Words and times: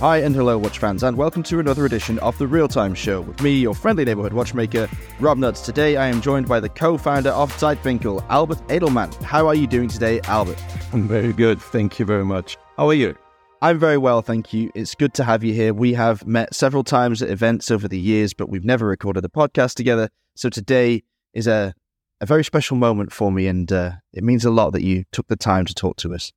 Hi 0.00 0.18
and 0.18 0.34
hello, 0.34 0.58
watch 0.58 0.80
fans, 0.80 1.04
and 1.04 1.16
welcome 1.16 1.44
to 1.44 1.60
another 1.60 1.86
edition 1.86 2.18
of 2.18 2.36
the 2.36 2.48
Real 2.48 2.66
Time 2.66 2.94
Show 2.94 3.20
with 3.20 3.40
me, 3.40 3.52
your 3.52 3.76
friendly 3.76 4.04
neighborhood 4.04 4.32
watchmaker, 4.32 4.88
Rob 5.20 5.38
Nudds. 5.38 5.64
Today 5.64 5.96
I 5.96 6.08
am 6.08 6.20
joined 6.20 6.48
by 6.48 6.58
the 6.58 6.68
co 6.68 6.98
founder 6.98 7.30
of 7.30 7.52
Zeitwinkel, 7.52 8.26
Albert 8.28 8.58
Edelmann. 8.66 9.14
How 9.22 9.46
are 9.46 9.54
you 9.54 9.68
doing 9.68 9.88
today, 9.88 10.20
Albert? 10.24 10.60
I'm 10.92 11.06
very 11.06 11.32
good. 11.32 11.62
Thank 11.62 12.00
you 12.00 12.04
very 12.04 12.24
much. 12.24 12.56
How 12.76 12.88
are 12.88 12.94
you? 12.94 13.14
I'm 13.62 13.78
very 13.78 13.96
well, 13.96 14.20
thank 14.20 14.52
you. 14.52 14.68
It's 14.74 14.96
good 14.96 15.14
to 15.14 15.24
have 15.24 15.44
you 15.44 15.54
here. 15.54 15.72
We 15.72 15.94
have 15.94 16.26
met 16.26 16.56
several 16.56 16.82
times 16.82 17.22
at 17.22 17.30
events 17.30 17.70
over 17.70 17.86
the 17.86 17.98
years, 17.98 18.34
but 18.34 18.48
we've 18.48 18.64
never 18.64 18.86
recorded 18.86 19.24
a 19.24 19.28
podcast 19.28 19.74
together. 19.74 20.08
So 20.34 20.48
today 20.48 21.04
is 21.32 21.46
a, 21.46 21.72
a 22.20 22.26
very 22.26 22.42
special 22.42 22.76
moment 22.76 23.12
for 23.12 23.30
me, 23.30 23.46
and 23.46 23.70
uh, 23.70 23.92
it 24.12 24.24
means 24.24 24.44
a 24.44 24.50
lot 24.50 24.72
that 24.72 24.82
you 24.82 25.04
took 25.12 25.28
the 25.28 25.36
time 25.36 25.64
to 25.66 25.74
talk 25.74 25.96
to 25.98 26.14
us. 26.14 26.32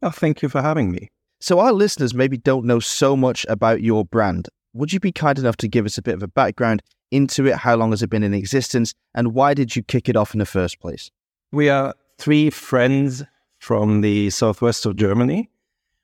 Oh, 0.00 0.10
thank 0.10 0.40
you 0.40 0.48
for 0.48 0.62
having 0.62 0.90
me. 0.90 1.10
So, 1.42 1.58
our 1.58 1.72
listeners 1.72 2.14
maybe 2.14 2.36
don't 2.36 2.66
know 2.66 2.78
so 2.78 3.16
much 3.16 3.44
about 3.48 3.82
your 3.82 4.04
brand. 4.04 4.48
Would 4.74 4.92
you 4.92 5.00
be 5.00 5.10
kind 5.10 5.36
enough 5.40 5.56
to 5.56 5.66
give 5.66 5.84
us 5.84 5.98
a 5.98 6.02
bit 6.02 6.14
of 6.14 6.22
a 6.22 6.28
background 6.28 6.84
into 7.10 7.48
it? 7.48 7.56
How 7.56 7.74
long 7.74 7.90
has 7.90 8.00
it 8.00 8.10
been 8.10 8.22
in 8.22 8.32
existence? 8.32 8.94
And 9.12 9.34
why 9.34 9.52
did 9.52 9.74
you 9.74 9.82
kick 9.82 10.08
it 10.08 10.14
off 10.14 10.34
in 10.34 10.38
the 10.38 10.46
first 10.46 10.78
place? 10.78 11.10
We 11.50 11.68
are 11.68 11.94
three 12.16 12.48
friends 12.50 13.24
from 13.58 14.02
the 14.02 14.30
southwest 14.30 14.86
of 14.86 14.94
Germany, 14.94 15.50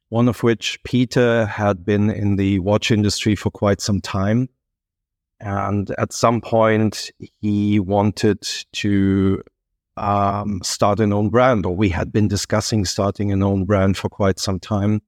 one 0.08 0.26
of 0.26 0.42
which, 0.42 0.82
Peter, 0.82 1.46
had 1.46 1.84
been 1.84 2.10
in 2.10 2.34
the 2.34 2.58
watch 2.58 2.90
industry 2.90 3.36
for 3.36 3.50
quite 3.50 3.80
some 3.80 4.00
time. 4.00 4.48
And 5.38 5.94
at 5.98 6.12
some 6.12 6.40
point, 6.40 7.12
he 7.40 7.78
wanted 7.78 8.42
to 8.72 9.40
um, 9.96 10.62
start 10.64 10.98
an 10.98 11.12
own 11.12 11.28
brand, 11.28 11.64
or 11.64 11.76
we 11.76 11.90
had 11.90 12.12
been 12.12 12.26
discussing 12.26 12.84
starting 12.84 13.30
an 13.30 13.44
own 13.44 13.66
brand 13.66 13.96
for 13.96 14.08
quite 14.08 14.40
some 14.40 14.58
time. 14.58 15.00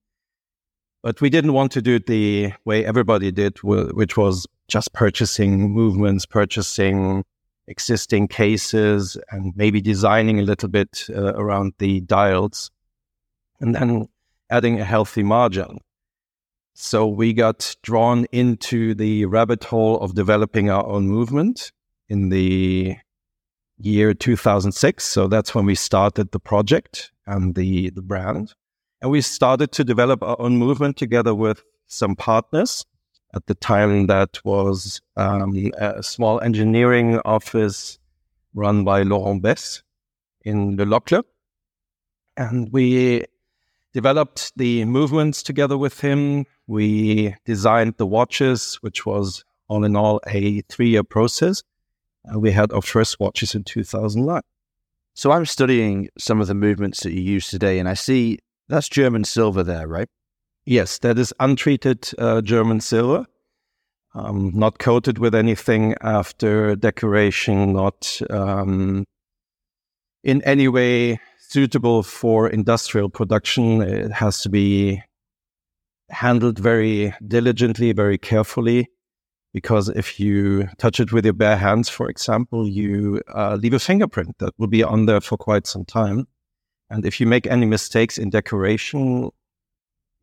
But 1.02 1.20
we 1.20 1.30
didn't 1.30 1.54
want 1.54 1.72
to 1.72 1.82
do 1.82 1.96
it 1.96 2.06
the 2.06 2.52
way 2.64 2.84
everybody 2.84 3.32
did, 3.32 3.58
which 3.62 4.16
was 4.16 4.46
just 4.68 4.92
purchasing 4.92 5.70
movements, 5.70 6.26
purchasing 6.26 7.24
existing 7.66 8.28
cases, 8.28 9.16
and 9.30 9.52
maybe 9.56 9.80
designing 9.80 10.40
a 10.40 10.42
little 10.42 10.68
bit 10.68 11.06
uh, 11.08 11.34
around 11.34 11.72
the 11.78 12.00
dials, 12.00 12.70
and 13.60 13.74
then 13.74 14.08
adding 14.50 14.80
a 14.80 14.84
healthy 14.84 15.22
margin. 15.22 15.78
So 16.74 17.06
we 17.06 17.32
got 17.32 17.76
drawn 17.82 18.26
into 18.32 18.94
the 18.94 19.26
rabbit 19.26 19.64
hole 19.64 20.00
of 20.00 20.14
developing 20.14 20.70
our 20.70 20.86
own 20.86 21.08
movement 21.08 21.72
in 22.08 22.28
the 22.30 22.96
year 23.78 24.14
2006. 24.14 25.04
So 25.04 25.28
that's 25.28 25.54
when 25.54 25.66
we 25.66 25.74
started 25.74 26.32
the 26.32 26.40
project 26.40 27.12
and 27.26 27.54
the, 27.54 27.90
the 27.90 28.02
brand. 28.02 28.54
And 29.02 29.10
we 29.10 29.20
started 29.20 29.72
to 29.72 29.84
develop 29.84 30.22
our 30.22 30.36
own 30.38 30.56
movement 30.58 30.96
together 30.96 31.34
with 31.34 31.62
some 31.86 32.16
partners. 32.16 32.84
At 33.34 33.46
the 33.46 33.54
time, 33.54 34.08
that 34.08 34.40
was 34.44 35.00
um, 35.16 35.70
a 35.78 36.02
small 36.02 36.40
engineering 36.40 37.18
office 37.24 37.98
run 38.54 38.84
by 38.84 39.02
Laurent 39.02 39.42
Bess 39.42 39.82
in 40.42 40.76
Le 40.76 40.84
Locle. 40.84 41.22
And 42.36 42.72
we 42.72 43.24
developed 43.92 44.52
the 44.56 44.84
movements 44.84 45.42
together 45.42 45.78
with 45.78 46.00
him. 46.00 46.44
We 46.66 47.34
designed 47.44 47.94
the 47.96 48.06
watches, 48.06 48.76
which 48.82 49.06
was 49.06 49.44
all 49.68 49.84
in 49.84 49.96
all 49.96 50.20
a 50.26 50.62
three 50.62 50.88
year 50.88 51.04
process. 51.04 51.62
And 52.24 52.42
we 52.42 52.50
had 52.50 52.72
our 52.72 52.82
first 52.82 53.18
watches 53.20 53.54
in 53.54 53.64
2009. 53.64 54.42
So 55.14 55.32
I'm 55.32 55.46
studying 55.46 56.08
some 56.18 56.40
of 56.40 56.48
the 56.48 56.54
movements 56.54 57.02
that 57.02 57.12
you 57.12 57.20
use 57.20 57.48
today, 57.48 57.78
and 57.78 57.88
I 57.88 57.94
see 57.94 58.38
that's 58.70 58.88
German 58.88 59.24
silver 59.24 59.62
there, 59.62 59.86
right? 59.86 60.08
Yes, 60.64 60.98
that 60.98 61.18
is 61.18 61.34
untreated 61.40 62.10
uh, 62.18 62.40
German 62.40 62.80
silver, 62.80 63.26
um, 64.14 64.52
not 64.54 64.78
coated 64.78 65.18
with 65.18 65.34
anything 65.34 65.94
after 66.02 66.76
decoration, 66.76 67.72
not 67.72 68.20
um, 68.30 69.04
in 70.22 70.42
any 70.42 70.68
way 70.68 71.18
suitable 71.38 72.02
for 72.02 72.48
industrial 72.48 73.08
production. 73.08 73.82
It 73.82 74.12
has 74.12 74.42
to 74.42 74.48
be 74.48 75.02
handled 76.10 76.58
very 76.58 77.14
diligently, 77.26 77.92
very 77.92 78.18
carefully, 78.18 78.88
because 79.52 79.88
if 79.88 80.20
you 80.20 80.68
touch 80.78 81.00
it 81.00 81.12
with 81.12 81.24
your 81.24 81.34
bare 81.34 81.56
hands, 81.56 81.88
for 81.88 82.08
example, 82.08 82.68
you 82.68 83.20
uh, 83.34 83.56
leave 83.56 83.74
a 83.74 83.78
fingerprint 83.78 84.38
that 84.38 84.52
will 84.58 84.68
be 84.68 84.82
on 84.82 85.06
there 85.06 85.20
for 85.20 85.36
quite 85.36 85.66
some 85.66 85.84
time. 85.84 86.28
And 86.90 87.06
if 87.06 87.20
you 87.20 87.26
make 87.26 87.46
any 87.46 87.66
mistakes 87.66 88.18
in 88.18 88.30
decoration, 88.30 89.30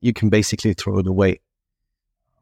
you 0.01 0.13
can 0.13 0.29
basically 0.29 0.73
throw 0.73 0.99
it 0.99 1.07
away. 1.07 1.39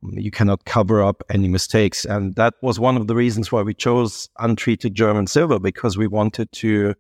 Um, 0.04 0.18
you 0.18 0.32
cannot 0.32 0.66
cover 0.66 1.04
up 1.04 1.24
any 1.30 1.48
mistakes. 1.48 2.06
And 2.06 2.36
that 2.36 2.56
was 2.62 2.80
one 2.80 2.98
of 2.98 3.08
the 3.08 3.16
reasons 3.16 3.52
why 3.52 3.62
we 3.62 3.74
chose 3.74 4.30
untreated 4.40 4.96
German 4.96 5.28
silver 5.28 5.60
because 5.60 5.98
we 5.98 6.08
wanted 6.08 6.52
to 6.54 6.96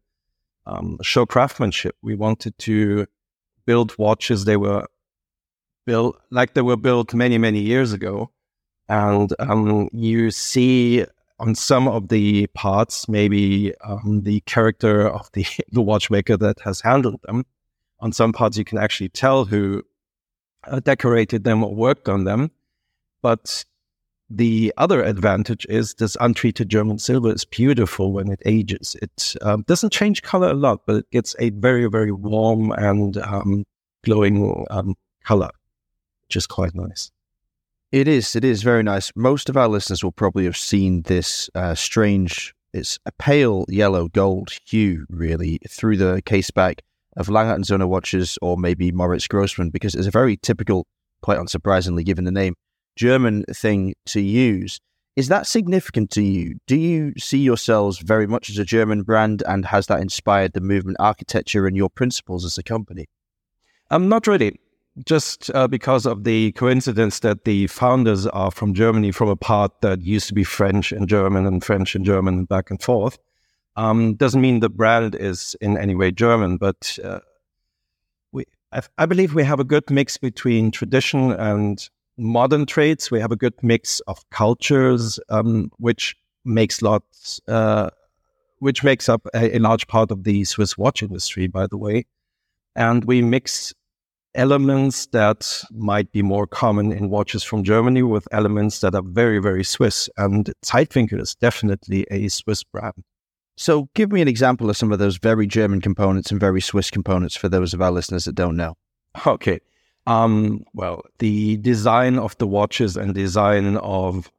um, 0.66 0.97
show 1.02 1.25
craftsmanship. 1.25 1.96
We 2.02 2.16
wanted 2.16 2.58
to 2.59 3.08
build 3.66 3.97
watches. 3.97 4.46
They 4.46 4.58
were 4.58 4.88
built 5.85 6.19
like 6.31 6.53
they 6.53 6.62
were 6.62 6.78
built 6.78 7.14
many, 7.14 7.38
many 7.38 7.59
years 7.59 7.91
ago. 7.91 8.31
And 8.88 9.34
um, 9.40 9.90
you 9.91 10.30
see 10.30 11.06
on 11.40 11.56
some 11.56 11.88
of 11.88 12.07
the 12.09 12.47
parts, 12.47 13.09
maybe 13.09 13.73
um, 13.84 14.22
the 14.23 14.40
character 14.41 15.07
of 15.07 15.29
the, 15.34 15.46
the 15.72 15.81
watchmaker 15.81 16.38
that 16.38 16.59
has 16.62 16.81
handled 16.81 17.22
them. 17.23 17.46
On 18.00 18.12
some 18.12 18.34
parts, 18.34 18.57
you 18.57 18.66
can 18.66 18.78
actually 18.78 19.09
tell 19.09 19.46
who 19.46 19.84
uh, 20.66 20.79
decorated 20.79 21.44
them 21.44 21.63
or 21.63 21.73
worked 21.73 22.09
on 22.09 22.25
them. 22.25 22.51
But 23.22 23.66
the 24.29 24.73
other 24.78 25.03
advantage 25.03 25.66
is 25.69 25.94
this 25.96 26.18
untreated 26.19 26.69
German 26.69 27.00
silver 27.00 27.31
is 27.31 27.46
beautiful 27.46 28.12
when 28.12 28.29
it 28.29 28.41
ages. 28.46 28.96
It 29.02 29.35
um, 29.41 29.63
doesn't 29.67 29.94
change 29.94 30.23
color 30.23 30.50
a 30.50 30.56
lot, 30.56 30.81
but 30.85 30.97
it 30.97 31.12
gets 31.12 31.35
a 31.40 31.52
very, 31.52 31.88
very 31.88 32.12
warm 32.12 32.72
and 32.72 33.17
um, 33.17 33.66
glowing 34.03 34.66
um, 34.69 34.96
color, 35.23 35.52
which 36.28 36.35
is 36.35 36.47
quite 36.47 36.73
nice. 36.73 37.12
It 37.95 38.09
is. 38.09 38.35
It 38.35 38.44
is 38.44 38.61
very 38.61 38.83
nice. 38.83 39.09
Most 39.16 39.47
of 39.47 39.56
our 39.56 39.69
listeners 39.69 40.03
will 40.03 40.11
probably 40.11 40.44
have 40.44 40.57
seen 40.57 41.03
this 41.03 41.50
uh, 41.56 41.75
strange. 41.75 42.53
It's 42.73 43.00
a 43.06 43.11
pale 43.13 43.63
yellow 43.69 44.09
gold 44.09 44.50
hue, 44.67 45.06
really, 45.09 45.59
through 45.69 45.95
the 45.95 46.22
case 46.25 46.51
back 46.51 46.81
of 47.16 47.29
Lange 47.29 47.55
and 47.55 47.63
Söhne 47.63 47.88
watches, 47.88 48.38
or 48.41 48.57
maybe 48.57 48.91
Moritz 48.91 49.29
Grossmann, 49.29 49.69
because 49.69 49.95
it's 49.95 50.07
a 50.07 50.11
very 50.11 50.35
typical, 50.35 50.85
quite 51.22 51.39
unsurprisingly, 51.39 52.03
given 52.03 52.25
the 52.25 52.34
name, 52.34 52.55
German 52.97 53.45
thing 53.45 53.95
to 54.07 54.19
use. 54.19 54.81
Is 55.16 55.29
that 55.29 55.47
significant 55.47 56.11
to 56.11 56.22
you? 56.22 56.55
Do 56.67 56.75
you 56.75 57.13
see 57.17 57.38
yourselves 57.38 58.00
very 58.00 58.28
much 58.28 58.50
as 58.50 58.57
a 58.57 58.66
German 58.66 59.03
brand, 59.03 59.41
and 59.47 59.66
has 59.67 59.88
that 59.88 60.01
inspired 60.01 60.51
the 60.51 60.59
movement 60.59 60.97
architecture 61.00 61.66
and 61.66 61.78
your 61.78 61.89
principles 61.89 62.44
as 62.44 62.57
a 62.57 62.63
company? 62.63 63.05
Um, 63.89 64.09
not 64.09 64.28
really 64.28 64.59
just 65.03 65.51
uh, 65.53 65.67
because 65.67 66.06
of 66.06 66.23
the 66.23 66.53
coincidence 66.53 67.19
that 67.19 67.44
the 67.44 67.67
founders 67.67 68.25
are 68.28 68.51
from 68.51 68.73
Germany, 68.73 69.11
from 69.11 69.28
a 69.28 69.35
part 69.35 69.81
that 69.81 70.01
used 70.01 70.28
to 70.29 70.33
be 70.33 70.44
French 70.44 70.91
and 70.91 71.09
German 71.09 71.45
and 71.45 71.63
French 71.63 71.95
and 71.95 72.06
German 72.06 72.45
back 72.45 72.69
and 72.69 72.81
forth, 72.81 73.17
um, 73.75 74.16
doesn't 74.16 74.41
mean 74.41 74.61
the 74.61 74.69
brand 74.69 75.16
is 75.16 75.55
in 75.59 75.78
any 75.78 75.95
way 75.95 76.11
German. 76.11 76.57
But 76.57 76.97
uh, 77.03 77.19
we, 78.31 78.45
I, 78.72 78.81
I, 78.97 79.05
believe 79.05 79.34
we 79.34 79.44
have 79.44 79.59
a 79.59 79.66
good 79.66 79.89
mix 79.89 80.17
between 80.17 80.72
tradition 80.72 81.31
and 81.34 81.89
modern 82.17 82.66
traits. 82.66 83.11
We 83.11 83.19
have 83.19 83.34
a 83.34 83.35
good 83.35 83.55
mix 83.61 84.00
of 84.01 84.28
cultures, 84.29 85.19
um, 85.28 85.72
which 85.78 86.16
makes 86.45 86.81
lots, 86.81 87.41
uh, 87.50 87.89
which 88.59 88.81
makes 88.81 89.09
up 89.09 89.28
a, 89.34 89.57
a 89.57 89.59
large 89.59 89.88
part 89.88 90.09
of 90.09 90.23
the 90.23 90.45
Swiss 90.45 90.78
watch 90.78 91.03
industry, 91.03 91.47
by 91.47 91.67
the 91.67 91.78
way. 91.78 92.05
And 92.78 93.03
we 93.03 93.22
mix 93.22 93.73
elements 94.35 95.08
that 95.08 95.64
might 95.72 96.11
be 96.11 96.22
more 96.22 96.46
common 96.46 96.91
in 96.91 97.09
watches 97.09 97.43
from 97.43 97.64
Germany 97.64 98.03
with 98.03 98.28
elements 98.32 98.79
that 98.82 98.93
are 98.93 99.02
very, 99.02 99.40
very 99.40 99.64
Swiss. 99.64 100.09
And 100.17 100.53
Zeitwinkel 100.64 101.20
is 101.20 101.35
definitely 101.35 102.05
a 102.11 102.28
Swiss 102.28 102.64
brand. 102.64 103.03
So, 103.58 103.90
give 103.96 104.11
me 104.11 104.22
an 104.22 104.28
example 104.28 104.70
of 104.70 104.78
some 104.78 104.91
of 104.91 104.99
those 104.99 105.17
very 105.17 105.47
German 105.47 105.79
components 105.79 106.29
and 106.29 106.40
very 106.40 106.61
Swiss 106.61 106.91
components 106.91 107.35
for 107.37 107.47
those 107.47 107.73
of 107.73 107.82
our 107.82 107.91
listeners 107.91 108.26
that 108.26 108.35
don't 108.35 108.58
know. 108.58 108.76
Okay. 109.26 109.59
Um, 110.08 110.66
well, 110.73 111.02
the 111.20 111.58
design 111.58 112.20
of 112.20 112.37
the 112.37 112.46
watches 112.46 112.96
and 112.96 113.16
design 113.16 113.78
of 113.78 114.29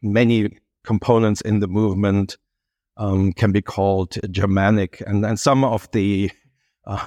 many 0.00 0.58
components 0.84 1.40
in 1.42 1.60
the 1.60 1.68
movement 1.68 2.38
um, 2.96 3.32
can 3.32 3.52
be 3.52 3.62
called 3.62 4.16
Germanic. 4.30 5.02
And, 5.06 5.24
and 5.24 5.38
some 5.38 5.64
of 5.64 5.90
the 5.92 6.30
uh, 6.86 7.06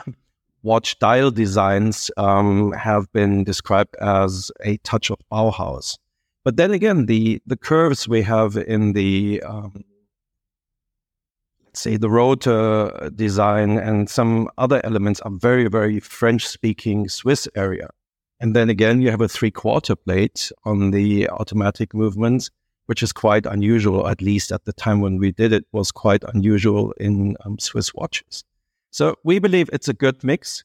watch 0.66 0.98
dial 0.98 1.30
designs 1.30 2.10
um, 2.18 2.72
have 2.72 3.12
been 3.14 3.44
described 3.44 3.96
as 4.02 4.52
a 4.64 4.78
touch 4.78 5.12
of 5.12 5.20
Bauhaus. 5.32 5.98
But 6.44 6.58
then 6.58 6.72
again, 6.72 7.06
the 7.06 7.42
the 7.46 7.56
curves 7.56 8.08
we 8.08 8.24
have 8.24 8.58
in 8.58 8.94
the 8.94 9.42
um, 9.46 9.84
let's 11.66 11.82
say 11.82 11.98
the 11.98 12.10
rotor 12.10 13.12
design 13.16 13.78
and 13.78 14.10
some 14.10 14.50
other 14.58 14.82
elements 14.84 15.22
are 15.22 15.32
very 15.32 15.68
very 15.68 16.00
French 16.00 16.48
speaking 16.48 17.10
Swiss 17.10 17.48
area. 17.56 17.90
And 18.40 18.56
then 18.56 18.70
again, 18.70 19.02
you 19.02 19.12
have 19.12 19.22
a 19.22 19.30
three 19.30 19.52
quarter 19.52 19.96
plate 19.96 20.52
on 20.66 20.92
the 20.92 21.30
automatic 21.30 21.94
movements, 21.94 22.50
which 22.88 23.02
is 23.04 23.14
quite 23.14 23.46
unusual, 23.46 24.08
at 24.08 24.22
least 24.22 24.52
at 24.52 24.66
the 24.66 24.74
time 24.74 25.00
when 25.00 25.18
we 25.18 25.32
did 25.32 25.54
it, 25.54 25.66
was 25.72 25.92
quite 25.92 26.24
unusual 26.34 26.92
in 26.94 27.38
um, 27.46 27.58
Swiss 27.60 27.94
watches. 27.94 28.44
So 28.96 29.18
we 29.26 29.40
believe 29.40 29.70
it's 29.74 29.90
a 29.90 29.94
good 29.94 30.24
mix 30.24 30.64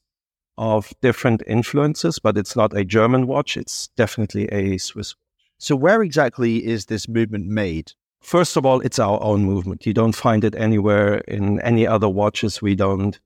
of 0.57 0.93
different 1.03 1.43
influences, 1.49 2.21
but 2.21 2.39
it's 2.39 2.55
not 2.55 2.77
a 2.77 2.85
German 2.85 3.27
watch. 3.27 3.57
It's 3.57 3.89
definitely 3.97 4.45
a 4.53 4.79
Swiss 4.79 5.17
watch. 5.17 5.51
So 5.59 5.75
where 5.75 6.01
exactly 6.01 6.65
is 6.65 6.87
this 6.87 7.09
movement 7.09 7.49
made? 7.49 7.91
First 8.21 8.57
of 8.57 8.65
all, 8.65 8.83
it's 8.83 9.01
our 9.01 9.21
own 9.21 9.43
movement. 9.43 9.85
You 9.85 9.95
don't 9.95 10.15
find 10.15 10.45
it 10.45 10.55
anywhere 10.55 11.17
in 11.27 11.61
any 11.63 11.89
other 11.89 12.09
watches. 12.09 12.63
We 12.63 12.77
don't 12.77 13.19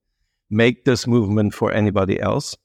make 0.48 0.86
this 0.86 1.06
movement 1.06 1.52
for 1.52 1.70
anybody 1.70 2.18
else. 2.18 2.56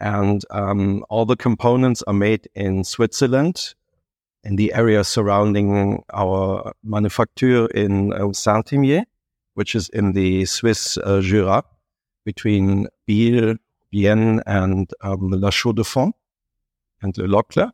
And 0.00 0.42
um, 0.48 1.04
all 1.10 1.26
the 1.26 1.36
components 1.36 2.02
are 2.06 2.14
made 2.14 2.48
in 2.54 2.84
Switzerland, 2.84 3.74
in 4.42 4.56
the 4.56 4.72
area 4.72 5.04
surrounding 5.04 6.02
our 6.14 6.72
manufacture 6.82 7.66
in 7.66 8.14
uh, 8.14 8.32
Saint-Imier, 8.32 9.04
which 9.52 9.74
is 9.74 9.90
in 9.90 10.14
the 10.14 10.46
Swiss 10.46 10.96
uh, 10.96 11.20
Jura, 11.20 11.62
between 12.24 12.88
Biel, 13.06 13.56
Bienne, 13.92 14.40
and 14.46 14.90
um, 15.02 15.30
La 15.30 15.50
Chaux-de-Fonds 15.50 16.14
and 17.02 17.16
Le 17.18 17.26
Locle. 17.26 17.70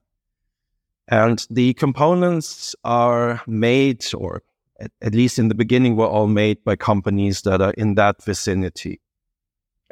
And 1.09 1.45
the 1.51 1.75
components 1.75 2.75
are 2.85 3.43
made, 3.47 4.07
or 4.15 4.43
at, 4.79 4.93
at, 5.03 5.15
least 5.15 5.39
in 5.39 5.49
the 5.49 5.55
beginning, 5.55 5.97
were 5.97 6.07
all 6.07 6.29
made 6.29 6.63
by 6.65 6.77
companies 6.77 7.43
that 7.43 7.61
are 7.61 7.73
in 7.73 7.95
that 7.97 8.23
vicinity. 8.23 9.01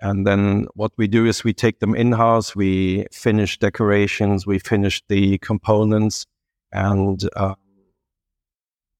And 0.00 0.26
then 0.26 0.66
what 0.75 0.93
we 0.96 1.08
do 1.08 1.26
is 1.26 1.43
we 1.43 1.52
take 1.52 1.81
them 1.81 1.94
in 1.94 2.12
house, 2.12 2.55
we 2.55 3.06
finish 3.10 3.58
decorations, 3.58 4.46
we 4.46 4.60
finish 4.60 5.02
the 5.08 5.38
components, 5.38 6.26
and 6.70 7.20
uh, 7.34 7.55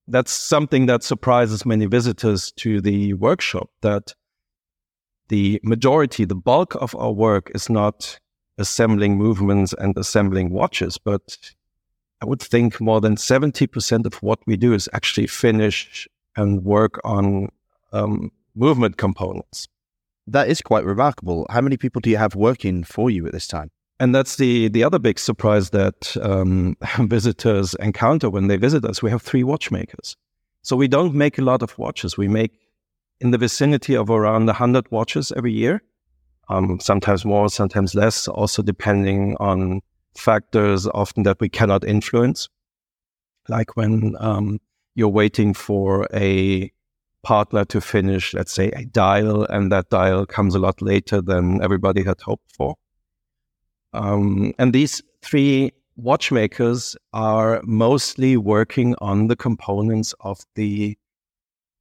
that's 0.09 0.33
something 0.33 0.87
that 0.87 1.05
surprises 1.05 1.65
many 1.65 1.87
visitors 1.87 2.51
to 2.53 2.81
the 2.81 3.15
workshop 3.15 3.71
that 3.83 4.15
the 5.29 5.61
majority, 5.63 6.25
the 6.25 6.35
bulk 6.35 6.75
of 6.77 6.95
our 6.97 7.13
work 7.13 7.51
is 7.55 7.69
not 7.69 8.19
assembling 8.59 9.17
movements 9.17 9.75
and 9.79 9.97
assembling 9.97 10.51
watches, 10.51 10.99
but 10.99 11.39
I 12.21 12.27
would 12.27 12.43
think 12.43 12.81
more 12.81 13.01
than 13.01 13.17
70% 13.17 14.07
of 14.07 14.15
what 14.23 14.41
we 14.47 14.57
do 14.57 14.73
is 14.73 14.89
actually 14.93 15.29
finish 15.29 16.09
and 16.37 16.65
work 16.65 17.01
on 17.05 17.49
um, 17.93 18.33
movement 18.55 18.97
components. 18.97 19.69
That 20.27 20.49
is 20.49 20.61
quite 20.61 20.85
remarkable. 20.85 21.47
How 21.51 21.61
many 21.61 21.77
people 21.77 22.01
do 22.01 22.11
you 22.11 22.17
have 22.17 22.35
working 22.35 22.85
for 22.85 23.09
you 23.09 23.27
at 23.27 23.33
this 23.33 23.47
time? 23.47 23.71
And 24.01 24.15
that's 24.15 24.37
the, 24.37 24.69
the 24.69 24.85
other 24.85 24.99
big 24.99 25.19
surprise 25.19 25.71
that 25.71 26.17
um, 26.23 26.77
visitors 26.99 27.75
encounter 27.77 28.31
when 28.31 28.49
they 28.49 28.57
visit 28.57 28.85
us. 28.85 29.03
We 29.03 29.11
have 29.11 29.23
three 29.23 29.45
watchmakers. 29.45 30.17
So 30.63 30.77
we 30.77 30.89
don't 30.89 31.15
make 31.15 31.39
a 31.39 31.43
lot 31.43 31.63
of 31.63 31.77
watches. 31.79 32.17
We 32.17 32.29
make 32.29 32.53
in 33.21 33.31
the 33.31 33.39
vicinity 33.39 33.97
of 33.97 34.11
around 34.11 34.47
100 34.47 34.91
watches 34.91 35.33
every 35.37 35.53
year, 35.53 35.83
um, 36.49 36.79
sometimes 36.81 37.25
more, 37.25 37.49
sometimes 37.49 37.95
less, 37.95 38.29
also 38.29 38.63
depending 38.63 39.37
on 39.39 39.81
factors 40.17 40.87
often 40.89 41.23
that 41.25 41.41
we 41.41 41.49
cannot 41.49 41.85
influence, 41.85 42.49
like 43.49 43.77
when 43.77 44.15
um, 44.19 44.59
you're 44.95 45.09
waiting 45.09 45.55
for 45.55 46.07
a 46.15 46.73
partner 47.23 47.65
to 47.67 47.81
finish, 47.81 48.35
let's 48.35 48.53
say, 48.53 48.71
a 48.71 48.85
dial, 48.87 49.45
and 49.45 49.71
that 49.73 49.91
dial 49.91 50.25
comes 50.25 50.55
a 50.55 50.59
lot 50.59 50.81
later 50.81 51.21
than 51.21 51.63
everybody 51.63 52.03
had 52.03 52.21
hoped 52.21 52.51
for. 52.57 52.75
Um, 53.93 54.53
and 54.59 54.73
these 54.73 55.03
three 55.23 55.73
watchmakers 55.97 56.97
are 57.13 57.61
mostly 57.65 58.37
working 58.37 58.95
on 59.01 59.27
the 59.27 59.37
components 59.37 60.15
of 60.21 60.41
the 60.55 60.97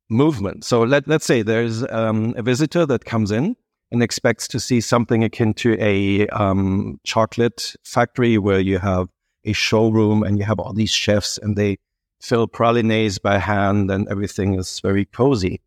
movement. 0.09 0.63
So 0.63 0.81
let, 0.83 1.07
let's 1.07 1.25
say 1.25 1.42
there's 1.42 1.83
um, 1.89 2.33
a 2.38 2.42
visitor 2.42 2.86
that 2.86 3.06
comes 3.06 3.31
in 3.31 3.56
and 3.92 4.04
expects 4.04 4.48
to 4.50 4.59
see 4.59 4.81
something 4.81 5.24
akin 5.24 5.54
to 5.56 5.77
a 5.80 6.27
um, 6.27 7.00
chocolate 7.04 7.75
factory 7.83 8.38
where 8.38 8.59
you 8.59 8.80
have 8.80 9.07
a 9.45 9.54
showroom 9.54 10.24
and 10.24 10.38
you 10.38 10.45
have 10.45 10.59
all 10.59 10.74
these 10.74 10.92
chefs 10.92 11.38
and 11.38 11.56
they 11.56 11.77
fill 12.21 12.48
pralines 12.48 13.19
by 13.19 13.38
hand 13.38 13.89
and 13.92 14.07
everything 14.09 14.56
is 14.56 14.80
very 14.81 15.06
cozy. 15.06 15.62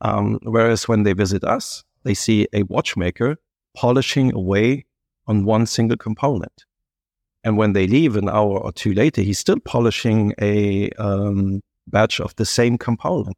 Um, 0.00 0.38
whereas 0.42 0.88
when 0.88 1.04
they 1.04 1.14
visit 1.14 1.44
us, 1.44 1.84
they 2.02 2.14
see 2.14 2.46
a 2.52 2.64
watchmaker 2.64 3.36
polishing 3.74 4.34
away 4.34 4.84
on 5.26 5.44
one 5.44 5.66
single 5.66 5.96
component. 5.96 6.64
And 7.42 7.56
when 7.56 7.72
they 7.72 7.86
leave 7.86 8.16
an 8.16 8.28
hour 8.28 8.58
or 8.58 8.72
two 8.72 8.92
later, 8.92 9.22
he's 9.22 9.38
still 9.38 9.60
polishing 9.60 10.34
a 10.40 10.90
um, 10.98 11.62
batch 11.86 12.20
of 12.20 12.34
the 12.36 12.44
same 12.44 12.76
component. 12.76 13.36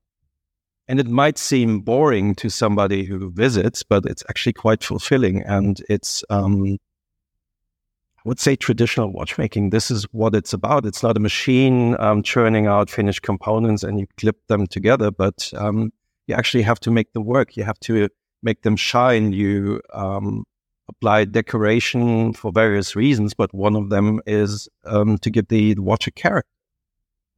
And 0.88 0.98
it 0.98 1.06
might 1.06 1.36
seem 1.36 1.80
boring 1.80 2.34
to 2.36 2.48
somebody 2.48 3.04
who 3.04 3.30
visits, 3.30 3.82
but 3.82 4.06
it's 4.06 4.24
actually 4.30 4.54
quite 4.54 4.82
fulfilling. 4.82 5.42
And 5.42 5.82
it's, 5.90 6.24
um, 6.30 6.64
I 6.64 8.22
would 8.24 8.40
say, 8.40 8.56
traditional 8.56 9.12
watchmaking. 9.12 9.68
This 9.68 9.90
is 9.90 10.04
what 10.12 10.34
it's 10.34 10.54
about. 10.54 10.86
It's 10.86 11.02
not 11.02 11.18
a 11.18 11.20
machine 11.20 11.94
um, 12.00 12.22
churning 12.22 12.66
out 12.66 12.88
finished 12.88 13.20
components 13.20 13.82
and 13.82 14.00
you 14.00 14.06
clip 14.16 14.38
them 14.46 14.66
together, 14.66 15.10
but 15.10 15.52
um, 15.54 15.92
you 16.26 16.34
actually 16.34 16.62
have 16.62 16.80
to 16.80 16.90
make 16.90 17.12
them 17.12 17.24
work. 17.26 17.54
You 17.56 17.64
have 17.64 17.80
to 17.80 18.08
make 18.42 18.62
them 18.62 18.76
shine. 18.76 19.32
You 19.32 19.82
um, 19.92 20.44
apply 20.88 21.26
decoration 21.26 22.32
for 22.32 22.50
various 22.50 22.96
reasons, 22.96 23.34
but 23.34 23.52
one 23.52 23.76
of 23.76 23.90
them 23.90 24.20
is 24.26 24.68
um, 24.86 25.18
to 25.18 25.28
give 25.30 25.48
the, 25.48 25.74
the 25.74 25.82
watch 25.82 26.06
a 26.06 26.10
character. 26.10 26.48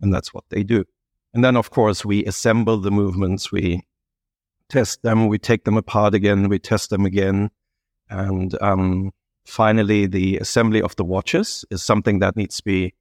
And 0.01 0.15
that's 0.15 0.33
what 0.33 0.45
they 0.51 0.63
do. 0.63 0.85
And 1.33 1.45
then, 1.45 1.57
of 1.57 1.71
course, 1.71 2.05
we 2.05 2.25
assemble 2.25 2.79
the 2.79 2.91
movements, 2.91 3.53
we 3.53 3.83
test 4.69 5.03
them, 5.03 5.29
we 5.29 5.39
take 5.39 5.65
them 5.65 5.77
apart 5.77 6.15
again, 6.15 6.49
we 6.49 6.59
test 6.59 6.91
them 6.91 7.05
again. 7.05 7.51
And 8.09 8.61
um, 8.61 9.13
finally, 9.47 10.07
the 10.07 10.39
assembly 10.39 10.83
of 10.83 10.97
the 10.97 11.05
watches 11.05 11.65
is 11.71 11.83
something 11.83 12.19
that 12.19 12.37
needs 12.37 12.57
to 12.57 12.65
be 12.65 12.95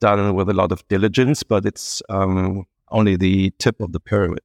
done 0.00 0.34
with 0.34 0.48
a 0.48 0.54
lot 0.54 0.72
of 0.72 0.86
diligence, 0.88 1.42
but 1.42 1.66
it's 1.66 2.02
um, 2.08 2.66
only 2.90 3.16
the 3.16 3.52
tip 3.58 3.80
of 3.80 3.92
the 3.92 4.00
pyramid. 4.00 4.40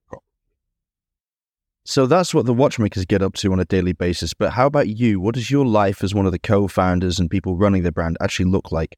So 1.84 2.06
that's 2.06 2.34
what 2.34 2.46
the 2.46 2.54
watchmakers 2.54 3.06
get 3.06 3.24
up 3.24 3.34
to 3.36 3.52
on 3.52 3.60
a 3.60 3.66
daily 3.66 3.94
basis. 3.94 4.34
But 4.34 4.52
how 4.52 4.68
about 4.68 4.88
you? 4.88 5.20
What 5.20 5.36
does 5.36 5.50
your 5.50 5.66
life 5.66 6.04
as 6.04 6.14
one 6.14 6.26
of 6.26 6.32
the 6.32 6.40
co 6.40 6.68
founders 6.68 7.20
and 7.20 7.30
people 7.30 7.58
running 7.58 7.84
the 7.84 7.92
brand 7.92 8.18
actually 8.22 8.50
look 8.50 8.72
like? 8.72 8.98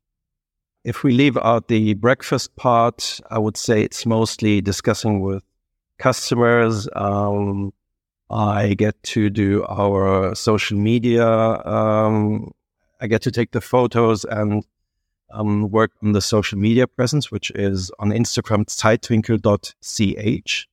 If 0.83 1.03
we 1.03 1.13
leave 1.13 1.37
out 1.37 1.69
the 1.69 1.93
breakfast 1.93 2.55
part, 2.57 3.21
I 3.29 3.39
would 3.39 3.55
say 3.55 3.83
it's 3.83 4.05
mostly 4.05 4.59
discussing 4.59 5.21
with 5.21 5.43
customers. 5.97 6.89
Um, 6.93 7.71
I 8.29 8.73
get 8.73 9.01
to 9.03 9.29
do 9.29 9.65
our 9.69 10.35
social 10.35 10.77
media. 10.77 11.25
Um, 11.25 12.51
I 12.99 13.07
get 13.07 13.21
to 13.21 13.31
take 13.31 13.51
the 13.51 13.61
photos 13.61 14.25
and 14.25 14.65
um, 15.31 15.71
work 15.71 15.91
on 16.03 16.11
the 16.11 16.21
social 16.21 16.59
media 16.59 16.85
presence, 16.85 17.31
which 17.31 17.49
is 17.51 17.89
on 17.99 18.09
Instagram, 18.09 18.65
zeitwinkel.ch. 18.65 20.67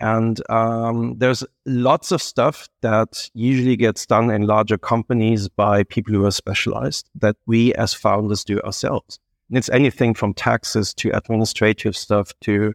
And 0.00 0.50
um, 0.50 1.18
there's 1.18 1.44
lots 1.64 2.10
of 2.10 2.22
stuff 2.22 2.68
that 2.82 3.30
usually 3.34 3.76
gets 3.76 4.04
done 4.04 4.30
in 4.30 4.46
larger 4.46 4.78
companies 4.78 5.48
by 5.48 5.84
people 5.84 6.14
who 6.14 6.24
are 6.24 6.32
specialized 6.32 7.08
that 7.16 7.36
we 7.46 7.72
as 7.74 7.94
founders 7.94 8.44
do 8.44 8.60
ourselves. 8.60 9.20
It's 9.50 9.70
anything 9.70 10.14
from 10.14 10.34
taxes 10.34 10.92
to 10.94 11.10
administrative 11.16 11.96
stuff 11.96 12.32
to 12.42 12.74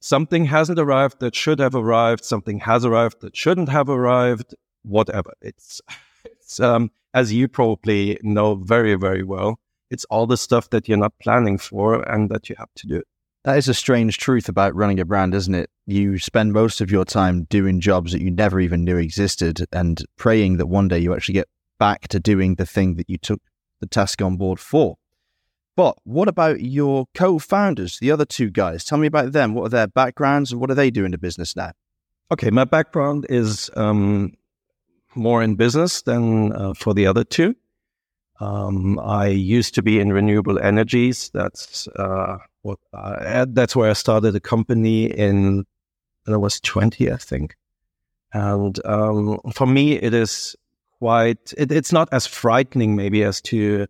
something 0.00 0.46
hasn't 0.46 0.78
arrived 0.78 1.20
that 1.20 1.34
should 1.34 1.58
have 1.58 1.74
arrived, 1.74 2.24
something 2.24 2.60
has 2.60 2.84
arrived 2.84 3.20
that 3.20 3.36
shouldn't 3.36 3.68
have 3.68 3.88
arrived, 3.88 4.54
whatever. 4.82 5.32
It's, 5.42 5.80
it's 6.24 6.60
um, 6.60 6.90
as 7.14 7.32
you 7.32 7.48
probably 7.48 8.18
know 8.22 8.56
very, 8.56 8.94
very 8.94 9.22
well, 9.22 9.60
it's 9.90 10.04
all 10.06 10.26
the 10.26 10.36
stuff 10.36 10.70
that 10.70 10.88
you're 10.88 10.98
not 10.98 11.18
planning 11.20 11.58
for 11.58 12.02
and 12.10 12.30
that 12.30 12.48
you 12.48 12.56
have 12.58 12.72
to 12.76 12.86
do. 12.86 13.02
That 13.44 13.56
is 13.56 13.68
a 13.68 13.74
strange 13.74 14.18
truth 14.18 14.48
about 14.48 14.74
running 14.74 15.00
a 15.00 15.04
brand, 15.04 15.34
isn't 15.34 15.54
it? 15.54 15.70
You 15.86 16.18
spend 16.18 16.52
most 16.52 16.80
of 16.80 16.90
your 16.90 17.04
time 17.04 17.44
doing 17.44 17.80
jobs 17.80 18.12
that 18.12 18.20
you 18.20 18.30
never 18.30 18.60
even 18.60 18.84
knew 18.84 18.98
existed 18.98 19.66
and 19.72 20.04
praying 20.16 20.58
that 20.58 20.66
one 20.66 20.88
day 20.88 20.98
you 20.98 21.14
actually 21.14 21.34
get 21.34 21.48
back 21.78 22.08
to 22.08 22.20
doing 22.20 22.56
the 22.56 22.66
thing 22.66 22.96
that 22.96 23.08
you 23.08 23.16
took 23.16 23.40
the 23.80 23.86
task 23.86 24.20
on 24.20 24.36
board 24.36 24.60
for. 24.60 24.96
But 25.76 25.96
what 26.04 26.28
about 26.28 26.60
your 26.60 27.06
co 27.14 27.38
founders, 27.38 27.98
the 27.98 28.10
other 28.10 28.24
two 28.24 28.50
guys? 28.50 28.84
Tell 28.84 28.98
me 28.98 29.06
about 29.06 29.32
them. 29.32 29.54
What 29.54 29.66
are 29.66 29.70
their 29.70 29.86
backgrounds 29.86 30.52
and 30.52 30.60
what 30.60 30.70
are 30.70 30.74
they 30.74 30.90
doing 30.90 31.06
in 31.06 31.12
the 31.12 31.18
business 31.18 31.56
now? 31.56 31.72
Okay, 32.32 32.50
my 32.50 32.64
background 32.64 33.26
is 33.28 33.70
um, 33.76 34.34
more 35.14 35.42
in 35.42 35.56
business 35.56 36.02
than 36.02 36.52
uh, 36.52 36.74
for 36.74 36.94
the 36.94 37.06
other 37.06 37.24
two. 37.24 37.54
Um, 38.40 38.98
I 38.98 39.28
used 39.28 39.74
to 39.74 39.82
be 39.82 40.00
in 40.00 40.12
renewable 40.12 40.58
energies. 40.58 41.30
That's 41.34 41.88
uh, 41.88 42.38
what 42.62 42.78
uh, 42.92 43.46
that's 43.48 43.76
where 43.76 43.90
I 43.90 43.94
started 43.94 44.34
a 44.34 44.40
company 44.40 45.06
in. 45.06 45.64
I 46.26 46.36
was 46.36 46.60
twenty, 46.60 47.10
I 47.10 47.16
think. 47.16 47.56
And 48.32 48.78
um, 48.86 49.40
for 49.52 49.66
me, 49.66 49.94
it 49.94 50.14
is 50.14 50.54
quite, 50.98 51.52
it, 51.56 51.72
it's 51.72 51.92
not 51.92 52.08
as 52.12 52.26
frightening 52.26 52.94
maybe 52.94 53.24
as 53.24 53.40
to 53.42 53.86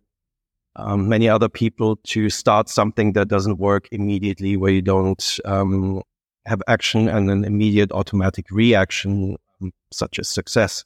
um, 0.75 1.09
many 1.09 1.27
other 1.27 1.49
people 1.49 1.97
to 1.97 2.29
start 2.29 2.69
something 2.69 3.13
that 3.13 3.27
doesn't 3.27 3.59
work 3.59 3.87
immediately, 3.91 4.57
where 4.57 4.71
you 4.71 4.81
don't 4.81 5.39
um, 5.45 6.01
have 6.45 6.61
action 6.67 7.07
and 7.07 7.29
an 7.29 7.43
immediate 7.43 7.91
automatic 7.91 8.45
reaction, 8.51 9.37
um, 9.61 9.71
such 9.91 10.17
as 10.19 10.27
success. 10.27 10.85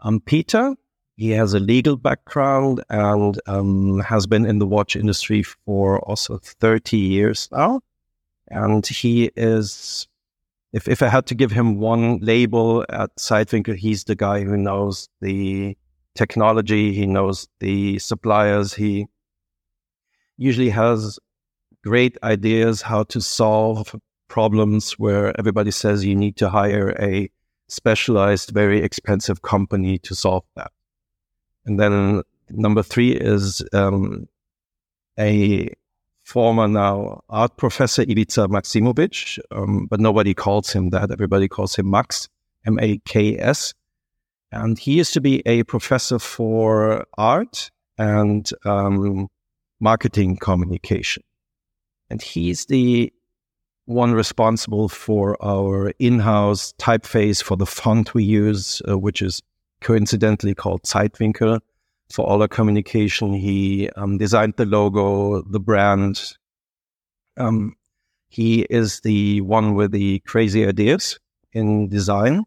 Um, 0.00 0.20
Peter, 0.20 0.74
he 1.16 1.30
has 1.30 1.54
a 1.54 1.60
legal 1.60 1.96
background 1.96 2.82
and 2.90 3.40
um, 3.46 4.00
has 4.00 4.26
been 4.26 4.44
in 4.44 4.58
the 4.58 4.66
watch 4.66 4.96
industry 4.96 5.42
for 5.42 6.00
also 6.00 6.38
30 6.38 6.96
years 6.96 7.48
now. 7.52 7.80
And 8.48 8.86
he 8.86 9.30
is, 9.36 10.08
if, 10.72 10.88
if 10.88 11.02
I 11.02 11.08
had 11.08 11.26
to 11.26 11.34
give 11.34 11.52
him 11.52 11.78
one 11.78 12.18
label 12.18 12.84
at 12.88 13.14
Zeitwinkel, 13.16 13.76
he's 13.76 14.04
the 14.04 14.16
guy 14.16 14.42
who 14.42 14.56
knows 14.56 15.08
the 15.20 15.76
technology, 16.14 16.92
he 16.92 17.06
knows 17.06 17.48
the 17.60 17.98
suppliers, 17.98 18.74
he 18.74 19.06
usually 20.36 20.70
has 20.70 21.18
great 21.82 22.16
ideas 22.22 22.82
how 22.82 23.02
to 23.04 23.20
solve 23.20 23.94
problems 24.28 24.92
where 24.92 25.38
everybody 25.38 25.70
says 25.70 26.04
you 26.04 26.14
need 26.14 26.36
to 26.36 26.48
hire 26.48 26.96
a 27.00 27.30
specialized, 27.68 28.50
very 28.50 28.82
expensive 28.82 29.42
company 29.42 29.98
to 29.98 30.14
solve 30.14 30.44
that. 30.56 30.72
And 31.66 31.78
then 31.78 32.22
number 32.50 32.82
three 32.82 33.12
is 33.12 33.62
um, 33.72 34.28
a 35.18 35.70
former 36.24 36.68
now 36.68 37.22
art 37.28 37.56
professor, 37.56 38.02
Ivica 38.02 38.48
Maksimovic, 38.48 39.38
um, 39.50 39.86
but 39.86 40.00
nobody 40.00 40.34
calls 40.34 40.72
him 40.72 40.90
that. 40.90 41.10
Everybody 41.10 41.48
calls 41.48 41.76
him 41.76 41.90
Max, 41.90 42.28
M 42.66 42.78
A 42.80 42.98
K 43.04 43.38
S. 43.38 43.74
And 44.54 44.78
he 44.78 44.92
used 44.92 45.12
to 45.14 45.20
be 45.20 45.42
a 45.46 45.64
professor 45.64 46.20
for 46.20 47.04
art 47.18 47.72
and 47.98 48.48
um, 48.64 49.26
marketing 49.80 50.36
communication. 50.36 51.24
And 52.08 52.22
he's 52.22 52.66
the 52.66 53.12
one 53.86 54.12
responsible 54.12 54.88
for 54.88 55.36
our 55.44 55.92
in-house 55.98 56.72
typeface 56.78 57.42
for 57.42 57.56
the 57.56 57.66
font 57.66 58.14
we 58.14 58.22
use, 58.22 58.80
uh, 58.88 58.96
which 58.96 59.22
is 59.22 59.42
coincidentally 59.80 60.54
called 60.54 60.84
Zeitwinkel. 60.84 61.60
For 62.12 62.24
all 62.24 62.40
our 62.40 62.48
communication, 62.48 63.32
he 63.32 63.90
um, 63.96 64.18
designed 64.18 64.54
the 64.56 64.66
logo, 64.66 65.42
the 65.42 65.58
brand. 65.58 66.36
Um, 67.36 67.74
he 68.28 68.62
is 68.70 69.00
the 69.00 69.40
one 69.40 69.74
with 69.74 69.90
the 69.90 70.20
crazy 70.20 70.64
ideas 70.64 71.18
in 71.52 71.88
design. 71.88 72.44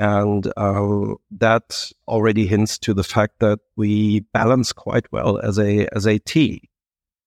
And 0.00 0.50
uh, 0.56 1.14
that 1.30 1.92
already 2.08 2.46
hints 2.46 2.78
to 2.78 2.94
the 2.94 3.04
fact 3.04 3.34
that 3.40 3.58
we 3.76 4.20
balance 4.32 4.72
quite 4.72 5.12
well 5.12 5.38
as 5.38 5.58
a 5.58 5.86
as 5.94 6.06
a 6.06 6.18
team. 6.18 6.60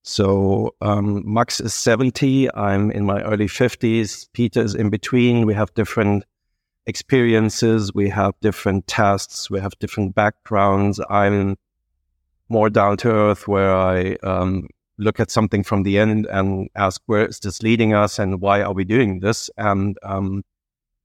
So 0.01 0.75
um, 0.81 1.21
Max 1.23 1.61
is 1.61 1.73
70. 1.75 2.53
I'm 2.55 2.89
in 2.89 3.05
my 3.05 3.21
early 3.21 3.45
50s. 3.45 4.27
Peter 4.33 4.61
is 4.61 4.73
in 4.73 4.89
between. 4.89 5.45
We 5.45 5.53
have 5.53 5.71
different 5.75 6.25
experiences. 6.87 7.93
We 7.93 8.09
have 8.09 8.33
different 8.41 8.87
tasks. 8.87 9.51
We 9.51 9.59
have 9.59 9.77
different 9.79 10.15
backgrounds. 10.15 10.99
I'm 11.11 11.57
more 12.49 12.71
down 12.71 12.97
to 12.97 13.11
earth 13.11 13.47
where 13.47 13.73
I 13.73 14.15
um, 14.23 14.67
look 14.97 15.19
at 15.19 15.29
something 15.29 15.63
from 15.63 15.83
the 15.83 15.99
end 15.99 16.25
and 16.25 16.69
ask, 16.75 17.01
where 17.05 17.27
is 17.27 17.39
this 17.39 17.61
leading 17.61 17.93
us 17.93 18.17
and 18.17 18.41
why 18.41 18.63
are 18.63 18.73
we 18.73 18.83
doing 18.83 19.19
this? 19.19 19.49
And 19.57 19.95
um, 20.01 20.43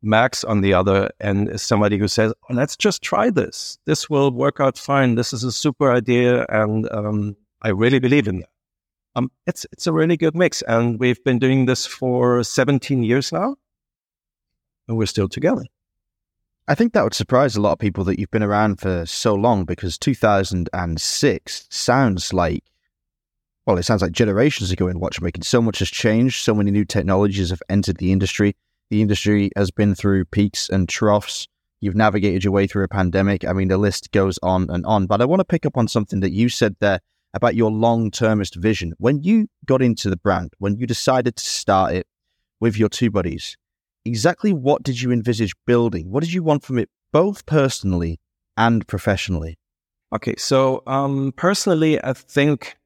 Max, 0.02 0.44
on 0.44 0.60
the 0.60 0.74
other 0.74 1.10
end, 1.20 1.48
is 1.48 1.62
somebody 1.62 1.98
who 1.98 2.08
says, 2.08 2.32
oh, 2.48 2.54
let's 2.54 2.76
just 2.76 3.02
try 3.02 3.30
this. 3.30 3.78
This 3.84 4.08
will 4.08 4.30
work 4.30 4.60
out 4.60 4.78
fine. 4.78 5.16
This 5.16 5.32
is 5.32 5.42
a 5.44 5.52
super 5.52 5.92
idea. 5.92 6.46
And 6.48 6.88
um, 6.92 7.36
I 7.62 7.70
really 7.70 7.98
believe 7.98 8.28
in 8.28 8.40
that 8.40 8.48
um, 9.18 9.30
it's 9.46 9.66
it's 9.72 9.86
a 9.86 9.92
really 9.92 10.16
good 10.16 10.36
mix, 10.36 10.62
and 10.62 11.00
we've 11.00 11.22
been 11.24 11.40
doing 11.40 11.66
this 11.66 11.84
for 11.84 12.44
17 12.44 13.02
years 13.02 13.32
now, 13.32 13.56
and 14.86 14.96
we're 14.96 15.06
still 15.06 15.28
together. 15.28 15.64
I 16.68 16.74
think 16.74 16.92
that 16.92 17.02
would 17.02 17.14
surprise 17.14 17.56
a 17.56 17.60
lot 17.60 17.72
of 17.72 17.78
people 17.78 18.04
that 18.04 18.18
you've 18.18 18.30
been 18.30 18.42
around 18.42 18.78
for 18.78 19.06
so 19.06 19.34
long 19.34 19.64
because 19.64 19.98
2006 19.98 21.66
sounds 21.70 22.32
like, 22.32 22.62
well, 23.66 23.78
it 23.78 23.84
sounds 23.84 24.02
like 24.02 24.12
generations 24.12 24.70
ago 24.70 24.86
in 24.86 25.00
watchmaking. 25.00 25.42
So 25.42 25.62
much 25.62 25.78
has 25.78 25.90
changed. 25.90 26.44
So 26.44 26.54
many 26.54 26.70
new 26.70 26.84
technologies 26.84 27.50
have 27.50 27.62
entered 27.70 27.96
the 27.96 28.12
industry. 28.12 28.54
The 28.90 29.02
industry 29.02 29.50
has 29.54 29.70
been 29.70 29.94
through 29.94 30.24
peaks 30.26 30.68
and 30.68 30.88
troughs. 30.88 31.46
You've 31.80 31.94
navigated 31.94 32.44
your 32.44 32.52
way 32.52 32.66
through 32.66 32.84
a 32.84 32.88
pandemic. 32.88 33.44
I 33.44 33.52
mean, 33.52 33.68
the 33.68 33.78
list 33.78 34.10
goes 34.12 34.38
on 34.42 34.70
and 34.70 34.84
on. 34.86 35.06
But 35.06 35.20
I 35.20 35.26
want 35.26 35.40
to 35.40 35.44
pick 35.44 35.66
up 35.66 35.76
on 35.76 35.88
something 35.88 36.20
that 36.20 36.32
you 36.32 36.48
said 36.48 36.76
there 36.80 37.00
about 37.34 37.54
your 37.54 37.70
long 37.70 38.10
termist 38.10 38.56
vision. 38.56 38.94
When 38.98 39.22
you 39.22 39.48
got 39.66 39.82
into 39.82 40.08
the 40.08 40.16
brand, 40.16 40.54
when 40.58 40.76
you 40.76 40.86
decided 40.86 41.36
to 41.36 41.44
start 41.44 41.94
it 41.94 42.06
with 42.60 42.76
your 42.76 42.88
two 42.88 43.10
buddies, 43.10 43.56
exactly 44.04 44.52
what 44.52 44.82
did 44.82 45.00
you 45.00 45.12
envisage 45.12 45.52
building? 45.66 46.10
What 46.10 46.24
did 46.24 46.32
you 46.32 46.42
want 46.42 46.64
from 46.64 46.78
it, 46.78 46.88
both 47.12 47.46
personally 47.46 48.18
and 48.56 48.86
professionally? 48.88 49.58
Okay, 50.12 50.34
so 50.36 50.82
um, 50.86 51.32
personally, 51.36 52.02
I 52.02 52.14
think 52.14 52.78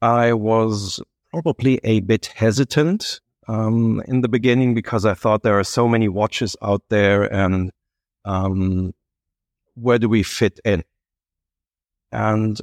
I 0.00 0.32
was 0.32 1.00
probably 1.30 1.78
a 1.84 2.00
bit 2.00 2.32
hesitant 2.34 3.20
um, 3.48 4.02
in 4.06 4.20
the 4.20 4.28
beginning 4.28 4.74
because 4.74 5.04
I 5.04 5.14
thought 5.14 5.42
there 5.42 5.58
are 5.58 5.64
so 5.64 5.88
many 5.88 6.08
watches 6.08 6.56
out 6.62 6.82
there 6.88 7.22
and 7.32 7.70
um, 8.24 8.92
where 9.74 9.98
do 9.98 10.08
we 10.08 10.22
fit 10.22 10.60
in? 10.64 10.84
And 12.12 12.60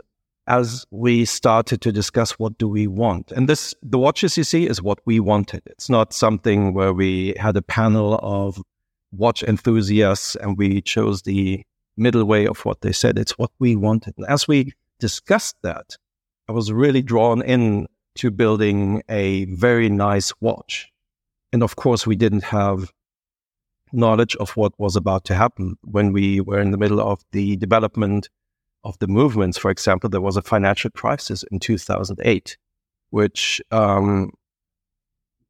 as 0.47 0.85
we 0.91 1.25
started 1.25 1.81
to 1.81 1.91
discuss 1.91 2.31
what 2.39 2.57
do 2.57 2.67
we 2.67 2.87
want. 2.87 3.31
And 3.31 3.49
this, 3.49 3.75
the 3.83 3.99
watches 3.99 4.37
you 4.37 4.43
see 4.45 4.65
is 4.65 4.81
what 4.81 4.99
we 5.05 5.19
wanted. 5.19 5.61
It's 5.65 5.89
not 5.89 6.13
something 6.13 6.73
where 6.73 6.93
we 6.93 7.33
had 7.37 7.57
a 7.57 7.61
panel 7.61 8.17
of 8.23 8.61
watch 9.11 9.43
enthusiasts 9.43 10.35
and 10.35 10.57
we 10.57 10.81
chose 10.81 11.21
the 11.21 11.63
middle 11.97 12.23
way 12.23 12.47
of 12.47 12.63
what 12.63 12.81
they 12.81 12.93
said. 12.93 13.17
It's 13.17 13.37
what 13.37 13.51
we 13.59 13.75
wanted. 13.75 14.13
And 14.17 14.25
as 14.27 14.47
we 14.47 14.73
discussed 14.99 15.57
that, 15.63 15.97
I 16.47 16.53
was 16.53 16.71
really 16.71 17.01
drawn 17.01 17.41
in 17.41 17.87
to 18.17 18.31
building 18.31 19.03
a 19.09 19.45
very 19.45 19.89
nice 19.89 20.33
watch. 20.41 20.91
And 21.53 21.63
of 21.63 21.75
course, 21.75 22.05
we 22.05 22.15
didn't 22.15 22.43
have 22.43 22.91
knowledge 23.93 24.35
of 24.37 24.51
what 24.57 24.77
was 24.77 24.95
about 24.95 25.23
to 25.25 25.35
happen 25.35 25.77
when 25.83 26.11
we 26.11 26.41
were 26.41 26.59
in 26.59 26.71
the 26.71 26.77
middle 26.77 26.99
of 26.99 27.23
the 27.31 27.55
development 27.55 28.29
of 28.83 28.99
the 28.99 29.07
movements. 29.07 29.57
For 29.57 29.71
example, 29.71 30.09
there 30.09 30.21
was 30.21 30.37
a 30.37 30.41
financial 30.41 30.91
crisis 30.91 31.43
in 31.51 31.59
2008, 31.59 32.57
which 33.09 33.61
um, 33.71 34.31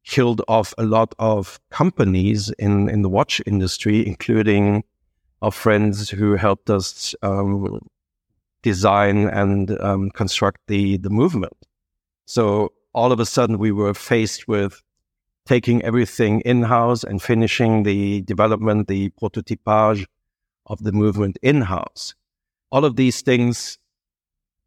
killed 0.04 0.42
off 0.48 0.72
a 0.78 0.84
lot 0.84 1.14
of 1.18 1.60
companies 1.70 2.50
in, 2.58 2.88
in 2.88 3.02
the 3.02 3.08
watch 3.08 3.42
industry, 3.46 4.06
including 4.06 4.84
our 5.42 5.52
friends 5.52 6.10
who 6.10 6.34
helped 6.34 6.70
us 6.70 7.14
um, 7.22 7.78
design 8.62 9.28
and 9.28 9.78
um, 9.80 10.10
construct 10.10 10.60
the, 10.66 10.96
the 10.98 11.10
movement. 11.10 11.56
So 12.28 12.72
all 12.92 13.12
of 13.12 13.20
a 13.20 13.26
sudden, 13.26 13.58
we 13.58 13.72
were 13.72 13.94
faced 13.94 14.46
with 14.46 14.82
taking 15.46 15.82
everything 15.82 16.40
in 16.42 16.62
house 16.62 17.02
and 17.04 17.22
finishing 17.22 17.82
the 17.84 18.22
development, 18.22 18.88
the 18.88 19.10
prototypage 19.20 20.04
of 20.66 20.82
the 20.82 20.92
movement 20.92 21.38
in 21.42 21.62
house 21.62 22.14
all 22.70 22.84
of 22.84 22.96
these 22.96 23.22
things 23.22 23.78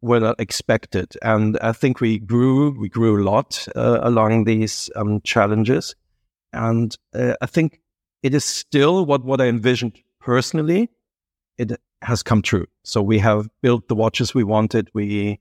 were 0.00 0.20
not 0.20 0.40
expected. 0.40 1.14
And 1.22 1.58
I 1.60 1.72
think 1.72 2.00
we 2.00 2.18
grew, 2.18 2.78
we 2.78 2.88
grew 2.88 3.22
a 3.22 3.24
lot 3.24 3.66
uh, 3.76 4.00
along 4.02 4.44
these 4.44 4.90
um, 4.96 5.20
challenges. 5.22 5.94
And 6.52 6.96
uh, 7.14 7.34
I 7.40 7.46
think 7.46 7.80
it 8.22 8.34
is 8.34 8.44
still 8.44 9.06
what, 9.06 9.24
what 9.24 9.40
I 9.40 9.46
envisioned 9.46 9.98
personally. 10.20 10.90
It 11.58 11.72
has 12.02 12.22
come 12.22 12.42
true. 12.42 12.66
So 12.82 13.00
we 13.00 13.18
have 13.20 13.48
built 13.62 13.86
the 13.88 13.94
watches 13.94 14.34
we 14.34 14.44
wanted. 14.44 14.90
We 14.92 15.40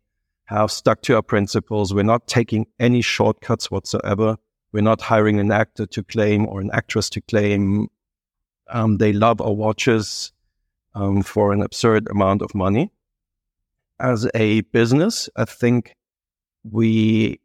have 0.58 0.72
stuck 0.72 1.02
to 1.04 1.16
our 1.16 1.22
principles. 1.22 1.94
We're 1.94 2.04
not 2.04 2.28
taking 2.28 2.68
any 2.80 3.02
shortcuts 3.02 3.72
whatsoever. 3.72 4.38
We're 4.72 4.82
not 4.82 5.02
hiring 5.02 5.40
an 5.40 5.52
actor 5.52 5.86
to 5.86 6.04
claim 6.04 6.48
or 6.48 6.62
an 6.62 6.70
actress 6.74 7.10
to 7.12 7.22
claim 7.22 7.90
um, 8.70 8.98
they 8.98 9.14
love 9.14 9.42
our 9.42 9.54
watches 9.54 10.32
um, 10.96 11.22
for 11.24 11.54
an 11.54 11.62
absurd 11.62 12.08
amount 12.10 12.42
of 12.42 12.56
money. 12.56 12.92
As 14.00 14.28
a 14.34 14.62
business, 14.62 15.30
I 15.36 15.46
think 15.46 15.96
we, 16.64 17.40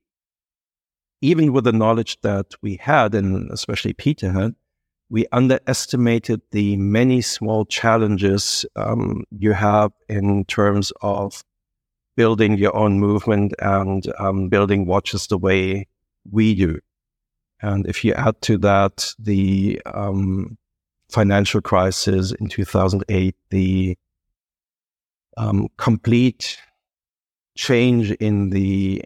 even 1.21 1.53
with 1.53 1.65
the 1.65 1.73
knowledge 1.73 2.21
that 2.23 2.55
we 2.63 2.77
had, 2.77 3.15
and 3.15 3.51
especially 3.51 3.93
Peter 3.93 4.33
had, 4.33 4.55
we 5.09 5.27
underestimated 5.33 6.41
the 6.51 6.77
many 6.77 7.21
small 7.21 7.65
challenges 7.65 8.67
um, 8.75 9.25
you 9.31 9.53
have 9.53 9.93
in 10.09 10.45
terms 10.47 10.93
of 11.03 11.45
building 12.17 12.57
your 12.57 12.75
own 12.75 12.99
movement 12.99 13.55
and 13.59 14.13
um, 14.19 14.49
building 14.49 14.87
watches 14.87 15.27
the 15.27 15.39
way 15.39 15.87
we 16.31 16.55
do. 16.55 16.81
And 17.61 17.87
if 17.87 18.05
you 18.05 18.13
add 18.15 18.41
to 18.43 18.59
that 18.59 19.13
the 19.19 19.81
um, 19.87 20.59
financial 21.11 21.61
crisis 21.61 22.33
in 22.33 22.49
2008, 22.49 23.35
the 23.51 23.97
um, 25.37 25.69
complete 25.77 26.59
change 27.57 28.11
in 28.13 28.51
the 28.51 29.03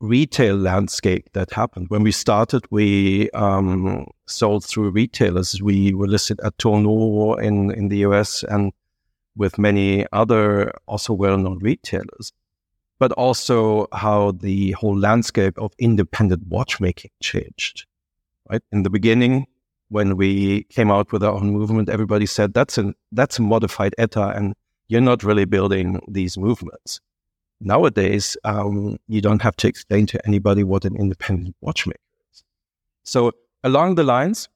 retail 0.00 0.56
landscape 0.56 1.28
that 1.32 1.52
happened. 1.52 1.86
When 1.88 2.02
we 2.02 2.12
started, 2.12 2.64
we 2.70 3.30
um, 3.30 4.06
sold 4.26 4.64
through 4.64 4.90
retailers. 4.90 5.60
We 5.62 5.94
were 5.94 6.06
listed 6.06 6.40
at 6.44 6.58
Tourneau 6.58 7.34
in, 7.34 7.70
in 7.72 7.88
the 7.88 7.98
US 7.98 8.44
and 8.44 8.72
with 9.36 9.58
many 9.58 10.06
other 10.12 10.72
also 10.86 11.12
well-known 11.12 11.58
retailers. 11.58 12.32
But 12.98 13.12
also 13.12 13.88
how 13.92 14.32
the 14.32 14.72
whole 14.72 14.98
landscape 14.98 15.58
of 15.58 15.72
independent 15.78 16.46
watchmaking 16.48 17.10
changed. 17.20 17.86
Right 18.50 18.62
in 18.72 18.84
the 18.84 18.90
beginning, 18.90 19.46
when 19.88 20.16
we 20.16 20.64
came 20.64 20.90
out 20.90 21.12
with 21.12 21.22
our 21.22 21.34
own 21.34 21.50
movement, 21.50 21.90
everybody 21.90 22.26
said 22.26 22.54
that's 22.54 22.78
a 22.78 22.94
that's 23.12 23.38
a 23.38 23.42
modified 23.42 23.94
ETA, 23.98 24.28
and 24.36 24.54
you're 24.88 25.02
not 25.02 25.24
really 25.24 25.44
building 25.44 26.00
these 26.08 26.38
movements 26.38 27.00
nowadays, 27.60 28.36
um, 28.44 28.98
you 29.08 29.20
don't 29.20 29.42
have 29.42 29.56
to 29.56 29.68
explain 29.68 30.06
to 30.06 30.26
anybody 30.26 30.64
what 30.64 30.84
an 30.84 30.96
independent 30.96 31.56
watchmaker 31.60 31.98
is. 32.32 32.44
So, 33.02 33.32
along 33.64 33.94
the 33.94 34.04
lines 34.04 34.48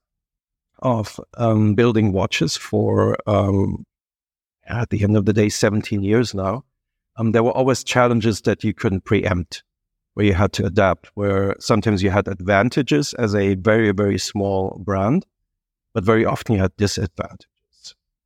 of 0.81 1.21
um, 1.37 1.75
building 1.75 2.13
watches 2.13 2.57
for, 2.57 3.17
um, 3.27 3.85
at 4.71 4.91
the 4.91 5.03
end 5.03 5.17
of 5.17 5.27
the 5.27 5.33
day, 5.33 5.49
17 5.49 6.03
years 6.03 6.35
now, 6.35 6.65
um, 7.17 7.33
there 7.33 7.43
were 7.43 7.53
always 7.53 7.85
challenges 7.85 8.43
that 8.43 8.65
you 8.65 8.73
couldn't 8.73 9.05
preempt, 9.05 9.63
where 10.15 10.27
you 10.27 10.35
had 10.35 10.53
to 10.55 10.65
adapt, 10.65 11.11
where 11.15 11.55
sometimes 11.59 12.03
you 12.03 12.11
had 12.11 12.29
advantages 12.29 13.15
as 13.15 13.35
a 13.35 13.55
very, 13.57 13.91
very 13.93 14.19
small 14.19 14.81
brand, 14.85 15.27
but 15.93 16.05
very 16.05 16.25
often 16.25 16.55
you 16.55 16.63
had 16.63 16.77
disadvantages 16.77 17.47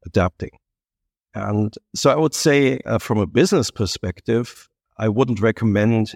adapting. 0.07 0.51
And 1.35 1.75
so 1.95 2.11
I 2.11 2.17
would 2.17 2.35
say, 2.35 2.79
uh, 2.87 2.99
from 2.99 3.19
a 3.19 3.27
business 3.27 3.71
perspective, 3.71 4.69
I 4.99 5.09
wouldn't 5.09 5.41
recommend 5.41 6.15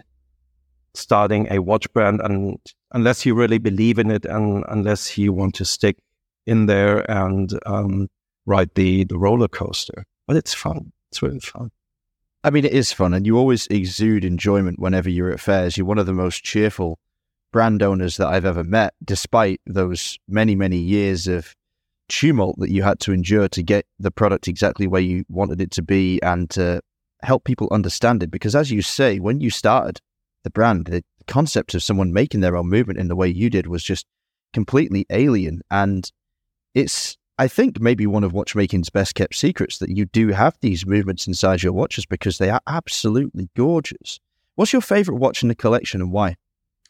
starting 0.94 1.49
a 1.50 1.61
watch 1.61 1.92
brand 1.92 2.20
and, 2.23 2.58
unless 2.92 3.26
you 3.26 3.35
really 3.35 3.58
believe 3.58 3.99
in 3.99 4.11
it 4.11 4.25
and 4.25 4.64
unless 4.68 5.18
you 5.18 5.32
want 5.32 5.54
to 5.56 5.64
stick 5.64 5.99
in 6.47 6.66
there 6.66 7.08
and 7.11 7.58
um, 7.66 8.08
ride 8.47 8.70
the, 8.75 9.04
the 9.04 9.18
roller 9.18 9.49
coaster. 9.49 10.04
But 10.28 10.37
it's 10.37 10.54
fun. 10.54 10.92
It's 11.11 11.23
really 11.23 11.40
fun. 11.40 11.73
I 12.44 12.50
mean, 12.50 12.64
it 12.64 12.73
is 12.73 12.92
fun, 12.92 13.14
and 13.14 13.26
you 13.26 13.37
always 13.37 13.66
exude 13.66 14.25
enjoyment 14.25 14.78
whenever 14.78 15.11
you're 15.11 15.32
at 15.32 15.40
fairs. 15.40 15.76
You're 15.76 15.87
one 15.87 15.99
of 15.99 16.06
the 16.06 16.12
most 16.12 16.44
cheerful 16.44 17.00
brand 17.52 17.82
owners 17.82 18.16
that 18.18 18.28
I've 18.28 18.44
ever 18.44 18.62
met, 18.62 18.94
despite 19.04 19.61
those 19.66 20.18
many, 20.28 20.54
many 20.54 20.76
years 20.76 21.26
of 21.26 21.56
tumult 22.08 22.58
that 22.58 22.70
you 22.70 22.82
had 22.82 23.00
to 23.00 23.12
endure 23.12 23.49
to 23.49 23.62
get 23.62 23.87
the 23.99 24.11
product 24.11 24.49
exactly 24.49 24.87
where 24.87 25.00
you 25.00 25.25
wanted 25.28 25.61
it 25.61 25.70
to 25.73 25.82
be 25.82 26.23
and 26.23 26.49
to 26.50 26.80
help 27.23 27.44
people 27.44 27.68
understand 27.70 28.23
it. 28.23 28.30
Because 28.30 28.54
as 28.54 28.70
you 28.70 28.82
say, 28.82 29.18
when 29.18 29.40
you 29.40 29.50
started 29.50 30.00
the 30.44 30.50
brand, 30.50 30.87
the 30.87 31.02
concept 31.26 31.75
of 31.75 31.82
someone 31.82 32.12
making 32.12 32.40
their 32.40 32.56
own 32.56 32.68
movement 32.68 32.99
in 32.99 33.08
the 33.08 33.16
way 33.16 33.28
you 33.28 33.50
did 33.50 33.66
was 33.66 33.82
just 33.82 34.06
completely 34.52 35.04
alien. 35.11 35.61
And 35.70 36.11
it's, 36.75 37.17
I 37.38 37.47
think, 37.47 37.80
maybe 37.80 38.07
one 38.07 38.25
of 38.25 38.33
watchmaking's 38.33 38.90
best 38.90 39.14
kept 39.14 39.37
secrets 39.37 39.78
that 39.78 39.90
you 39.90 40.07
do 40.07 40.28
have 40.28 40.57
these 40.61 40.85
movements 40.85 41.26
inside 41.26 41.62
your 41.62 41.73
watches 41.73 42.04
because 42.04 42.38
they 42.38 42.50
are 42.50 42.61
absolutely 42.66 43.49
gorgeous. 43.57 44.18
What's 44.57 44.73
your 44.73 44.83
favorite 44.83 45.18
watch 45.18 45.42
in 45.42 45.49
the 45.49 45.54
collection 45.54 46.00
and 46.00 46.11
why? 46.11 46.37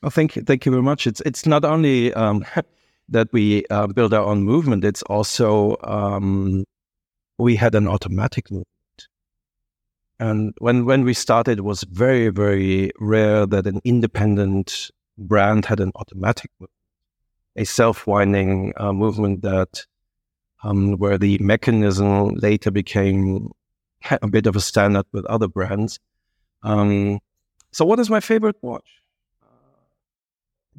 Oh, 0.02 0.10
thank 0.10 0.36
you, 0.36 0.42
thank 0.42 0.64
you 0.64 0.72
very 0.72 0.82
much. 0.82 1.06
It's 1.06 1.20
it's 1.26 1.44
not 1.44 1.64
only 1.64 2.14
um, 2.14 2.46
that 3.10 3.28
we 3.32 3.64
uh, 3.70 3.88
build 3.88 4.14
our 4.14 4.24
own 4.24 4.42
movement. 4.42 4.84
It's 4.84 5.02
also 5.02 5.76
um, 5.82 6.64
we 7.38 7.56
had 7.56 7.74
an 7.74 7.86
automatic 7.86 8.50
movement. 8.50 8.66
And 10.20 10.54
when, 10.58 10.84
when 10.84 11.04
we 11.04 11.14
started, 11.14 11.58
it 11.58 11.64
was 11.64 11.84
very, 11.84 12.28
very 12.28 12.90
rare 12.98 13.46
that 13.46 13.66
an 13.66 13.80
independent 13.84 14.90
brand 15.16 15.64
had 15.64 15.78
an 15.78 15.92
automatic 15.94 16.50
movement, 16.58 16.72
a 17.56 17.64
self-winding 17.64 18.72
uh, 18.76 18.92
movement 18.92 19.42
that 19.42 19.86
um, 20.62 20.98
where 20.98 21.18
the 21.18 21.38
mechanism 21.38 22.34
later 22.34 22.70
became 22.70 23.50
a 24.10 24.28
bit 24.28 24.46
of 24.46 24.56
a 24.56 24.60
standard 24.60 25.06
with 25.12 25.24
other 25.26 25.48
brands. 25.48 25.98
Um, 26.62 27.20
so, 27.70 27.84
what 27.84 28.00
is 28.00 28.10
my 28.10 28.20
favorite 28.20 28.56
watch? 28.62 28.98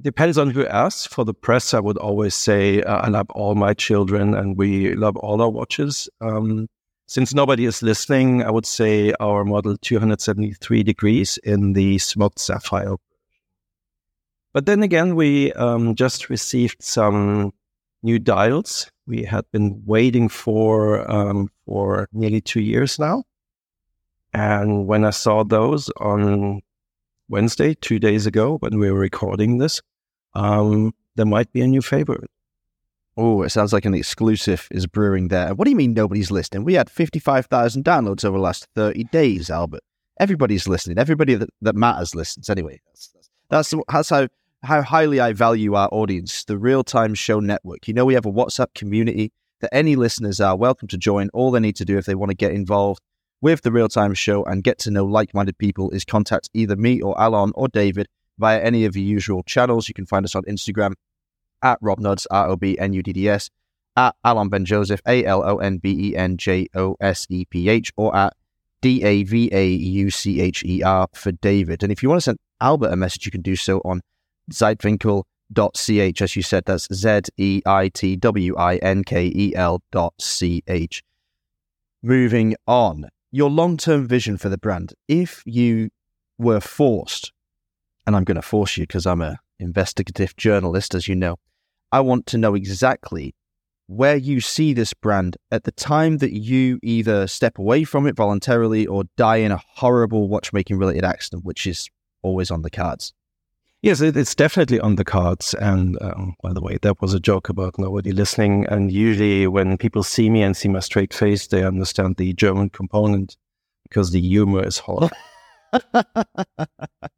depends 0.02 0.38
on 0.38 0.50
who 0.50 0.65
asks. 0.65 1.06
For 1.06 1.26
the 1.26 1.34
press, 1.34 1.74
I 1.74 1.80
would 1.80 1.98
always 1.98 2.36
say 2.36 2.82
uh, 2.82 2.98
I 2.98 3.10
love 3.10 3.30
all 3.32 3.56
my 3.56 3.74
children 3.74 4.34
and 4.34 4.58
we 4.58 4.94
love 4.96 5.18
all 5.18 5.42
our 5.42 5.50
watches. 5.50 6.10
Um, 6.22 6.68
since 7.08 7.34
nobody 7.34 7.65
is 7.65 7.82
listening, 7.82 8.44
I 8.44 8.52
would 8.52 8.65
say 8.65 9.13
our 9.20 9.44
model 9.44 9.78
273 9.78 10.84
degrees 10.84 11.38
in 11.44 11.74
the 11.74 11.98
smoked 11.98 12.39
sapphire. 12.39 12.96
But 14.54 14.65
then 14.65 14.84
again, 14.84 15.15
we 15.15 15.52
um, 15.54 15.96
just 15.96 16.30
received 16.30 16.82
some 16.82 17.54
new 18.04 18.20
dials. 18.20 18.92
We 19.08 19.24
had 19.24 19.46
been 19.52 19.82
waiting 19.86 20.30
for 20.30 21.10
um, 21.10 21.50
for 21.66 22.08
nearly 22.14 22.42
two 22.42 22.62
years 22.62 23.00
now, 23.00 23.24
and 24.34 24.88
when 24.88 25.06
I 25.06 25.10
saw 25.10 25.44
those 25.44 25.90
on 25.98 26.62
Wednesday, 27.28 27.74
two 27.76 28.00
days 28.00 28.26
ago, 28.26 28.58
when 28.58 28.80
we 28.80 28.92
were 28.92 29.00
recording 29.00 29.58
this, 29.58 29.82
um, 30.34 30.94
there 31.16 31.26
might 31.26 31.52
be 31.52 31.62
a 31.62 31.68
new 31.68 31.82
favorite. 31.82 32.30
Oh, 33.18 33.42
it 33.42 33.50
sounds 33.50 33.74
like 33.74 33.86
an 33.86 33.94
exclusive 33.94 34.68
is 34.72 34.88
brewing 34.88 35.28
there. 35.28 35.54
What 35.54 35.66
do 35.66 35.72
you 35.72 35.78
mean 35.78 35.94
nobody's 35.94 36.32
listening? 36.32 36.64
We 36.64 36.76
had 36.76 36.90
55,000 36.90 37.84
downloads 37.84 38.24
over 38.24 38.38
the 38.38 38.44
last 38.44 38.68
30 38.76 39.04
days, 39.06 39.50
Albert. 39.50 39.82
Everybody's 40.20 40.68
listening. 40.68 40.98
Everybody 40.98 41.36
that, 41.36 41.50
that 41.62 41.76
matters 41.76 42.16
listens. 42.16 42.50
Anyway, 42.50 42.80
that's, 42.88 43.14
that's, 43.50 43.74
that's 43.90 44.10
how, 44.10 44.28
how 44.63 44.82
highly 44.82 45.19
I 45.19 45.34
value 45.34 45.76
our 45.76 45.88
audience, 45.91 46.43
the 46.43 46.58
Real 46.58 46.84
Time 46.84 47.13
Show 47.13 47.39
Network. 47.39 47.88
You 47.88 47.93
know, 47.93 48.06
we 48.06 48.13
have 48.13 48.26
a 48.26 48.32
WhatsApp 48.32 48.74
community 48.74 49.32
that 49.62 49.74
any 49.74 49.95
listeners 49.95 50.39
are 50.41 50.56
welcome 50.56 50.88
to 50.89 50.98
join. 50.98 51.30
All 51.34 51.52
they 51.52 51.60
need 51.60 51.76
to 51.78 51.86
do 51.86 51.98
if 51.98 52.06
they 52.06 52.15
want 52.15 52.32
to 52.32 52.36
get 52.36 52.52
involved 52.52 53.02
with 53.41 53.62
the 53.62 53.72
Real 53.72 53.88
Time 53.88 54.13
Show 54.13 54.43
and 54.43 54.63
get 54.63 54.78
to 54.80 54.91
know 54.91 55.06
like 55.06 55.34
minded 55.34 55.58
people 55.58 55.91
is 55.91 56.04
contact 56.04 56.50
either 56.54 56.76
me 56.76 57.02
or 57.02 57.15
Alon 57.17 57.52
or 57.56 57.69
David 57.69 58.08
via 58.38 58.60
any 58.60 58.86
of 58.86 58.93
the 58.93 59.02
usual 59.02 59.43
channels. 59.43 59.88
You 59.88 59.93
can 59.93 60.06
find 60.06 60.26
us 60.26 60.36
on 60.36 60.43
Instagram 60.43 60.93
at 61.62 61.78
Rob 61.82 62.00
Nudds, 62.00 62.26
R 62.30 62.50
O 62.50 62.56
B 62.58 62.78
N 62.78 62.91
U 62.93 63.02
D 63.02 63.13
D 63.13 63.30
S, 63.30 63.50
at 63.95 64.15
Alon 64.26 64.50
Ben 64.50 64.65
Joseph, 64.65 65.02
A 65.08 65.24
L 65.26 65.41
O 65.43 65.58
N 65.58 65.78
B 65.78 66.10
E 66.10 66.17
N 66.17 66.36
J 66.38 66.67
O 66.76 66.98
S 67.00 67.26
E 67.30 67.45
P 67.45 67.69
H, 67.69 67.93
or 67.95 68.13
at 68.13 68.34
D 68.82 69.04
A 69.04 69.24
V 69.24 69.50
A 69.54 69.67
U 69.67 70.10
C 70.10 70.41
H 70.41 70.63
E 70.65 70.84
R 70.84 71.08
for 71.13 71.32
David. 71.32 71.82
And 71.82 71.93
if 71.93 72.04
you 72.04 72.10
want 72.10 72.19
to 72.19 72.24
send 72.24 72.39
Albert 72.60 72.91
a 72.91 72.98
message, 72.98 73.26
you 73.26 73.32
can 73.32 73.41
do 73.41 73.56
so 73.56 73.82
on 73.86 74.02
zeitwinkel.ch. 74.52 76.22
As 76.22 76.36
you 76.36 76.42
said, 76.42 76.64
that's 76.66 76.88
Z 76.94 77.22
E 77.38 77.62
I 77.66 77.90
T 77.90 78.16
W 78.16 78.56
I 78.58 78.78
N 78.78 79.04
K 79.04 79.32
E 79.34 79.54
L 79.56 79.82
dot 79.92 80.14
C 80.20 80.64
H. 80.68 81.04
Moving 82.02 82.56
on, 82.68 83.10
your 83.32 83.50
long 83.50 83.78
term 83.78 84.08
vision 84.08 84.38
for 84.38 84.50
the 84.50 84.58
brand. 84.58 84.94
If 85.08 85.44
you 85.46 85.90
were 86.38 86.62
forced 86.62 87.32
and 88.10 88.16
I'm 88.16 88.24
going 88.24 88.38
to 88.38 88.42
force 88.42 88.76
you 88.76 88.84
because 88.84 89.06
I'm 89.06 89.22
a 89.22 89.38
investigative 89.60 90.36
journalist, 90.36 90.96
as 90.96 91.08
you 91.08 91.16
know. 91.16 91.38
I 91.92 92.00
want 92.00 92.26
to 92.28 92.40
know 92.40 92.56
exactly 92.56 93.36
where 93.86 94.16
you 94.16 94.42
see 94.42 94.74
this 94.74 94.96
brand 94.96 95.38
at 95.52 95.64
the 95.64 95.72
time 95.72 96.18
that 96.18 96.34
you 96.34 96.80
either 96.82 97.28
step 97.28 97.60
away 97.60 97.84
from 97.84 98.08
it 98.08 98.16
voluntarily 98.16 98.88
or 98.88 99.04
die 99.16 99.38
in 99.38 99.52
a 99.52 99.62
horrible 99.76 100.28
watchmaking 100.28 100.80
related 100.80 101.04
accident, 101.04 101.46
which 101.46 101.68
is 101.68 101.88
always 102.24 102.50
on 102.50 102.64
the 102.64 102.72
cards. 102.72 103.14
Yes, 103.82 104.02
it's 104.02 104.36
definitely 104.36 104.80
on 104.82 104.96
the 104.96 105.06
cards. 105.06 105.54
And 105.54 105.98
um, 106.02 106.36
by 106.44 106.52
the 106.52 106.62
way, 106.62 106.78
that 106.82 107.02
was 107.02 107.13
a 107.13 107.20
joke 107.20 107.48
about 107.48 107.80
nobody 107.80 108.12
listening. 108.12 108.65
And 108.68 108.92
usually, 108.92 109.48
when 109.48 109.78
people 109.78 110.04
see 110.04 110.30
me 110.30 110.42
and 110.42 110.56
see 110.56 110.68
my 110.68 110.82
straight 110.82 111.13
face, 111.13 111.48
they 111.48 111.63
understand 111.63 112.18
the 112.18 112.34
German 112.34 112.70
component 112.72 113.38
because 113.84 114.12
the 114.12 114.20
humor 114.20 114.65
is 114.65 114.80
hot. 114.80 115.13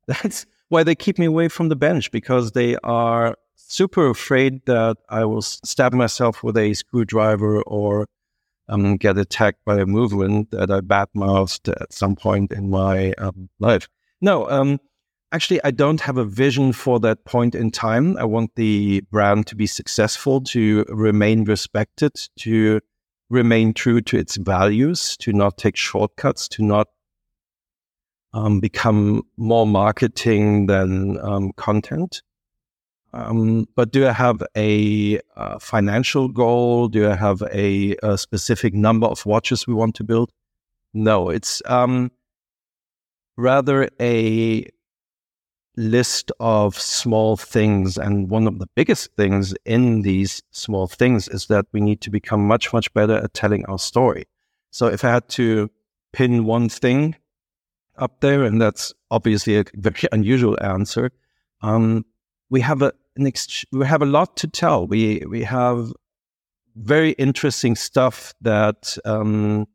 That's 0.08 0.45
why 0.69 0.84
they 0.84 0.93
keep 0.93 1.17
me 1.17 1.26
away 1.26 1.47
from 1.47 1.69
the 1.69 1.76
bench 1.76 2.12
because 2.12 2.52
they 2.52 2.76
are 2.84 3.36
super 3.56 4.08
afraid 4.08 4.63
that 4.67 4.97
I 5.10 5.26
will 5.26 5.41
stab 5.41 5.93
myself 5.93 6.43
with 6.43 6.58
a 6.58 6.76
screwdriver 6.76 7.63
or 7.63 8.08
um, 8.69 8.97
get 8.97 9.17
attacked 9.17 9.65
by 9.65 9.80
a 9.80 9.86
movement 9.88 10.52
that 10.52 10.69
I 10.69 10.82
badmouthed 10.82 11.69
at 11.82 11.91
some 11.91 12.15
point 12.15 12.52
in 12.52 12.69
my 12.69 13.13
um, 13.13 13.50
life. 13.60 13.89
No, 14.21 14.47
um, 14.50 14.80
actually, 15.32 15.60
I 15.63 15.72
don't 15.72 16.02
have 16.02 16.17
a 16.17 16.26
vision 16.26 16.74
for 16.74 17.00
that 17.02 17.24
point 17.26 17.56
in 17.56 17.72
time. 17.72 18.17
I 18.17 18.26
want 18.26 18.56
the 18.56 19.02
brand 19.12 19.48
to 19.48 19.56
be 19.56 19.67
successful, 19.67 20.41
to 20.41 20.86
remain 20.89 21.46
respected, 21.46 22.13
to 22.39 22.82
remain 23.30 23.74
true 23.74 24.02
to 24.02 24.17
its 24.17 24.36
values, 24.38 25.15
to 25.17 25.32
not 25.34 25.58
take 25.58 25.78
shortcuts, 25.78 26.48
to 26.50 26.63
not 26.63 26.88
um, 28.34 28.60
become 28.60 29.24
more 29.38 29.65
marketing 29.65 30.67
than 30.67 31.17
um, 31.22 31.52
content. 31.56 32.22
Um, 33.13 33.67
but 33.76 33.91
do 33.91 34.08
I 34.08 34.13
have 34.13 34.41
a, 34.56 35.20
a, 35.36 35.60
financial 35.60 36.30
goal? 36.30 36.88
Do 36.88 37.10
I 37.10 37.15
have 37.15 37.41
a, 37.52 37.96
a, 38.04 38.17
specific 38.17 38.74
number 38.74 39.06
of 39.06 39.26
watches 39.26 39.67
we 39.67 39.74
want 39.74 39.96
to 39.96 40.06
build? 40.06 40.32
No, 40.94 41.30
it's 41.30 41.62
um, 41.65 42.12
rather 43.36 43.89
a 44.00 44.65
list 45.77 46.31
of 46.39 46.77
small 46.77 47.38
things. 47.38 47.97
And 47.97 48.29
one 48.29 48.47
of 48.47 48.60
the 48.60 48.67
biggest 48.75 49.12
things 49.15 49.53
in 49.65 50.01
these 50.01 50.43
small 50.51 50.88
things 50.88 51.27
is 51.27 51.47
that 51.47 51.65
we 51.71 51.81
need 51.81 52.01
to 52.01 52.10
become 52.10 52.45
much, 52.45 52.73
much 52.73 52.93
better 52.93 53.15
at 53.15 53.34
telling 53.34 53.65
our 53.65 53.79
story. 53.79 54.25
So 54.71 54.88
if 54.88 55.03
I 55.03 55.10
had 55.10 55.29
to 55.29 55.69
pin 56.13 56.45
one 56.45 56.69
thing 56.69 57.15
up 57.97 58.21
there, 58.21 58.43
and 58.43 58.62
that's 58.62 58.93
obviously 59.10 59.57
a 59.57 59.65
very 59.75 60.01
unusual 60.12 60.57
answer, 60.62 61.12
um, 61.62 62.05
we 62.49 62.62
have 62.62 62.81
a 62.81 62.93
ex- 63.19 63.65
we 63.71 63.86
have 63.86 64.01
a 64.01 64.05
lot 64.05 64.36
to 64.38 64.47
tell. 64.47 64.88
We 64.88 65.23
we 65.29 65.43
have 65.43 65.93
very 66.75 67.12
interesting 67.12 67.75
stuff 67.75 68.34
that 68.41 68.97
um, 69.05 69.67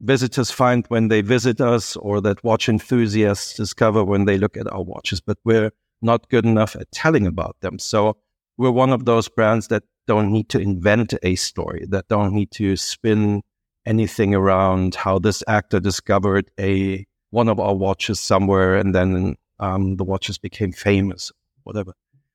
visitors 0.00 0.50
find 0.50 0.84
when 0.88 1.08
they 1.08 1.20
visit 1.20 1.60
us 1.60 1.96
or 1.96 2.20
that 2.20 2.42
watch 2.44 2.68
enthusiasts 2.68 3.54
discover 3.54 4.04
when 4.04 4.24
they 4.24 4.38
look 4.38 4.56
at 4.56 4.70
our 4.72 4.82
watches, 4.82 5.20
but 5.20 5.38
we're 5.44 5.70
not 6.02 6.28
good 6.28 6.44
enough 6.44 6.76
at 6.76 6.90
telling 6.92 7.26
about 7.26 7.56
them. 7.60 7.78
So 7.78 8.16
we're 8.56 8.70
one 8.70 8.92
of 8.92 9.04
those 9.04 9.28
brands 9.28 9.68
that 9.68 9.82
don't 10.06 10.32
need 10.32 10.48
to 10.50 10.58
invent 10.58 11.14
a 11.22 11.34
story, 11.36 11.84
that 11.90 12.08
don't 12.08 12.32
need 12.32 12.50
to 12.52 12.76
spin 12.76 13.42
anything 13.86 14.34
around 14.34 14.94
how 14.94 15.18
this 15.18 15.42
actor 15.48 15.80
discovered 15.80 16.50
a 16.58 17.04
one 17.30 17.48
of 17.48 17.60
our 17.60 17.74
watches 17.74 18.18
somewhere 18.18 18.76
and 18.76 18.94
then 18.94 19.36
um, 19.60 19.96
the 19.96 20.04
watches 20.04 20.38
became 20.38 20.72
famous, 20.72 21.30
whatever. 21.64 21.92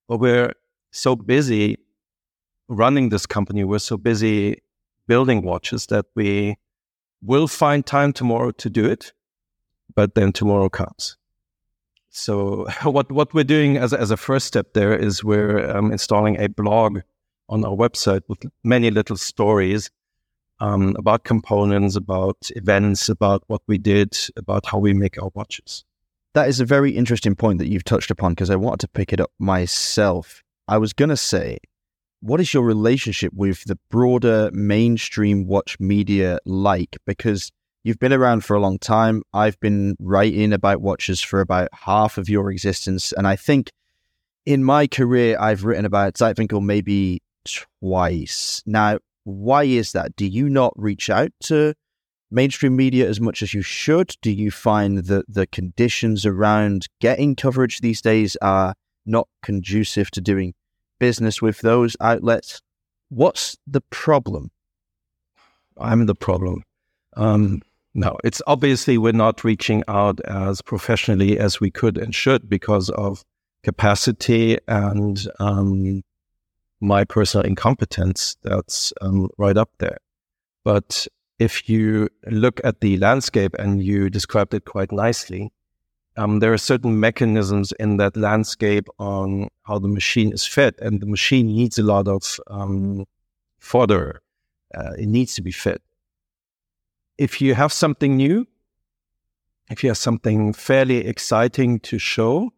But 0.08 0.17
we're 0.17 0.54
so 0.91 1.15
busy 1.15 1.78
running 2.67 3.10
this 3.10 3.26
company, 3.26 3.63
we're 3.63 3.80
so 3.80 3.97
busy 3.97 4.58
building 5.08 5.43
watches 5.43 5.88
that 5.88 6.06
we 6.15 6.56
will 7.23 7.47
find 7.47 7.86
time 7.86 8.13
tomorrow 8.13 8.51
to 8.51 8.69
do 8.69 8.86
it, 8.86 9.13
but 9.95 10.15
then 10.15 10.31
tomorrow 10.31 10.69
comes. 10.69 11.17
So 12.09 12.67
what 12.83 13.12
what 13.12 13.33
we're 13.33 13.43
doing 13.43 13.77
as 13.77 13.93
as 13.93 14.12
a 14.12 14.17
first 14.17 14.47
step 14.47 14.73
there 14.73 14.95
is 14.95 15.23
we're 15.23 15.69
um, 15.69 15.91
installing 15.91 16.39
a 16.39 16.47
blog 16.49 16.99
on 17.49 17.65
our 17.65 17.75
website 17.75 18.21
with 18.27 18.39
many 18.63 18.91
little 18.91 19.17
stories 19.17 19.89
um, 20.59 20.95
about 20.97 21.23
components, 21.23 21.95
about 21.95 22.38
events, 22.55 23.09
about 23.09 23.43
what 23.47 23.62
we 23.67 23.77
did, 23.77 24.17
about 24.38 24.65
how 24.65 24.77
we 24.77 24.93
make 24.93 25.21
our 25.21 25.29
watches. 25.33 25.83
That 26.33 26.47
is 26.47 26.59
a 26.59 26.65
very 26.65 26.91
interesting 26.91 27.36
point 27.36 27.59
that 27.59 27.67
you've 27.67 27.83
touched 27.83 28.09
upon 28.09 28.31
because 28.31 28.49
I 28.49 28.55
wanted 28.55 28.79
to 28.81 28.88
pick 28.88 29.13
it 29.13 29.19
up 29.19 29.31
myself. 29.39 30.41
I 30.67 30.77
was 30.77 30.93
going 30.93 31.09
to 31.09 31.17
say 31.17 31.59
what 32.23 32.39
is 32.39 32.53
your 32.53 32.63
relationship 32.63 33.33
with 33.33 33.65
the 33.65 33.77
broader 33.91 34.49
mainstream 34.53 35.45
watch 35.45 35.77
media 35.77 36.39
like? 36.45 36.95
Because 37.05 37.51
you've 37.83 37.99
been 37.99 38.13
around 38.13 38.45
for 38.45 38.55
a 38.55 38.62
long 38.62 38.79
time. 38.79 39.23
I've 39.33 39.59
been 39.59 39.97
writing 39.99 40.53
about 40.53 40.81
watches 40.81 41.19
for 41.19 41.41
about 41.41 41.67
half 41.73 42.17
of 42.17 42.29
your 42.29 42.49
existence. 42.49 43.12
And 43.12 43.27
I 43.27 43.36
think 43.36 43.71
in 44.45 44.63
my 44.63 44.88
career, 44.88 45.36
I've 45.38 45.65
written 45.65 45.83
about 45.83 46.13
Zeitwinkel 46.13 46.63
maybe 46.63 47.21
twice. 47.81 48.63
Now, 48.65 48.99
why 49.25 49.65
is 49.65 49.91
that? 49.91 50.15
Do 50.15 50.25
you 50.25 50.47
not 50.47 50.71
reach 50.77 51.09
out 51.09 51.31
to 51.43 51.73
mainstream 52.31 52.77
media 52.77 53.09
as 53.09 53.19
much 53.19 53.41
as 53.41 53.53
you 53.53 53.62
should? 53.62 54.15
Do 54.21 54.31
you 54.31 54.49
find 54.49 54.99
that 54.99 55.25
the 55.27 55.47
conditions 55.47 56.25
around 56.25 56.88
getting 57.01 57.36
coverage 57.36 57.81
these 57.81 58.01
days 58.01 58.38
are 58.38 58.75
not 59.05 59.27
conducive 59.41 60.09
to 60.12 60.21
doing 60.21 60.53
business 60.99 61.41
with 61.41 61.60
those 61.60 61.95
outlets. 61.99 62.62
What's 63.10 63.58
the 63.67 63.82
problem? 63.82 64.51
I'm 65.77 66.06
the 66.06 66.15
problem. 66.15 66.63
Um, 67.15 67.62
no, 67.93 68.17
it's 68.23 68.41
obviously 68.47 68.97
we're 68.97 69.13
not 69.13 69.43
reaching 69.43 69.84
out 69.88 70.19
as 70.21 70.62
professionally 70.62 71.38
as 71.38 71.60
we 71.60 71.69
could 71.69 71.97
and 71.97 72.13
should 72.13 72.49
because 72.49 72.89
of 72.89 73.23
capacity 73.63 74.58
and 74.67 75.27
um, 75.39 76.03
my 76.82 77.03
personal 77.03 77.45
incompetence. 77.45 78.36
That's 78.43 78.93
um, 79.01 79.29
right 79.38 79.58
up 79.58 79.69
there. 79.77 79.97
But 80.63 81.08
if 81.39 81.69
you 81.69 82.10
look 82.25 82.62
at 82.63 82.82
the 82.82 82.97
landscape 82.97 83.56
and 83.60 83.84
you 83.84 84.10
described 84.10 84.53
it 84.53 84.65
quite 84.65 84.91
nicely, 84.91 85.51
um, 86.15 86.39
there 86.39 86.54
are 86.54 86.58
certain 86.58 86.99
mechanisms 86.99 87.73
in 87.80 87.97
that 87.97 88.15
landscape 88.15 88.88
on 88.99 89.47
how 89.63 89.80
the 89.80 89.88
machine 89.88 90.32
is 90.32 90.45
fed, 90.45 90.76
and 90.80 91.02
the 91.02 91.06
machine 91.06 91.47
needs 91.47 91.80
a 91.80 91.84
lot 91.84 92.08
of 92.08 92.39
um, 92.47 93.06
fodder. 93.60 94.21
Uh, 94.76 94.91
it 94.97 95.08
needs 95.08 95.36
to 95.36 95.41
be 95.41 95.52
fed. 95.52 95.80
If 97.17 97.41
you 97.41 97.56
have 97.56 97.71
something 97.71 98.17
new, 98.17 98.47
if 99.69 99.84
you 99.84 99.89
have 99.89 99.97
something 99.97 100.54
fairly 100.54 100.97
exciting 100.97 101.80
to 101.82 101.97
show, 101.97 102.52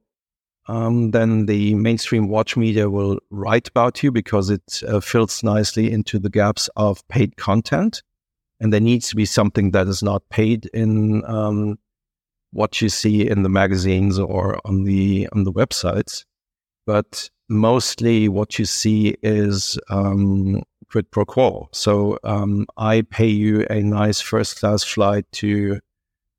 um, 0.67 1.11
then 1.11 1.45
the 1.45 1.75
mainstream 1.75 2.27
watch 2.27 2.57
media 2.57 2.89
will 2.89 3.19
write 3.29 3.67
about 3.67 4.01
you 4.01 4.11
because 4.11 4.49
it 4.49 4.81
uh, 4.87 4.99
fills 4.99 5.43
nicely 5.43 5.91
into 5.91 6.17
the 6.17 6.29
gaps 6.29 6.69
of 6.75 7.07
paid 7.07 7.37
content. 7.37 8.01
And 8.59 8.73
there 8.73 8.79
needs 8.81 9.09
to 9.09 9.15
be 9.15 9.25
something 9.25 9.71
that 9.71 9.87
is 9.87 10.01
not 10.01 10.27
paid 10.29 10.65
in 10.73 11.23
um, 11.25 11.77
what 12.55 12.81
you 12.81 12.87
see 12.87 13.29
in 13.29 13.43
the 13.43 13.49
magazines 13.49 14.17
or 14.17 14.59
on 14.63 14.85
the 14.85 15.27
on 15.33 15.43
the 15.43 15.51
websites, 15.51 16.23
but 16.85 17.29
mostly 17.49 18.29
what 18.29 18.57
you 18.57 18.63
see 18.63 19.15
is 19.21 19.77
um, 19.89 20.63
quid 20.89 21.11
pro 21.11 21.25
quo. 21.25 21.67
So 21.73 22.17
um, 22.23 22.65
I 22.77 23.01
pay 23.01 23.27
you 23.27 23.65
a 23.69 23.81
nice 23.81 24.21
first 24.21 24.59
class 24.59 24.83
flight 24.83 25.25
to 25.33 25.81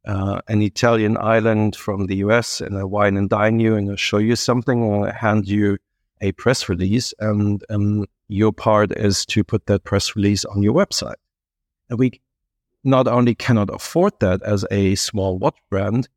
uh, 0.06 0.40
an 0.48 0.62
Italian 0.62 1.18
island 1.18 1.76
from 1.76 2.06
the 2.06 2.16
US, 2.16 2.62
and 2.62 2.78
I 2.78 2.84
wine 2.84 3.18
and 3.18 3.28
dine 3.28 3.60
you, 3.60 3.74
and 3.74 3.90
I 3.92 3.96
show 3.96 4.18
you 4.18 4.36
something, 4.36 4.82
or 4.82 5.08
I 5.08 5.12
hand 5.12 5.46
you 5.46 5.76
a 6.22 6.32
press 6.32 6.66
release, 6.70 7.12
and 7.18 7.62
um, 7.68 8.06
your 8.28 8.52
part 8.52 8.90
is 8.92 9.26
to 9.26 9.44
put 9.44 9.66
that 9.66 9.84
press 9.84 10.16
release 10.16 10.46
on 10.46 10.62
your 10.62 10.72
website. 10.72 11.20
And 11.90 11.98
we 11.98 12.22
not 12.86 13.08
only 13.08 13.34
cannot 13.34 13.68
afford 13.74 14.12
that 14.20 14.42
as 14.42 14.64
a 14.70 14.94
small 14.94 15.38
watch 15.38 15.58
brand, 15.68 16.08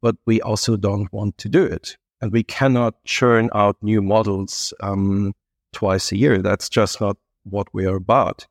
but 0.00 0.16
we 0.26 0.40
also 0.40 0.76
don't 0.76 1.12
want 1.12 1.38
to 1.38 1.48
do 1.48 1.62
it. 1.62 1.96
And 2.20 2.32
we 2.32 2.42
cannot 2.42 3.02
churn 3.04 3.50
out 3.54 3.76
new 3.82 4.00
models 4.00 4.72
um, 4.80 5.34
twice 5.72 6.10
a 6.12 6.16
year. 6.16 6.40
That's 6.40 6.68
just 6.68 7.00
not 7.00 7.16
what 7.44 7.68
we 7.74 7.86
are 7.86 7.96
about. 7.96 8.46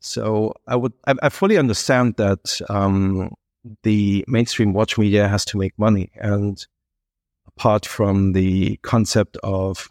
So 0.00 0.54
I 0.66 0.76
would, 0.76 0.92
I, 1.06 1.14
I 1.22 1.28
fully 1.28 1.58
understand 1.58 2.16
that 2.16 2.60
um, 2.70 3.34
the 3.82 4.24
mainstream 4.28 4.72
watch 4.72 4.96
media 4.96 5.28
has 5.28 5.44
to 5.46 5.58
make 5.58 5.78
money. 5.78 6.10
And 6.14 6.64
apart 7.46 7.84
from 7.84 8.32
the 8.32 8.76
concept 8.78 9.36
of 9.42 9.88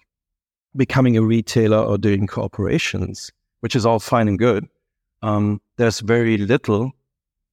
becoming 0.76 1.17
a 1.17 1.21
retailer 1.21 1.80
or 1.80 1.97
doing 1.97 2.26
corporations, 2.26 3.32
which 3.60 3.76
is 3.76 3.86
all 3.86 4.00
fine 4.00 4.28
and 4.28 4.39
good, 4.39 4.67
um, 5.21 5.62
there's 5.78 6.00
very 6.00 6.38
little 6.38 6.93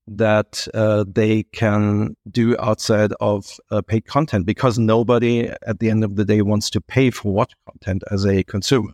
that 0.06 0.68
uh, 0.74 1.04
they 1.08 1.44
can 1.44 2.14
do 2.30 2.56
outside 2.58 3.12
of 3.20 3.58
uh, 3.70 3.80
paid 3.82 4.06
content 4.06 4.44
because 4.46 4.78
nobody 4.78 5.48
at 5.66 5.78
the 5.78 5.90
end 5.90 6.04
of 6.04 6.16
the 6.16 6.24
day 6.24 6.42
wants 6.42 6.68
to 6.70 6.80
pay 6.80 7.10
for 7.10 7.32
watch 7.32 7.52
content 7.68 8.02
as 8.10 8.26
a 8.26 8.44
consumer. 8.44 8.92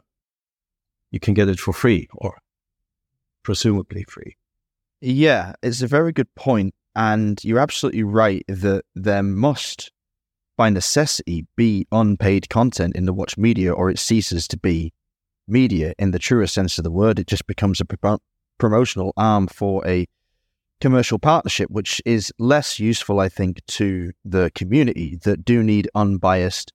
You 1.10 1.18
can 1.18 1.34
get 1.34 1.48
it 1.48 1.58
for 1.58 1.72
free 1.72 2.08
or 2.14 2.38
presumably 3.42 4.04
free. 4.04 4.36
Yeah, 5.00 5.54
it's 5.62 5.82
a 5.82 5.86
very 5.86 6.12
good 6.12 6.32
point, 6.34 6.74
And 6.94 7.42
you're 7.42 7.58
absolutely 7.58 8.02
right 8.02 8.44
that 8.48 8.84
there 8.94 9.22
must, 9.22 9.90
by 10.56 10.70
necessity, 10.70 11.46
be 11.56 11.86
unpaid 11.90 12.48
content 12.48 12.94
in 12.94 13.06
the 13.06 13.12
watch 13.12 13.36
media 13.38 13.72
or 13.72 13.90
it 13.90 13.98
ceases 13.98 14.46
to 14.48 14.58
be 14.58 14.92
media 15.48 15.94
in 15.98 16.12
the 16.12 16.18
truest 16.18 16.54
sense 16.54 16.78
of 16.78 16.84
the 16.84 16.90
word. 16.90 17.18
It 17.18 17.26
just 17.26 17.46
becomes 17.46 17.80
a 17.80 17.84
pro- 17.84 18.18
promotional 18.58 19.12
arm 19.16 19.48
for 19.48 19.86
a 19.86 20.06
commercial 20.80 21.18
partnership, 21.18 21.70
which 21.70 22.00
is 22.04 22.32
less 22.38 22.78
useful, 22.78 23.20
I 23.20 23.28
think, 23.28 23.64
to 23.68 24.12
the 24.24 24.50
community 24.54 25.18
that 25.22 25.44
do 25.44 25.62
need 25.62 25.88
unbiased 25.94 26.72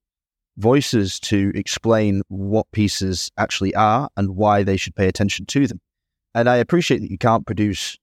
voices 0.58 1.20
to 1.20 1.52
explain 1.54 2.22
what 2.30 2.72
pieces 2.72 3.32
actually 3.38 3.76
are 3.76 4.10
and 4.16 4.36
why 4.36 4.64
they 4.64 4.78
should 4.78 4.96
pay 4.96 5.08
attention 5.08 5.46
to 5.48 5.68
them. 5.68 5.82
And 6.34 6.50
I 6.50 6.58
appreciate 6.58 7.02
that 7.02 7.12
you 7.12 7.18
can't 7.18 7.46
produce 7.46 7.98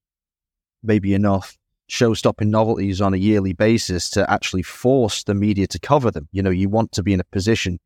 maybe 0.82 1.14
enough 1.14 1.56
show 1.86 2.14
stopping 2.14 2.50
novelties 2.50 3.00
on 3.00 3.14
a 3.14 3.18
yearly 3.18 3.52
basis 3.52 4.08
to 4.10 4.30
actually 4.30 4.62
force 4.62 5.24
the 5.24 5.34
media 5.34 5.66
to 5.66 5.78
cover 5.78 6.10
them. 6.10 6.28
You 6.32 6.42
know, 6.42 6.50
you 6.50 6.68
want 6.68 6.92
to 6.92 7.02
be 7.02 7.12
in 7.12 7.20
a 7.20 7.24
position, 7.24 7.78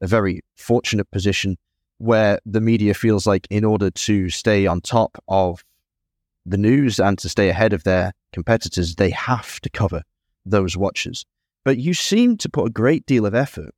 a 0.00 0.06
very 0.06 0.40
fortunate 0.56 1.10
position, 1.10 1.56
where 1.98 2.38
the 2.46 2.60
media 2.60 2.94
feels 2.94 3.26
like 3.26 3.46
in 3.50 3.64
order 3.64 3.90
to 3.90 4.30
stay 4.30 4.66
on 4.66 4.80
top 4.80 5.22
of 5.28 5.62
the 6.50 6.58
news 6.58 6.98
and 6.98 7.18
to 7.18 7.28
stay 7.28 7.48
ahead 7.48 7.72
of 7.72 7.84
their 7.84 8.12
competitors, 8.32 8.96
they 8.96 9.10
have 9.10 9.60
to 9.60 9.70
cover 9.70 10.02
those 10.44 10.76
watches. 10.76 11.24
But 11.64 11.78
you 11.78 11.94
seem 11.94 12.36
to 12.38 12.48
put 12.48 12.66
a 12.66 12.70
great 12.70 13.06
deal 13.06 13.26
of 13.26 13.34
effort 13.34 13.74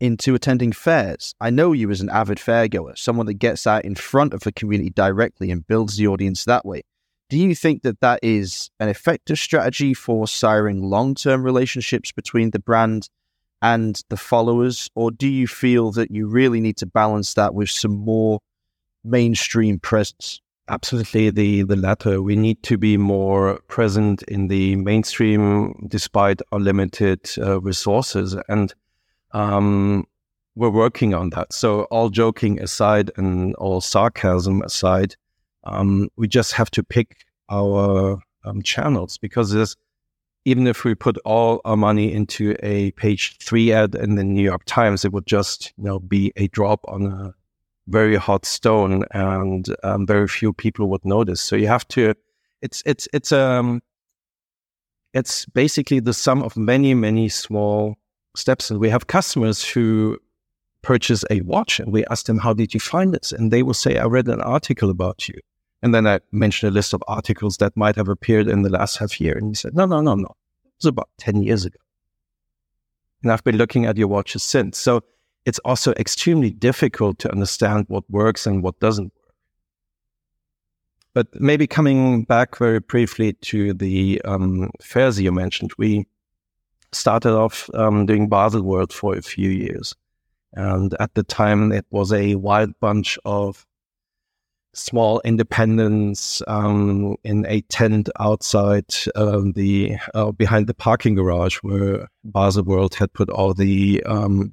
into 0.00 0.34
attending 0.34 0.72
fairs. 0.72 1.34
I 1.40 1.50
know 1.50 1.72
you 1.72 1.90
as 1.90 2.00
an 2.00 2.10
avid 2.10 2.38
fairgoer, 2.38 2.96
someone 2.96 3.26
that 3.26 3.34
gets 3.34 3.66
out 3.66 3.84
in 3.84 3.94
front 3.94 4.34
of 4.34 4.40
the 4.40 4.52
community 4.52 4.90
directly 4.90 5.50
and 5.50 5.66
builds 5.66 5.96
the 5.96 6.08
audience 6.08 6.44
that 6.44 6.66
way. 6.66 6.82
Do 7.28 7.38
you 7.38 7.54
think 7.54 7.82
that 7.82 8.00
that 8.00 8.20
is 8.22 8.70
an 8.78 8.88
effective 8.88 9.38
strategy 9.38 9.94
for 9.94 10.26
siring 10.26 10.82
long 10.82 11.14
term 11.14 11.44
relationships 11.44 12.12
between 12.12 12.50
the 12.50 12.58
brand 12.58 13.08
and 13.62 14.00
the 14.10 14.16
followers? 14.16 14.90
Or 14.94 15.10
do 15.10 15.28
you 15.28 15.46
feel 15.46 15.92
that 15.92 16.10
you 16.10 16.26
really 16.26 16.60
need 16.60 16.76
to 16.78 16.86
balance 16.86 17.34
that 17.34 17.54
with 17.54 17.70
some 17.70 17.96
more 17.96 18.40
mainstream 19.04 19.78
presence? 19.78 20.40
Absolutely, 20.72 21.28
the, 21.28 21.64
the 21.64 21.76
latter. 21.76 22.22
We 22.22 22.34
need 22.34 22.62
to 22.62 22.78
be 22.78 22.96
more 22.96 23.60
present 23.68 24.22
in 24.22 24.48
the 24.48 24.74
mainstream 24.76 25.86
despite 25.86 26.40
our 26.50 26.58
limited 26.58 27.30
uh, 27.36 27.60
resources. 27.60 28.34
And 28.48 28.72
um, 29.32 30.06
we're 30.54 30.70
working 30.70 31.12
on 31.12 31.28
that. 31.30 31.52
So, 31.52 31.82
all 31.84 32.08
joking 32.08 32.58
aside 32.58 33.10
and 33.18 33.54
all 33.56 33.82
sarcasm 33.82 34.62
aside, 34.62 35.14
um, 35.64 36.08
we 36.16 36.26
just 36.26 36.52
have 36.54 36.70
to 36.70 36.82
pick 36.82 37.18
our 37.50 38.18
um, 38.46 38.62
channels 38.62 39.18
because 39.18 39.76
even 40.46 40.66
if 40.66 40.84
we 40.84 40.94
put 40.94 41.18
all 41.26 41.60
our 41.66 41.76
money 41.76 42.10
into 42.10 42.56
a 42.62 42.92
page 42.92 43.36
three 43.42 43.72
ad 43.72 43.94
in 43.94 44.14
the 44.14 44.24
New 44.24 44.42
York 44.42 44.62
Times, 44.64 45.04
it 45.04 45.12
would 45.12 45.26
just 45.26 45.74
you 45.76 45.84
know 45.84 45.98
be 45.98 46.32
a 46.36 46.48
drop 46.48 46.80
on 46.88 47.06
a 47.08 47.34
very 47.88 48.16
hot 48.16 48.44
stone, 48.44 49.04
and 49.12 49.66
um, 49.82 50.06
very 50.06 50.28
few 50.28 50.52
people 50.52 50.88
would 50.88 51.04
notice. 51.04 51.40
So 51.40 51.56
you 51.56 51.68
have 51.68 51.86
to. 51.88 52.14
It's 52.60 52.82
it's 52.86 53.08
it's 53.12 53.32
um 53.32 53.82
it's 55.12 55.46
basically 55.46 56.00
the 56.00 56.14
sum 56.14 56.42
of 56.42 56.56
many 56.56 56.94
many 56.94 57.28
small 57.28 57.96
steps, 58.36 58.70
and 58.70 58.80
we 58.80 58.88
have 58.88 59.06
customers 59.06 59.64
who 59.64 60.18
purchase 60.82 61.24
a 61.30 61.40
watch, 61.42 61.80
and 61.80 61.92
we 61.92 62.04
ask 62.06 62.26
them, 62.26 62.38
"How 62.38 62.52
did 62.52 62.74
you 62.74 62.80
find 62.80 63.12
this?" 63.12 63.32
And 63.32 63.50
they 63.50 63.62
will 63.62 63.74
say, 63.74 63.98
"I 63.98 64.04
read 64.06 64.28
an 64.28 64.40
article 64.40 64.90
about 64.90 65.28
you." 65.28 65.40
And 65.82 65.92
then 65.92 66.06
I 66.06 66.20
mentioned 66.30 66.70
a 66.70 66.74
list 66.74 66.94
of 66.94 67.02
articles 67.08 67.56
that 67.56 67.76
might 67.76 67.96
have 67.96 68.08
appeared 68.08 68.46
in 68.46 68.62
the 68.62 68.70
last 68.70 68.98
half 68.98 69.20
year. 69.20 69.36
And 69.36 69.48
he 69.48 69.54
said, 69.54 69.74
no, 69.74 69.84
no, 69.84 70.00
no, 70.00 70.14
no. 70.14 70.36
It 70.64 70.72
was 70.78 70.86
about 70.86 71.08
10 71.18 71.42
years 71.42 71.64
ago. 71.64 71.78
And 73.22 73.32
I've 73.32 73.42
been 73.42 73.56
looking 73.56 73.86
at 73.86 73.96
your 73.96 74.08
watches 74.08 74.44
since. 74.44 74.78
So 74.78 75.02
it's 75.44 75.58
also 75.60 75.92
extremely 75.92 76.50
difficult 76.50 77.18
to 77.20 77.30
understand 77.30 77.86
what 77.88 78.08
works 78.10 78.46
and 78.46 78.62
what 78.62 78.78
doesn't 78.80 79.12
work. 79.14 79.34
But 81.14 81.28
maybe 81.40 81.66
coming 81.66 82.24
back 82.24 82.56
very 82.56 82.80
briefly 82.80 83.34
to 83.34 83.74
the 83.74 84.20
um, 84.24 84.70
fairs 84.80 85.20
you 85.20 85.32
mentioned, 85.32 85.72
we 85.76 86.06
started 86.92 87.34
off 87.34 87.68
um, 87.74 88.06
doing 88.06 88.30
Baselworld 88.30 88.92
for 88.92 89.16
a 89.16 89.22
few 89.22 89.50
years. 89.50 89.94
And 90.54 90.94
at 91.00 91.14
the 91.14 91.22
time, 91.22 91.72
it 91.72 91.86
was 91.90 92.12
a 92.12 92.34
wild 92.36 92.78
bunch 92.80 93.18
of 93.24 93.66
small 94.74 95.20
independents 95.24 96.42
um, 96.46 97.16
in 97.24 97.44
a 97.46 97.60
tent 97.62 98.08
outside 98.18 98.86
um, 99.14 99.52
the 99.52 99.96
uh, 100.14 100.32
behind 100.32 100.66
the 100.66 100.74
parking 100.74 101.14
garage 101.14 101.56
where 101.58 102.08
Baselworld 102.26 102.94
had 102.94 103.12
put 103.12 103.28
all 103.28 103.52
the 103.52 104.02
um, 104.04 104.52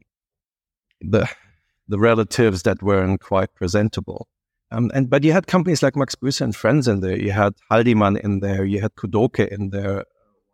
the 1.02 1.30
the 1.88 2.00
relatives 2.00 2.64
that 2.64 2.84
weren't 2.84 3.20
quite 3.22 3.54
presentable. 3.56 4.28
Um, 4.72 4.92
and 4.94 5.10
but 5.10 5.24
you 5.24 5.32
had 5.32 5.48
companies 5.48 5.82
like 5.82 5.96
Max 5.96 6.16
Büsser 6.16 6.42
and 6.42 6.56
Friends 6.56 6.88
in 6.88 7.02
there. 7.02 7.20
You 7.20 7.32
had 7.32 7.54
Haldimann 7.72 8.20
in 8.20 8.40
there. 8.40 8.64
You 8.66 8.82
had 8.82 8.96
Kudoke 8.96 9.48
in 9.48 9.72
there 9.72 9.96
one 9.96 10.06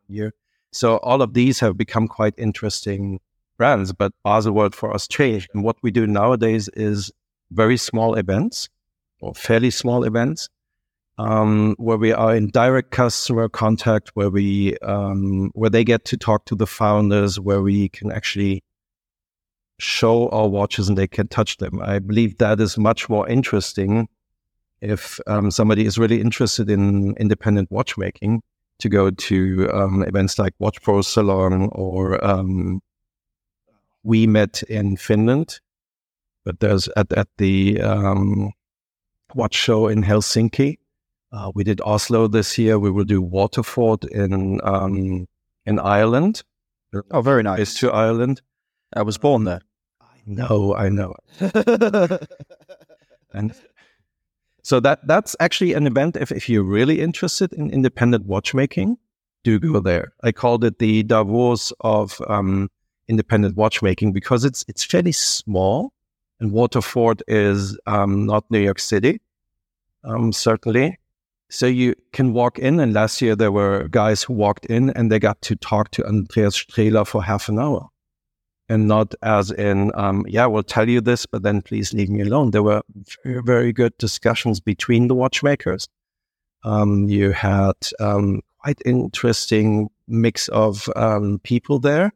year. 0.07 0.33
So 0.71 0.97
all 0.97 1.21
of 1.21 1.33
these 1.33 1.59
have 1.59 1.77
become 1.77 2.07
quite 2.07 2.33
interesting 2.37 3.19
brands. 3.57 3.91
But 3.91 4.13
Baselworld 4.25 4.73
for 4.73 4.93
us 4.93 5.07
changed. 5.07 5.49
And 5.53 5.63
what 5.63 5.77
we 5.81 5.91
do 5.91 6.07
nowadays 6.07 6.69
is 6.69 7.11
very 7.51 7.77
small 7.77 8.15
events 8.15 8.69
or 9.19 9.33
fairly 9.33 9.69
small 9.71 10.03
events 10.03 10.49
um, 11.17 11.75
where 11.77 11.97
we 11.97 12.11
are 12.11 12.35
in 12.35 12.49
direct 12.49 12.91
customer 12.91 13.49
contact, 13.49 14.11
where 14.15 14.29
we 14.29 14.77
um, 14.79 15.51
where 15.53 15.69
they 15.69 15.83
get 15.83 16.05
to 16.05 16.17
talk 16.17 16.45
to 16.45 16.55
the 16.55 16.67
founders, 16.67 17.39
where 17.39 17.61
we 17.61 17.89
can 17.89 18.11
actually 18.11 18.63
show 19.79 20.29
our 20.29 20.47
watches 20.47 20.87
and 20.87 20.97
they 20.97 21.07
can 21.07 21.27
touch 21.27 21.57
them. 21.57 21.81
I 21.81 21.99
believe 21.99 22.37
that 22.37 22.59
is 22.59 22.77
much 22.77 23.09
more 23.09 23.27
interesting 23.27 24.07
if 24.81 25.19
um, 25.27 25.51
somebody 25.51 25.85
is 25.85 25.97
really 25.97 26.21
interested 26.21 26.69
in 26.69 27.15
independent 27.17 27.71
watchmaking 27.71 28.41
to 28.79 28.89
go 28.89 29.09
to 29.09 29.69
um, 29.73 30.03
events 30.03 30.37
like 30.37 30.53
Watch 30.59 30.81
Pro 30.81 31.01
Salon 31.01 31.69
or 31.71 32.23
um, 32.25 32.81
we 34.03 34.27
met 34.27 34.63
in 34.63 34.97
Finland, 34.97 35.59
but 36.43 36.59
there's 36.59 36.87
at 36.95 37.11
at 37.13 37.27
the 37.37 37.81
um, 37.81 38.51
watch 39.33 39.55
show 39.55 39.87
in 39.87 40.03
Helsinki. 40.03 40.77
Uh, 41.31 41.51
we 41.55 41.63
did 41.63 41.81
Oslo 41.81 42.27
this 42.27 42.57
year. 42.57 42.77
We 42.77 42.91
will 42.91 43.03
do 43.03 43.21
Waterford 43.21 44.05
in 44.05 44.59
um, 44.63 45.27
in 45.65 45.79
Ireland. 45.79 46.43
Oh, 47.11 47.21
very 47.21 47.43
nice. 47.43 47.59
Is 47.59 47.73
to 47.75 47.91
Ireland. 47.91 48.41
I 48.95 49.01
was 49.01 49.17
born 49.17 49.43
there. 49.43 49.61
Know, 50.25 50.75
I 50.75 50.89
know. 50.89 51.15
and 53.33 53.53
so 54.63 54.79
that 54.79 55.05
that's 55.05 55.35
actually 55.39 55.73
an 55.73 55.85
event. 55.85 56.17
If 56.17 56.31
if 56.31 56.49
you're 56.49 56.63
really 56.63 56.99
interested 56.99 57.53
in 57.53 57.69
independent 57.69 58.25
watchmaking, 58.25 58.97
do 59.43 59.59
go 59.59 59.79
there. 59.79 60.13
I 60.23 60.31
called 60.31 60.63
it 60.63 60.79
the 60.79 61.03
Davos 61.03 61.71
of 61.81 62.19
um, 62.27 62.69
independent 63.07 63.55
watchmaking 63.55 64.11
because 64.11 64.43
it's 64.43 64.65
it's 64.67 64.83
fairly 64.83 65.11
small, 65.11 65.93
and 66.39 66.51
Waterford 66.51 67.21
is 67.27 67.77
um, 67.85 68.25
not 68.25 68.49
New 68.49 68.59
York 68.59 68.79
City, 68.79 69.21
um, 70.03 70.33
certainly. 70.33 70.97
So 71.49 71.67
you 71.67 71.93
can 72.11 72.33
walk 72.33 72.57
in, 72.57 72.79
and 72.79 72.91
last 72.93 73.21
year 73.21 73.35
there 73.35 73.51
were 73.51 73.87
guys 73.89 74.23
who 74.23 74.33
walked 74.33 74.65
in 74.65 74.89
and 74.89 75.11
they 75.11 75.19
got 75.19 75.41
to 75.43 75.55
talk 75.55 75.91
to 75.91 76.05
Andreas 76.07 76.57
Strehler 76.57 77.05
for 77.05 77.23
half 77.23 77.47
an 77.49 77.59
hour, 77.59 77.87
and 78.69 78.87
not 78.87 79.13
as 79.21 79.51
in, 79.51 79.91
um, 79.95 80.25
yeah, 80.27 80.45
we'll 80.45 80.63
tell 80.63 80.89
you 80.89 81.01
this, 81.01 81.25
but 81.25 81.43
then 81.43 81.61
please 81.61 81.93
leave 81.93 82.09
me 82.09 82.21
alone. 82.21 82.51
There 82.51 82.63
were 82.63 82.81
very, 83.23 83.41
very 83.43 83.73
good 83.73 83.97
discussions 83.97 84.59
between 84.59 85.07
the 85.07 85.15
watchmakers. 85.15 85.87
Um, 86.63 87.07
you 87.07 87.31
had 87.31 87.75
um, 87.99 88.41
quite 88.59 88.81
interesting 88.85 89.89
mix 90.07 90.47
of 90.49 90.89
um, 90.95 91.39
people 91.43 91.79
there. 91.79 92.11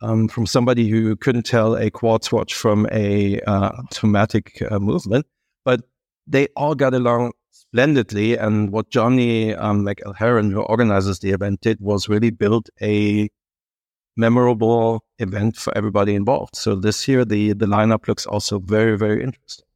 Um, 0.00 0.26
from 0.26 0.46
somebody 0.46 0.88
who 0.88 1.14
couldn't 1.14 1.46
tell 1.46 1.76
a 1.76 1.88
quartz 1.88 2.32
watch 2.32 2.54
from 2.54 2.88
a 2.90 3.40
uh, 3.42 3.70
automatic 3.84 4.60
uh, 4.68 4.80
movement, 4.80 5.26
but 5.64 5.82
they 6.26 6.48
all 6.56 6.74
got 6.74 6.92
along 6.92 7.34
splendidly. 7.52 8.36
And 8.36 8.72
what 8.72 8.90
Johnny 8.90 9.54
um, 9.54 9.84
McElherron, 9.84 10.50
who 10.50 10.60
organizes 10.62 11.20
the 11.20 11.30
event, 11.30 11.60
did 11.60 11.80
was 11.80 12.08
really 12.08 12.30
build 12.30 12.68
a 12.80 13.28
memorable 14.16 15.04
event 15.22 15.56
for 15.56 15.76
everybody 15.76 16.14
involved. 16.14 16.56
So 16.56 16.74
this 16.74 17.08
year, 17.08 17.24
the 17.24 17.52
the 17.52 17.66
lineup 17.66 18.08
looks 18.08 18.26
also 18.26 18.58
very, 18.58 18.98
very 18.98 19.22
interesting. 19.22 19.66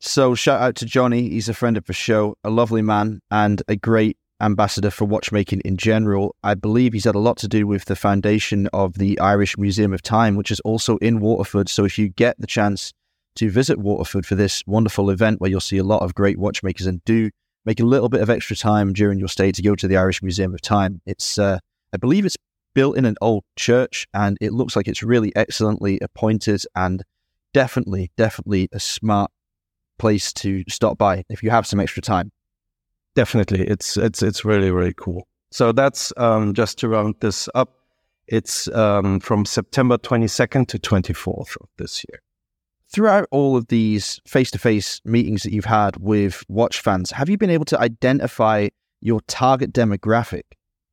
So 0.00 0.34
shout 0.34 0.60
out 0.60 0.76
to 0.76 0.86
Johnny. 0.86 1.30
He's 1.30 1.48
a 1.48 1.54
friend 1.54 1.76
of 1.76 1.86
the 1.86 1.92
show, 1.92 2.36
a 2.44 2.50
lovely 2.50 2.82
man, 2.82 3.20
and 3.30 3.62
a 3.68 3.76
great 3.76 4.18
ambassador 4.40 4.90
for 4.90 5.06
watchmaking 5.06 5.60
in 5.60 5.76
general. 5.76 6.36
I 6.42 6.54
believe 6.54 6.92
he's 6.92 7.04
had 7.04 7.14
a 7.14 7.20
lot 7.20 7.38
to 7.38 7.48
do 7.48 7.66
with 7.66 7.86
the 7.86 7.96
foundation 7.96 8.68
of 8.72 8.98
the 8.98 9.18
Irish 9.18 9.56
Museum 9.56 9.92
of 9.94 10.02
Time, 10.02 10.36
which 10.36 10.50
is 10.50 10.60
also 10.60 10.98
in 10.98 11.20
Waterford. 11.20 11.68
So 11.68 11.84
if 11.84 11.98
you 11.98 12.08
get 12.08 12.38
the 12.38 12.46
chance 12.46 12.92
to 13.36 13.50
visit 13.50 13.78
Waterford 13.78 14.26
for 14.26 14.34
this 14.34 14.62
wonderful 14.66 15.10
event 15.10 15.40
where 15.40 15.50
you'll 15.50 15.60
see 15.60 15.78
a 15.78 15.84
lot 15.84 16.02
of 16.02 16.14
great 16.14 16.38
watchmakers 16.38 16.86
and 16.86 17.02
do 17.04 17.30
make 17.64 17.80
a 17.80 17.84
little 17.84 18.08
bit 18.08 18.20
of 18.20 18.30
extra 18.30 18.54
time 18.54 18.92
during 18.92 19.18
your 19.18 19.28
stay 19.28 19.50
to 19.52 19.62
go 19.62 19.74
to 19.74 19.88
the 19.88 19.96
Irish 19.96 20.22
Museum 20.22 20.52
of 20.52 20.60
Time. 20.60 21.00
It's, 21.06 21.38
uh, 21.38 21.58
I 21.92 21.96
believe 21.96 22.26
it's 22.26 22.36
built 22.74 22.96
in 22.96 23.04
an 23.04 23.16
old 23.20 23.44
church 23.56 24.06
and 24.12 24.36
it 24.40 24.52
looks 24.52 24.76
like 24.76 24.88
it's 24.88 25.02
really 25.02 25.34
excellently 25.36 25.98
appointed 26.00 26.62
and 26.74 27.02
definitely, 27.52 28.10
definitely 28.16 28.68
a 28.72 28.80
smart 28.80 29.30
place 29.98 30.32
to 30.32 30.64
stop 30.68 30.98
by 30.98 31.24
if 31.28 31.42
you 31.42 31.50
have 31.50 31.66
some 31.66 31.80
extra 31.80 32.02
time. 32.02 32.30
Definitely. 33.14 33.66
It's, 33.66 33.96
it's, 33.96 34.22
it's 34.22 34.44
really, 34.44 34.70
really 34.70 34.94
cool. 34.94 35.26
So 35.50 35.72
that's 35.72 36.12
um, 36.16 36.52
just 36.52 36.78
to 36.78 36.88
round 36.88 37.14
this 37.20 37.48
up. 37.54 37.70
It's 38.26 38.68
um, 38.68 39.20
from 39.20 39.44
September 39.44 39.98
22nd 39.98 40.66
to 40.68 40.78
24th 40.78 41.56
of 41.60 41.68
this 41.76 42.04
year 42.08 42.20
throughout 42.94 43.26
all 43.32 43.56
of 43.56 43.66
these 43.68 44.20
face 44.26 44.52
to 44.52 44.58
face 44.58 45.00
meetings 45.04 45.42
that 45.42 45.52
you've 45.52 45.64
had 45.64 45.96
with 45.96 46.44
watch 46.48 46.80
fans, 46.80 47.10
have 47.10 47.28
you 47.28 47.36
been 47.36 47.50
able 47.50 47.64
to 47.64 47.80
identify 47.80 48.68
your 49.00 49.20
target 49.22 49.72
demographic? 49.72 50.42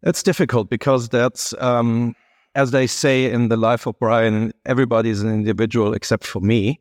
It's 0.03 0.23
difficult 0.23 0.69
because 0.69 1.09
that's, 1.09 1.53
um, 1.59 2.15
as 2.55 2.71
they 2.71 2.87
say 2.87 3.31
in 3.31 3.49
the 3.49 3.57
life 3.57 3.85
of 3.85 3.97
Brian, 3.99 4.51
everybody 4.65 5.09
is 5.09 5.21
an 5.21 5.29
individual 5.29 5.93
except 5.93 6.25
for 6.25 6.39
me. 6.39 6.79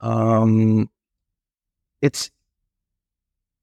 Um, 0.00 0.90
it's, 2.02 2.30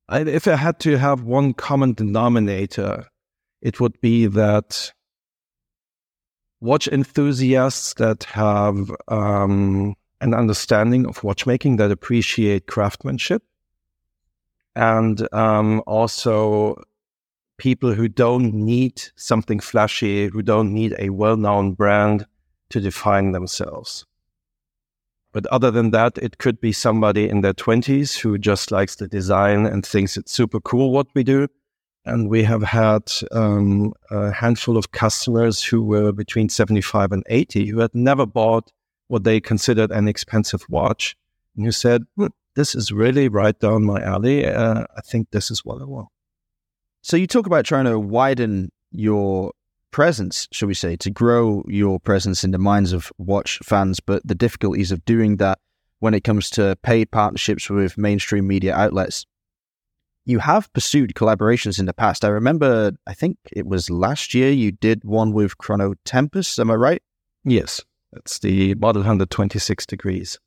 I, 0.08 0.22
if 0.22 0.48
I 0.48 0.56
had 0.56 0.80
to 0.82 0.98
have 0.98 1.24
one 1.24 1.54
common 1.54 1.94
denominator, 1.94 3.06
it 3.62 3.80
would 3.80 4.00
be 4.02 4.26
that 4.26 4.92
watch 6.62 6.88
enthusiasts 6.88 7.94
that 7.96 8.24
have 8.24 8.92
um, 9.08 9.96
an 10.22 10.34
understanding 10.34 11.06
of 11.06 11.24
watchmaking 11.24 11.78
that 11.78 11.92
appreciate 11.92 12.68
craftsmanship 12.68 13.44
and 14.76 15.28
um, 15.34 15.82
also 15.88 16.82
people 17.60 17.94
who 17.94 18.08
don't 18.08 18.54
need 18.54 19.04
something 19.16 19.60
flashy, 19.60 20.28
who 20.28 20.42
don't 20.42 20.74
need 20.74 20.96
a 20.98 21.10
well 21.10 21.38
known 21.38 21.74
brand 21.74 22.26
to 22.70 22.80
define 22.80 23.34
themselves. 23.34 24.06
But 25.32 25.46
other 25.48 25.70
than 25.70 25.92
that, 25.92 26.18
it 26.18 26.40
could 26.40 26.60
be 26.60 26.72
somebody 26.72 27.30
in 27.30 27.42
their 27.42 27.54
20s 27.54 28.18
who 28.18 28.40
just 28.40 28.72
likes 28.72 28.96
the 28.96 29.08
design 29.08 29.68
and 29.68 29.86
thinks 29.86 30.18
it's 30.18 30.32
super 30.32 30.60
cool 30.60 30.92
what 30.92 31.08
we 31.14 31.24
do. 31.24 31.48
And 32.06 32.30
we 32.30 32.42
have 32.44 32.64
had 32.64 33.12
um, 33.32 33.94
a 34.10 34.32
handful 34.32 34.78
of 34.78 34.92
customers 34.92 35.64
who 35.64 35.84
were 35.84 36.12
between 36.12 36.50
75 36.50 37.12
and 37.12 37.24
80 37.30 37.68
who 37.68 37.80
had 37.80 37.94
never 37.94 38.26
bought 38.26 38.72
what 39.08 39.24
they 39.24 39.40
considered 39.40 39.92
an 39.92 40.08
expensive 40.08 40.66
watch 40.70 41.16
and 41.56 41.66
who 41.66 41.72
said, 41.72 42.06
hmm, 42.16 42.28
This 42.56 42.74
is 42.74 42.92
really 42.92 43.28
right 43.28 43.60
down 43.60 43.84
my 43.84 44.02
alley. 44.02 44.48
Uh, 44.48 44.86
I 44.98 45.02
think 45.02 45.30
this 45.30 45.52
is 45.52 45.64
what 45.64 45.82
I 45.82 45.86
want. 45.86 46.08
So 47.02 47.18
you 47.18 47.28
talk 47.28 47.46
about 47.46 47.66
trying 47.66 47.86
to 47.86 48.00
widen 48.00 48.72
your 48.92 49.54
presence, 49.92 50.48
shall 50.52 50.68
we 50.68 50.74
say, 50.74 50.96
to 50.98 51.10
grow 51.10 51.64
your 51.68 52.00
presence 52.00 52.44
in 52.44 52.52
the 52.52 52.58
minds 52.58 52.94
of 52.94 53.12
watch 53.18 53.60
fans, 53.64 54.00
but 54.00 54.26
the 54.26 54.36
difficulties 54.36 54.92
of 54.92 55.04
doing 55.06 55.38
that 55.38 55.60
when 56.00 56.14
it 56.14 56.24
comes 56.24 56.50
to 56.52 56.78
paid 56.84 57.12
partnerships 57.12 57.70
with 57.70 57.98
mainstream 57.98 58.48
media 58.48 58.76
outlets. 58.76 59.26
You 60.26 60.40
have 60.40 60.72
pursued 60.74 61.16
collaborations 61.16 61.80
in 61.80 61.86
the 61.86 61.94
past. 61.94 62.24
I 62.24 62.28
remember, 62.28 62.92
I 63.08 63.14
think 63.14 63.38
it 63.52 63.66
was 63.66 63.90
last 63.90 64.34
year, 64.34 64.52
you 64.52 64.72
did 64.72 65.04
one 65.04 65.34
with 65.34 65.58
Chrono 65.58 65.96
Tempus. 66.06 66.60
Am 66.60 66.70
I 66.70 66.76
right? 66.76 67.02
Yes, 67.44 67.82
that's 68.12 68.40
the 68.40 68.76
Model 68.76 69.02
126 69.02 69.86
degrees. 69.86 70.38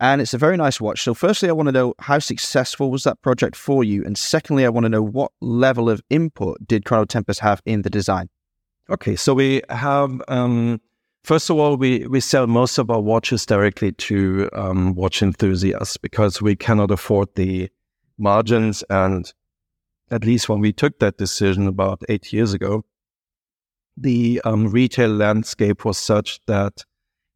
And 0.00 0.20
it's 0.20 0.34
a 0.34 0.38
very 0.38 0.56
nice 0.56 0.80
watch. 0.80 1.02
So, 1.02 1.14
firstly, 1.14 1.48
I 1.48 1.52
want 1.52 1.68
to 1.68 1.72
know 1.72 1.94
how 2.00 2.18
successful 2.18 2.90
was 2.90 3.04
that 3.04 3.22
project 3.22 3.54
for 3.54 3.84
you? 3.84 4.04
And 4.04 4.18
secondly, 4.18 4.66
I 4.66 4.68
want 4.68 4.84
to 4.84 4.88
know 4.88 5.02
what 5.02 5.30
level 5.40 5.88
of 5.88 6.02
input 6.10 6.66
did 6.66 6.84
Chrono 6.84 7.04
Tempus 7.04 7.38
have 7.38 7.62
in 7.64 7.82
the 7.82 7.90
design? 7.90 8.28
Okay, 8.90 9.16
so 9.16 9.32
we 9.32 9.62
have 9.70 10.20
um, 10.28 10.80
first 11.22 11.48
of 11.48 11.56
all 11.56 11.76
we 11.76 12.06
we 12.06 12.20
sell 12.20 12.46
most 12.46 12.76
of 12.76 12.90
our 12.90 13.00
watches 13.00 13.46
directly 13.46 13.92
to 13.92 14.50
um, 14.52 14.94
watch 14.94 15.22
enthusiasts 15.22 15.96
because 15.96 16.42
we 16.42 16.54
cannot 16.54 16.90
afford 16.90 17.28
the 17.34 17.70
margins, 18.18 18.84
and 18.90 19.32
at 20.10 20.24
least 20.24 20.48
when 20.50 20.60
we 20.60 20.72
took 20.72 20.98
that 20.98 21.16
decision 21.16 21.66
about 21.66 22.02
eight 22.10 22.30
years 22.30 22.52
ago, 22.52 22.84
the 23.96 24.40
um, 24.44 24.68
retail 24.68 25.10
landscape 25.10 25.84
was 25.84 25.96
such 25.96 26.40
that 26.46 26.84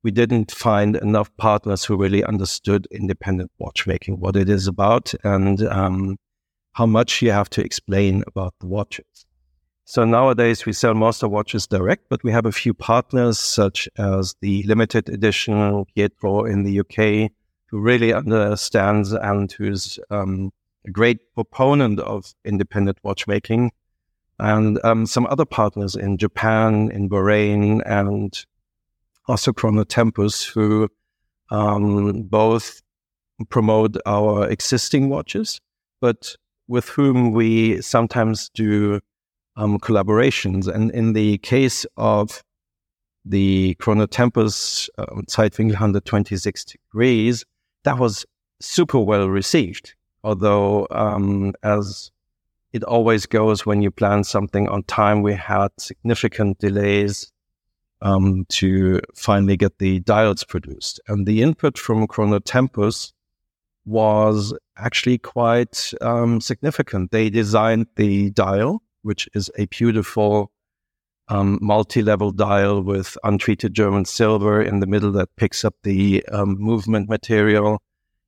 we 0.03 0.11
didn't 0.11 0.53
find 0.53 0.97
enough 0.97 1.35
partners 1.37 1.85
who 1.85 1.97
really 1.97 2.25
understood 2.25 2.87
independent 2.91 3.51
watchmaking, 3.59 4.21
what 4.21 4.37
it 4.37 4.49
is 4.49 4.67
about, 4.67 5.13
and 5.25 5.63
um, 5.63 6.17
how 6.73 6.87
much 6.87 7.21
you 7.23 7.33
have 7.33 7.51
to 7.51 7.65
explain 7.65 8.23
about 8.27 8.55
the 8.61 8.67
watches. 8.67 9.27
So 9.85 10.05
nowadays 10.05 10.67
we 10.67 10.75
sell 10.75 10.95
most 10.95 11.23
of 11.23 11.31
watches 11.31 11.67
direct, 11.67 12.11
but 12.11 12.23
we 12.23 12.31
have 12.31 12.45
a 12.45 12.53
few 12.53 12.75
partners 12.75 13.41
such 13.41 13.89
as 13.97 14.35
the 14.43 14.63
limited 14.65 15.09
edition 15.09 15.85
Pietro 15.87 16.45
in 16.45 16.63
the 16.63 16.81
UK, 16.81 17.33
who 17.67 17.81
really 17.81 18.13
understands 18.13 19.13
and 19.13 19.51
who's 19.51 19.99
um, 20.11 20.53
a 20.87 20.91
great 20.91 21.35
proponent 21.35 22.01
of 22.01 22.35
independent 22.45 22.99
watchmaking, 23.03 23.73
and 24.39 24.79
um, 24.85 25.07
some 25.07 25.27
other 25.27 25.47
partners 25.47 25.97
in 25.97 26.19
Japan, 26.19 26.91
in 26.93 27.09
Bahrain, 27.09 27.83
and 27.85 28.45
also 29.29 29.53
Chrono 29.53 29.85
Tempus, 29.85 30.45
who 30.45 30.89
um, 31.51 32.23
both 32.23 32.81
promote 33.51 33.97
our 34.07 34.49
existing 34.49 35.09
watches, 35.09 35.61
but 36.01 36.35
with 36.67 36.89
whom 36.89 37.33
we 37.33 37.81
sometimes 37.81 38.51
do 38.55 39.01
um, 39.57 39.79
collaborations. 39.79 40.67
And 40.73 40.91
in 40.93 41.13
the 41.13 41.39
case 41.39 41.87
of 41.97 42.43
the 43.25 43.75
Chrono 43.79 44.07
Tempus 44.07 44.89
um, 44.99 45.25
Zeitwinkel 45.29 45.73
126 45.73 46.65
degrees, 46.65 47.45
that 47.85 47.99
was 47.99 48.25
super 48.61 48.99
well 48.99 49.29
received. 49.29 49.95
Although, 50.25 50.87
um, 50.91 51.55
as 51.63 52.11
it 52.73 52.83
always 52.85 53.25
goes 53.27 53.65
when 53.65 53.83
you 53.83 53.91
plan 53.91 54.25
something 54.25 54.69
on 54.69 54.83
time, 54.85 55.23
we 55.23 55.35
had 55.35 55.69
significant 55.79 56.59
delays 56.59 57.33
um, 58.01 58.47
to 58.51 59.01
finally 59.15 59.57
get 59.57 59.79
the 59.79 60.01
dials 60.01 60.45
produced. 60.45 61.01
And 61.09 61.27
the 61.27 61.43
input 61.43 61.79
from 61.79 62.07
Chrono 62.07 62.39
Tempus 62.39 63.13
was 63.85 64.55
actually 64.77 65.19
quite 65.19 65.93
um, 66.01 66.41
significant. 66.41 67.11
They 67.11 67.31
designed 67.31 67.87
the 67.97 68.31
dial 68.31 68.83
which 69.03 69.29
is 69.35 69.51
a 69.57 69.67
beautiful 69.67 70.53
um, 71.29 71.59
multi-level 71.61 72.33
dial 72.33 72.83
with 72.83 73.17
untreated 73.25 73.75
German 73.75 74.05
silver 74.05 74.63
in 74.63 74.81
the 74.81 74.87
middle 74.87 75.13
that 75.13 75.35
picks 75.37 75.65
up 75.65 75.75
the 75.83 76.25
um, 76.33 76.57
movement 76.59 77.09
material 77.09 77.83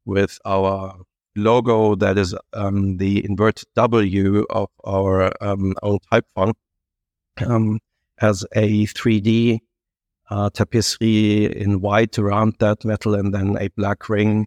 with 0.04 0.38
our 0.44 0.94
logo 1.37 1.94
that 1.94 2.18
is 2.18 2.35
um, 2.52 2.96
the 2.98 3.24
inverted 3.24 3.68
W 3.76 4.44
of 4.50 4.68
our 4.85 5.33
um, 5.42 5.74
own 5.83 5.98
type 6.11 6.26
font 6.35 6.56
um, 7.46 7.78
as 8.20 8.44
a 8.54 8.87
3D 8.87 9.61
uh, 10.30 10.50
tapestry 10.50 11.46
in 11.46 11.80
white 11.80 12.18
around 12.18 12.54
that 12.59 12.85
metal 12.85 13.14
and 13.14 13.35
then 13.35 13.56
a 13.59 13.68
black 13.68 14.09
ring. 14.09 14.46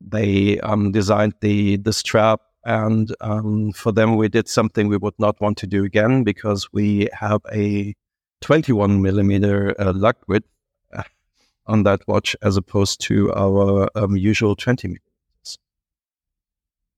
They 0.00 0.60
um, 0.60 0.92
designed 0.92 1.34
the 1.40 1.76
the 1.76 1.92
strap 1.92 2.40
and 2.64 3.14
um, 3.20 3.72
for 3.72 3.92
them, 3.92 4.16
we 4.16 4.28
did 4.28 4.48
something 4.48 4.88
we 4.88 4.96
would 4.96 5.18
not 5.18 5.40
want 5.40 5.58
to 5.58 5.66
do 5.66 5.84
again 5.84 6.24
because 6.24 6.72
we 6.72 7.08
have 7.12 7.42
a 7.52 7.94
21 8.40 9.02
millimeter 9.02 9.74
uh, 9.78 9.92
lug 9.94 10.16
width 10.26 10.48
uh, 10.92 11.02
on 11.66 11.82
that 11.82 12.00
watch 12.08 12.34
as 12.42 12.56
opposed 12.56 13.00
to 13.02 13.32
our 13.34 13.88
um, 13.94 14.16
usual 14.16 14.56
20 14.56 14.88
millimeters. 14.88 15.13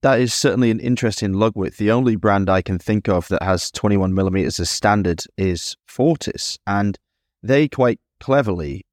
That 0.03 0.21
is 0.21 0.35
certainly 0.35 0.71
an 0.71 0.81
interesting 0.81 1.33
lug 1.33 1.55
width. 1.57 1.79
The 1.79 1.91
only 1.91 2.17
brand 2.17 2.51
I 2.51 2.63
can 2.63 2.79
think 2.79 3.09
of 3.09 3.29
that 3.29 3.43
has 3.43 3.71
21 3.71 4.15
millimeters 4.15 4.61
as 4.61 4.71
standard 4.71 5.23
is 5.37 5.77
Fortis, 5.87 6.59
and 6.67 6.99
they 7.43 7.69
quite 7.69 7.99
cleverly 8.21 8.85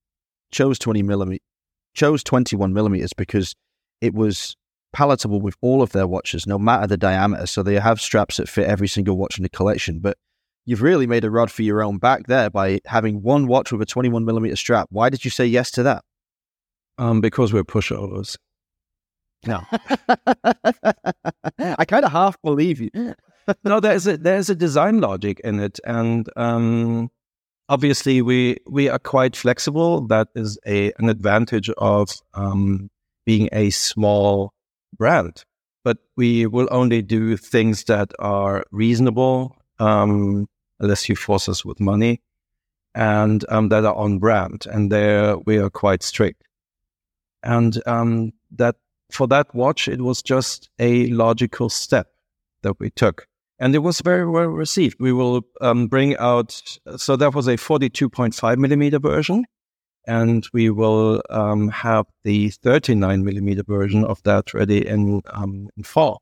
chose 0.52 0.80
20 0.80 1.04
millimeter, 1.04 1.44
chose 1.94 2.24
21 2.24 2.74
millimeters 2.74 3.12
because 3.13 3.54
it 4.02 4.13
was 4.13 4.56
palatable 4.94 5.42
with 5.42 5.56
all 5.62 5.82
of 5.82 5.92
their 5.92 6.08
watches, 6.08 6.48
no 6.48 6.58
matter 6.58 6.88
the 6.88 6.98
diameter. 6.98 7.48
So 7.48 7.63
they 7.63 7.76
have 7.76 8.00
straps 8.00 8.38
that 8.38 8.48
fit 8.48 8.68
every 8.68 8.88
single 8.88 9.18
watch 9.18 9.38
in 9.38 9.44
the 9.44 9.50
collection. 9.50 10.00
But 10.00 10.18
you've 10.66 10.82
really 10.82 11.08
made 11.08 11.26
a 11.26 11.32
rod 11.32 11.52
for 11.52 11.63
your 11.63 11.84
own 11.84 11.98
back 11.98 12.28
there 12.28 12.50
by 12.50 12.80
having 12.86 13.22
one 13.22 13.48
watch 13.48 13.72
with 13.72 13.82
a 13.82 13.86
21 13.86 14.24
millimeter 14.24 14.56
strap. 14.56 14.88
Why 14.89 15.10
did 15.10 15.26
you 15.26 15.32
say 15.32 15.46
yes 15.46 15.72
to 15.72 15.84
that? 15.84 16.04
Um, 16.98 17.22
because 17.22 17.52
we're 17.52 17.63
pushovers. 17.63 18.38
No, 19.45 19.62
I 21.60 21.86
kind 21.86 22.06
of 22.06 22.12
half 22.12 22.41
believe 22.41 22.79
you. 22.79 22.89
no, 23.63 23.79
there's 23.79 24.08
a 24.08 24.17
there's 24.17 24.49
a 24.49 24.56
design 24.56 25.01
logic 25.01 25.41
in 25.43 25.60
it, 25.60 25.79
and 25.86 26.29
um, 26.36 27.10
obviously 27.69 28.21
we 28.21 28.58
we 28.67 28.89
are 28.89 28.99
quite 28.99 29.36
flexible. 29.36 30.08
That 30.08 30.29
is 30.36 30.58
a 30.65 30.93
an 30.99 31.10
advantage 31.10 31.69
of 31.77 32.10
um, 32.34 32.89
being 33.25 33.49
a 33.51 33.69
small 33.71 34.53
brand, 34.97 35.43
but 35.84 35.97
we 36.15 36.45
will 36.45 36.67
only 36.71 37.01
do 37.01 37.36
things 37.38 37.84
that 37.86 38.13
are 38.19 38.63
reasonable, 38.71 39.58
um, 39.79 40.47
unless 40.79 41.10
you 41.10 41.15
force 41.15 41.49
us 41.49 41.65
with 41.65 41.79
money, 41.79 42.21
and 42.95 43.43
um, 43.49 43.69
that 43.69 43.86
are 43.86 43.95
on 43.95 44.19
brand. 44.19 44.65
And 44.71 44.91
there 44.91 45.38
we 45.39 45.58
are 45.58 45.69
quite 45.69 46.03
strict. 46.03 46.43
And 47.45 47.82
um, 47.86 48.32
that 48.51 48.78
for 49.14 49.28
that 49.28 49.53
watch, 49.53 49.88
it 49.88 50.01
was 50.01 50.22
just 50.22 50.70
a 50.80 51.07
logical 51.07 51.70
step 51.70 52.07
that 52.64 52.80
we 52.80 52.89
took. 52.91 53.28
And 53.59 53.76
it 53.76 53.80
was 53.80 54.01
very 54.01 54.28
well 54.28 54.47
received. 54.47 54.97
We 54.99 55.14
will 55.14 55.43
um, 55.61 55.88
bring 55.88 56.18
out, 56.18 56.61
so 56.97 57.16
that 57.16 57.34
was 57.34 57.47
a 57.47 57.55
42.5 57.55 58.57
millimeter 58.57 58.99
version 58.99 59.45
and 60.05 60.47
we 60.53 60.70
will 60.70 61.22
um, 61.30 61.70
have 61.70 62.05
the 62.24 62.49
39 62.49 63.24
millimeter 63.24 63.64
version 63.64 64.03
of 64.03 64.22
that 64.24 64.53
ready 64.53 64.86
in, 64.86 65.22
um, 65.32 65.70
in 65.78 65.84
fall. 65.84 66.22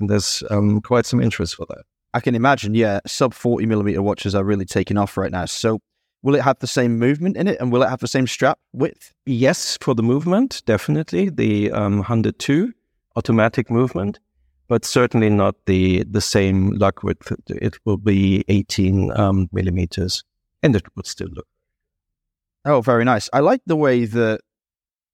And 0.00 0.08
there's 0.08 0.42
um, 0.50 0.80
quite 0.80 1.06
some 1.06 1.20
interest 1.20 1.56
for 1.56 1.66
that. 1.68 1.82
I 2.14 2.20
can 2.20 2.34
imagine, 2.34 2.74
yeah, 2.74 3.00
sub 3.06 3.34
40 3.34 3.66
millimeter 3.66 4.00
watches 4.00 4.34
are 4.34 4.44
really 4.44 4.64
taking 4.64 4.96
off 4.96 5.16
right 5.16 5.30
now. 5.30 5.44
So, 5.44 5.80
will 6.22 6.34
it 6.34 6.42
have 6.42 6.58
the 6.58 6.66
same 6.66 6.98
movement 6.98 7.36
in 7.36 7.48
it 7.48 7.58
and 7.60 7.72
will 7.72 7.82
it 7.82 7.88
have 7.88 8.00
the 8.00 8.08
same 8.08 8.26
strap 8.26 8.58
width? 8.72 9.12
Yes, 9.26 9.78
for 9.80 9.94
the 9.94 10.02
movement, 10.02 10.62
definitely. 10.66 11.28
The 11.28 11.70
um, 11.72 11.98
102 11.98 12.72
automatic 13.16 13.70
movement, 13.70 14.18
but 14.68 14.84
certainly 14.84 15.30
not 15.30 15.54
the, 15.66 16.04
the 16.04 16.20
same 16.20 16.70
lug 16.70 17.02
width. 17.02 17.32
It 17.48 17.78
will 17.84 17.96
be 17.96 18.44
18 18.48 19.18
um, 19.18 19.48
millimeters 19.52 20.24
and 20.62 20.74
it 20.74 20.84
would 20.96 21.06
still 21.06 21.28
look 21.32 21.46
Oh, 22.64 22.80
very 22.82 23.04
nice. 23.04 23.30
I 23.32 23.40
like 23.40 23.62
the 23.66 23.76
way 23.76 24.04
that 24.04 24.40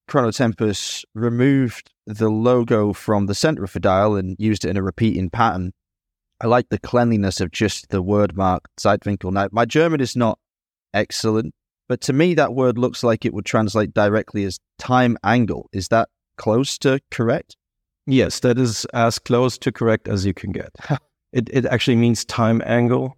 Chronotempus 0.08 1.04
removed 1.14 1.92
the 2.06 2.28
logo 2.28 2.92
from 2.92 3.26
the 3.26 3.34
center 3.34 3.62
of 3.62 3.72
the 3.72 3.80
dial 3.80 4.16
and 4.16 4.36
used 4.40 4.64
it 4.64 4.70
in 4.70 4.76
a 4.76 4.82
repeating 4.82 5.30
pattern. 5.30 5.72
I 6.40 6.46
like 6.46 6.68
the 6.68 6.78
cleanliness 6.78 7.40
of 7.40 7.52
just 7.52 7.90
the 7.90 8.02
word 8.02 8.36
mark 8.36 8.68
Zeitwinkel. 8.78 9.32
Now, 9.32 9.48
my 9.52 9.64
German 9.66 10.00
is 10.00 10.16
not 10.16 10.38
excellent, 10.94 11.54
but 11.88 12.00
to 12.02 12.12
me, 12.12 12.34
that 12.34 12.54
word 12.54 12.78
looks 12.78 13.02
like 13.02 13.24
it 13.24 13.34
would 13.34 13.44
translate 13.44 13.92
directly 13.92 14.44
as 14.44 14.58
time 14.78 15.18
angle. 15.22 15.68
Is 15.72 15.88
that 15.88 16.08
close 16.36 16.78
to 16.78 17.00
correct? 17.10 17.56
Yes, 18.06 18.40
that 18.40 18.58
is 18.58 18.84
as 18.86 19.18
close 19.18 19.58
to 19.58 19.72
correct 19.72 20.08
as 20.08 20.24
you 20.24 20.34
can 20.34 20.52
get. 20.52 20.70
it, 21.32 21.48
it 21.52 21.66
actually 21.66 21.96
means 21.96 22.24
time 22.24 22.62
angle. 22.64 23.16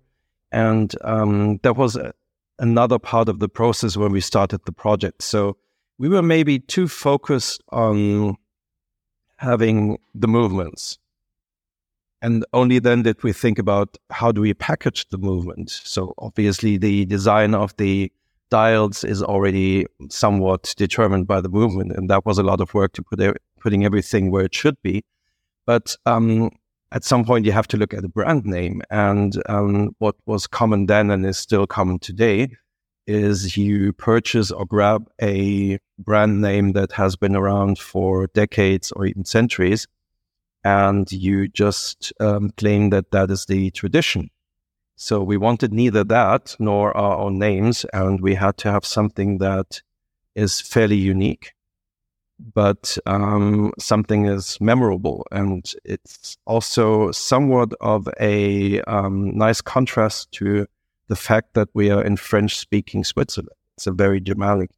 And 0.53 0.93
um, 1.03 1.59
that 1.63 1.77
was 1.77 1.97
a, 1.97 2.13
another 2.59 2.99
part 2.99 3.29
of 3.29 3.39
the 3.39 3.49
process 3.49 3.97
when 3.97 4.13
we 4.13 4.21
started 4.21 4.61
the 4.65 4.73
project. 4.73 5.23
So 5.23 5.57
we 5.99 6.09
were 6.09 6.23
maybe 6.23 6.59
too 6.59 6.89
focused 6.89 7.63
on 7.71 8.37
having 9.37 9.99
the 10.15 10.29
movements. 10.29 10.99
And 12.27 12.45
only 12.53 12.81
then 12.81 13.05
did 13.05 13.23
we 13.23 13.33
think 13.33 13.57
about 13.57 13.97
how 14.11 14.33
do 14.33 14.41
we 14.41 14.53
package 14.53 15.07
the 15.11 15.17
movement. 15.17 15.71
So 15.71 16.13
obviously 16.19 16.77
the 16.77 17.05
design 17.05 17.55
of 17.55 17.77
the 17.77 18.11
dials 18.51 19.05
is 19.05 19.23
already 19.23 19.87
somewhat 20.11 20.75
determined 20.77 21.29
by 21.29 21.41
the 21.41 21.49
movement. 21.49 21.93
And 21.93 22.11
that 22.11 22.27
was 22.27 22.39
a 22.39 22.43
lot 22.43 22.61
of 22.61 22.75
work 22.75 22.95
to 22.95 23.03
put 23.05 23.21
putting 23.61 23.85
everything 23.85 24.33
where 24.33 24.45
it 24.45 24.57
should 24.57 24.77
be. 24.83 25.05
But 25.67 25.97
um, 26.05 26.51
at 26.91 27.05
some 27.05 27.25
point, 27.25 27.47
you 27.47 27.53
have 27.53 27.69
to 27.69 27.77
look 27.77 27.95
at 27.95 28.03
the 28.03 28.09
brand 28.09 28.45
name. 28.45 28.83
And 28.91 29.41
um, 29.49 29.95
what 30.01 30.17
was 30.27 30.49
common 30.49 30.87
then 30.87 31.13
and 31.13 31.25
is 31.25 31.39
still 31.39 31.65
common 31.65 32.01
today 32.01 32.49
is 33.07 33.57
you 33.57 33.93
purchase 33.93 34.51
or 34.51 34.67
grab 34.67 35.09
a 35.23 35.79
brand 35.97 36.41
name 36.41 36.73
that 36.73 36.91
has 36.91 37.15
been 37.15 37.37
around 37.37 37.79
for 37.79 38.27
decades 38.35 38.91
or 38.91 39.07
even 39.07 39.25
centuries, 39.25 39.87
and 40.67 41.13
you 41.13 41.47
just 41.47 42.13
um, 42.19 42.51
claim 42.57 42.91
that 42.91 43.13
that 43.13 43.31
is 43.31 43.47
the 43.47 43.71
tradition. 43.71 44.29
So 44.97 45.23
we 45.23 45.37
wanted 45.37 45.73
neither 45.73 46.03
that 46.03 46.57
nor 46.59 46.97
our 46.97 47.19
own 47.19 47.39
names, 47.39 47.87
and 47.93 48.21
we 48.21 48.35
had 48.35 48.57
to 48.59 48.73
have 48.73 48.85
something 48.85 49.39
that 49.39 49.81
is 50.35 50.61
fairly 50.61 50.97
unique, 50.97 51.53
but 52.53 52.99
um, 53.07 53.73
something 53.79 54.27
is 54.27 54.61
memorable, 54.61 55.25
and 55.31 55.73
it's 55.85 56.37
also 56.47 57.13
somewhat 57.13 57.73
of 57.81 58.09
a 58.19 58.81
um, 58.83 59.39
nice 59.39 59.61
contrast 59.61 60.33
to 60.33 60.67
the 61.07 61.17
fact 61.17 61.55
that 61.55 61.69
we 61.75 61.91
are 61.91 62.03
in 62.03 62.17
French 62.17 62.57
speaking 62.57 63.05
Switzerland. 63.05 63.51
It's 63.77 63.87
a 63.87 63.93
very 63.93 64.21
Germanic. 64.21 64.71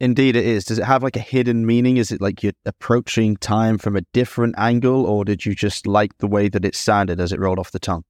Indeed, 0.00 0.36
it 0.36 0.46
is. 0.46 0.64
Does 0.64 0.78
it 0.78 0.84
have 0.84 1.02
like 1.02 1.16
a 1.16 1.20
hidden 1.20 1.66
meaning? 1.66 1.96
Is 1.96 2.12
it 2.12 2.20
like 2.20 2.42
you're 2.42 2.52
approaching 2.64 3.36
time 3.36 3.78
from 3.78 3.96
a 3.96 4.02
different 4.12 4.54
angle, 4.56 5.04
or 5.06 5.24
did 5.24 5.44
you 5.44 5.54
just 5.54 5.86
like 5.86 6.16
the 6.18 6.28
way 6.28 6.48
that 6.48 6.64
it 6.64 6.76
sounded 6.76 7.20
as 7.20 7.32
it 7.32 7.40
rolled 7.40 7.58
off 7.58 7.72
the 7.72 7.80
tongue? 7.80 8.04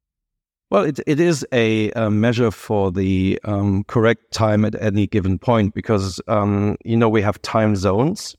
Well, 0.71 0.83
it, 0.83 1.01
it 1.07 1.19
is 1.19 1.47
a, 1.51 1.91
a 1.93 2.11
measure 2.11 2.51
for 2.51 2.93
the 2.93 3.41
um, 3.45 3.85
correct 3.85 4.33
time 4.33 4.67
at 4.67 4.81
any 4.83 5.07
given 5.07 5.39
point 5.39 5.73
because, 5.73 6.21
um, 6.29 6.77
you 6.85 6.97
know, 6.97 7.09
we 7.09 7.23
have 7.23 7.41
time 7.41 7.75
zones, 7.75 8.37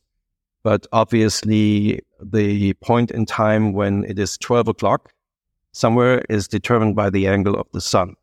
but 0.62 0.86
obviously 0.92 2.02
the 2.22 2.74
point 2.74 3.10
in 3.10 3.26
time 3.26 3.74
when 3.74 4.04
it 4.04 4.20
is 4.20 4.38
12 4.38 4.68
o'clock 4.68 5.12
somewhere 5.72 6.24
is 6.30 6.48
determined 6.48 6.96
by 6.96 7.10
the 7.10 7.26
angle 7.26 7.56
of 7.56 7.66
the 7.74 7.82
sun. 7.82 8.14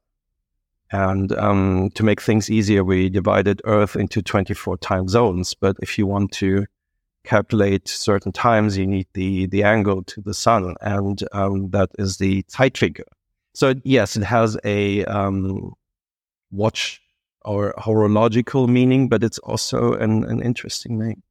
And 0.92 1.32
um, 1.32 1.90
to 1.94 2.04
make 2.04 2.20
things 2.20 2.48
easier, 2.48 2.84
we 2.84 3.08
divided 3.08 3.60
Earth 3.64 3.96
into 3.96 4.22
24 4.22 4.78
time 4.78 5.08
zones. 5.08 5.54
But 5.54 5.76
if 5.82 5.98
you 5.98 6.06
want 6.06 6.32
to 6.32 6.66
calculate 7.24 7.88
certain 7.88 8.32
times, 8.32 8.78
you 8.78 8.86
need 8.86 9.08
the, 9.14 9.46
the 9.46 9.64
angle 9.64 10.04
to 10.04 10.20
the 10.20 10.34
sun, 10.34 10.76
and 10.80 11.22
um, 11.32 11.70
that 11.70 11.90
is 11.98 12.18
the 12.18 12.44
Zeitwinkel. 12.44 13.02
So, 13.52 13.74
yes, 13.84 14.16
it 14.16 14.22
has 14.22 14.56
a 14.64 15.04
um, 15.06 15.72
watch 16.52 17.00
or 17.42 17.74
horological 17.78 18.68
meaning, 18.68 19.08
but 19.08 19.24
it's 19.24 19.38
also 19.38 19.94
an, 19.94 20.24
an 20.24 20.40
interesting 20.40 20.98
name 20.98 21.22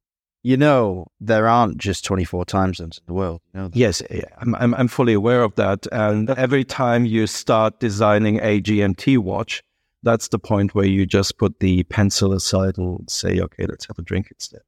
you 0.46 0.56
know 0.56 1.08
there 1.18 1.48
aren't 1.48 1.76
just 1.76 2.04
24 2.04 2.44
time 2.44 2.72
zones 2.72 2.98
in 2.98 3.04
the 3.08 3.14
world. 3.14 3.40
You 3.52 3.60
know 3.62 3.70
yes, 3.72 4.00
I'm, 4.38 4.54
I'm, 4.54 4.74
I'm 4.74 4.86
fully 4.86 5.12
aware 5.12 5.42
of 5.42 5.56
that. 5.56 5.88
And 5.90 6.30
every 6.30 6.62
time 6.62 7.04
you 7.04 7.26
start 7.26 7.80
designing 7.80 8.38
a 8.38 8.60
GMT 8.60 9.18
watch, 9.18 9.64
that's 10.04 10.28
the 10.28 10.38
point 10.38 10.72
where 10.72 10.86
you 10.86 11.04
just 11.04 11.36
put 11.36 11.58
the 11.58 11.82
pencil 11.84 12.32
aside 12.32 12.78
and 12.78 13.10
say, 13.10 13.40
okay, 13.40 13.66
let's 13.66 13.86
have 13.86 13.98
a 13.98 14.02
drink 14.02 14.30
instead. 14.30 14.60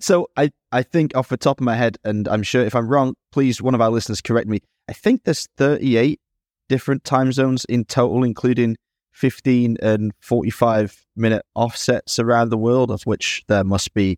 so 0.04 0.28
I, 0.36 0.50
I 0.70 0.82
think 0.82 1.16
off 1.16 1.30
the 1.30 1.38
top 1.38 1.58
of 1.58 1.64
my 1.64 1.74
head, 1.74 1.96
and 2.04 2.28
I'm 2.28 2.42
sure 2.42 2.62
if 2.62 2.74
I'm 2.74 2.88
wrong, 2.88 3.14
please 3.32 3.62
one 3.62 3.74
of 3.74 3.80
our 3.80 3.90
listeners 3.90 4.20
correct 4.20 4.48
me. 4.48 4.60
I 4.86 4.92
think 4.92 5.24
there's 5.24 5.48
38 5.56 6.20
different 6.68 7.04
time 7.04 7.32
zones 7.32 7.64
in 7.64 7.86
total, 7.86 8.22
including 8.22 8.76
15 9.18 9.78
and 9.82 10.12
45 10.20 11.04
minute 11.16 11.44
offsets 11.56 12.20
around 12.20 12.50
the 12.50 12.56
world, 12.56 12.90
of 12.90 13.02
which 13.02 13.42
there 13.48 13.64
must 13.64 13.92
be 13.92 14.16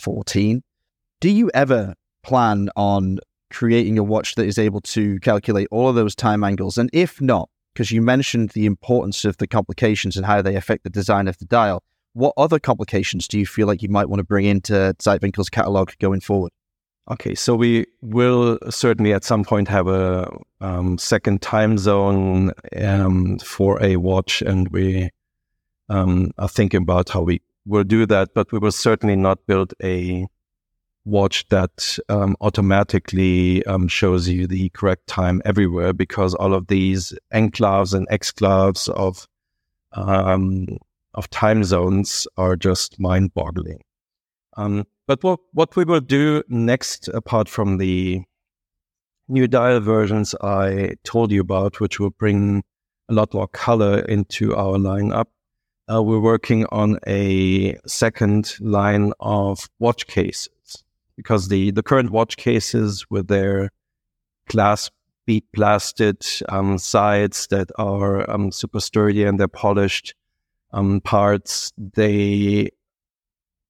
14. 0.00 0.62
Do 1.20 1.30
you 1.30 1.50
ever 1.52 1.94
plan 2.22 2.70
on 2.74 3.18
creating 3.50 3.98
a 3.98 4.02
watch 4.02 4.36
that 4.36 4.46
is 4.46 4.58
able 4.58 4.80
to 4.80 5.20
calculate 5.20 5.68
all 5.70 5.90
of 5.90 5.96
those 5.96 6.14
time 6.14 6.42
angles? 6.42 6.78
And 6.78 6.88
if 6.94 7.20
not, 7.20 7.50
because 7.74 7.90
you 7.90 8.00
mentioned 8.00 8.50
the 8.50 8.64
importance 8.64 9.26
of 9.26 9.36
the 9.36 9.46
complications 9.46 10.16
and 10.16 10.24
how 10.24 10.40
they 10.40 10.56
affect 10.56 10.82
the 10.82 10.90
design 10.90 11.28
of 11.28 11.36
the 11.38 11.44
dial, 11.44 11.82
what 12.14 12.32
other 12.38 12.58
complications 12.58 13.28
do 13.28 13.38
you 13.38 13.44
feel 13.44 13.66
like 13.66 13.82
you 13.82 13.90
might 13.90 14.08
want 14.08 14.20
to 14.20 14.24
bring 14.24 14.46
into 14.46 14.94
Zeitwinkel's 14.98 15.50
catalog 15.50 15.90
going 16.00 16.20
forward? 16.20 16.52
Okay, 17.10 17.34
so 17.34 17.54
we 17.54 17.86
will 18.02 18.58
certainly 18.68 19.14
at 19.14 19.24
some 19.24 19.42
point 19.42 19.66
have 19.68 19.88
a 19.88 20.30
um, 20.60 20.98
second 20.98 21.40
time 21.40 21.78
zone 21.78 22.52
um, 22.76 23.38
for 23.38 23.82
a 23.82 23.96
watch, 23.96 24.42
and 24.42 24.68
we 24.68 25.08
um, 25.88 26.32
are 26.36 26.48
thinking 26.48 26.82
about 26.82 27.08
how 27.08 27.22
we 27.22 27.40
will 27.64 27.84
do 27.84 28.04
that. 28.04 28.34
But 28.34 28.52
we 28.52 28.58
will 28.58 28.72
certainly 28.72 29.16
not 29.16 29.38
build 29.46 29.72
a 29.82 30.26
watch 31.06 31.48
that 31.48 31.98
um, 32.10 32.36
automatically 32.42 33.64
um, 33.64 33.88
shows 33.88 34.28
you 34.28 34.46
the 34.46 34.68
correct 34.70 35.06
time 35.06 35.40
everywhere, 35.46 35.94
because 35.94 36.34
all 36.34 36.52
of 36.52 36.66
these 36.66 37.14
enclaves 37.32 37.94
and 37.94 38.06
exclaves 38.08 38.86
of 38.90 39.26
um, 39.92 40.66
of 41.14 41.30
time 41.30 41.64
zones 41.64 42.26
are 42.36 42.54
just 42.54 43.00
mind-boggling. 43.00 43.80
But 45.08 45.24
what, 45.24 45.40
what 45.52 45.74
we 45.74 45.84
will 45.84 46.02
do 46.02 46.42
next, 46.48 47.08
apart 47.08 47.48
from 47.48 47.78
the 47.78 48.24
new 49.26 49.48
dial 49.48 49.80
versions 49.80 50.34
I 50.42 50.96
told 51.02 51.32
you 51.32 51.40
about, 51.40 51.80
which 51.80 51.98
will 51.98 52.10
bring 52.10 52.62
a 53.08 53.14
lot 53.14 53.32
more 53.32 53.48
color 53.48 54.00
into 54.00 54.54
our 54.54 54.76
lineup, 54.76 55.24
uh, 55.90 56.02
we're 56.02 56.20
working 56.20 56.66
on 56.66 56.98
a 57.06 57.78
second 57.86 58.54
line 58.60 59.14
of 59.18 59.70
watch 59.78 60.06
cases. 60.06 60.84
Because 61.16 61.48
the, 61.48 61.70
the 61.70 61.82
current 61.82 62.10
watch 62.10 62.36
cases 62.36 63.06
with 63.08 63.28
their 63.28 63.70
glass 64.48 64.90
bead 65.24 65.44
blasted 65.54 66.22
um, 66.50 66.76
sides 66.76 67.46
that 67.46 67.70
are 67.78 68.30
um, 68.30 68.52
super 68.52 68.78
sturdy 68.78 69.24
and 69.24 69.40
they're 69.40 69.48
polished 69.48 70.14
um, 70.72 71.00
parts, 71.00 71.72
they 71.78 72.70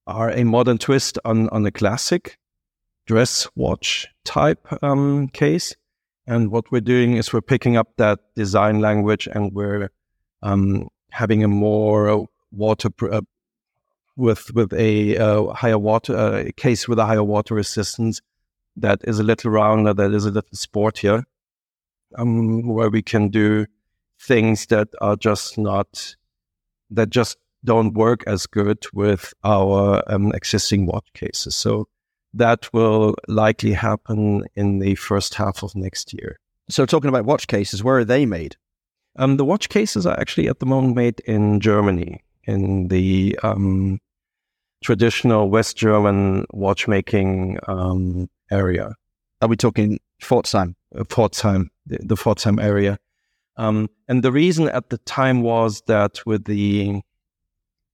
are 0.08 0.30
a 0.30 0.44
modern 0.44 0.78
twist 0.78 1.18
on, 1.24 1.48
on 1.50 1.64
a 1.66 1.70
classic 1.70 2.38
dress 3.06 3.48
watch 3.54 4.08
type 4.24 4.66
um, 4.82 5.28
case. 5.28 5.76
And 6.26 6.50
what 6.50 6.70
we're 6.72 6.80
doing 6.80 7.16
is 7.16 7.32
we're 7.32 7.40
picking 7.40 7.76
up 7.76 7.88
that 7.96 8.18
design 8.34 8.80
language 8.80 9.28
and 9.30 9.52
we're 9.52 9.90
um, 10.42 10.88
having 11.10 11.44
a 11.44 11.48
more 11.48 12.26
water 12.50 12.88
uh, 13.10 13.20
with 14.16 14.52
with 14.54 14.72
a 14.72 15.16
uh, 15.16 15.52
higher 15.52 15.78
water 15.78 16.16
uh, 16.16 16.44
case 16.56 16.88
with 16.88 16.98
a 16.98 17.06
higher 17.06 17.22
water 17.22 17.54
resistance 17.54 18.20
that 18.76 19.00
is 19.04 19.18
a 19.18 19.22
little 19.22 19.50
rounder, 19.50 19.94
that 19.94 20.12
is 20.12 20.26
a 20.26 20.30
little 20.30 20.50
sportier, 20.56 21.24
um, 22.16 22.68
where 22.68 22.90
we 22.90 23.02
can 23.02 23.28
do 23.28 23.66
things 24.20 24.66
that 24.66 24.88
are 25.00 25.16
just 25.16 25.58
not 25.58 26.16
that 26.90 27.10
just 27.10 27.38
don't 27.64 27.94
work 27.94 28.24
as 28.26 28.46
good 28.46 28.84
with 28.92 29.34
our 29.44 30.02
um, 30.06 30.32
existing 30.32 30.86
watch 30.86 31.06
cases. 31.14 31.54
So 31.54 31.88
that 32.34 32.72
will 32.72 33.14
likely 33.26 33.72
happen 33.72 34.44
in 34.54 34.78
the 34.78 34.94
first 34.94 35.34
half 35.34 35.62
of 35.62 35.74
next 35.74 36.12
year. 36.12 36.38
So, 36.70 36.84
talking 36.84 37.08
about 37.08 37.24
watch 37.24 37.46
cases, 37.46 37.82
where 37.82 37.98
are 37.98 38.04
they 38.04 38.26
made? 38.26 38.56
Um, 39.16 39.38
the 39.38 39.44
watch 39.44 39.68
cases 39.68 40.06
are 40.06 40.18
actually 40.20 40.48
at 40.48 40.60
the 40.60 40.66
moment 40.66 40.96
made 40.96 41.20
in 41.20 41.60
Germany, 41.60 42.22
in 42.44 42.88
the 42.88 43.38
um, 43.42 43.98
traditional 44.82 45.48
West 45.50 45.76
German 45.76 46.44
watchmaking 46.52 47.58
um, 47.66 48.28
area. 48.50 48.94
Are 49.40 49.48
we 49.48 49.56
talking 49.56 49.98
Pforzheim? 50.22 50.74
Uh, 50.94 51.04
Pforzheim, 51.04 51.68
the, 51.86 51.98
the 52.02 52.16
Pforzheim 52.16 52.62
area. 52.62 52.98
Um, 53.56 53.88
and 54.06 54.22
the 54.22 54.30
reason 54.30 54.68
at 54.68 54.90
the 54.90 54.98
time 54.98 55.42
was 55.42 55.82
that 55.86 56.24
with 56.26 56.44
the 56.44 57.02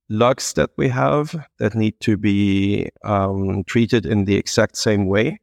lugs 0.08 0.52
that 0.54 0.70
we 0.76 0.88
have 0.88 1.34
that 1.58 1.74
need 1.74 1.98
to 2.00 2.16
be 2.16 2.88
um, 3.04 3.64
treated 3.64 4.06
in 4.06 4.24
the 4.24 4.36
exact 4.36 4.76
same 4.76 5.06
way 5.06 5.38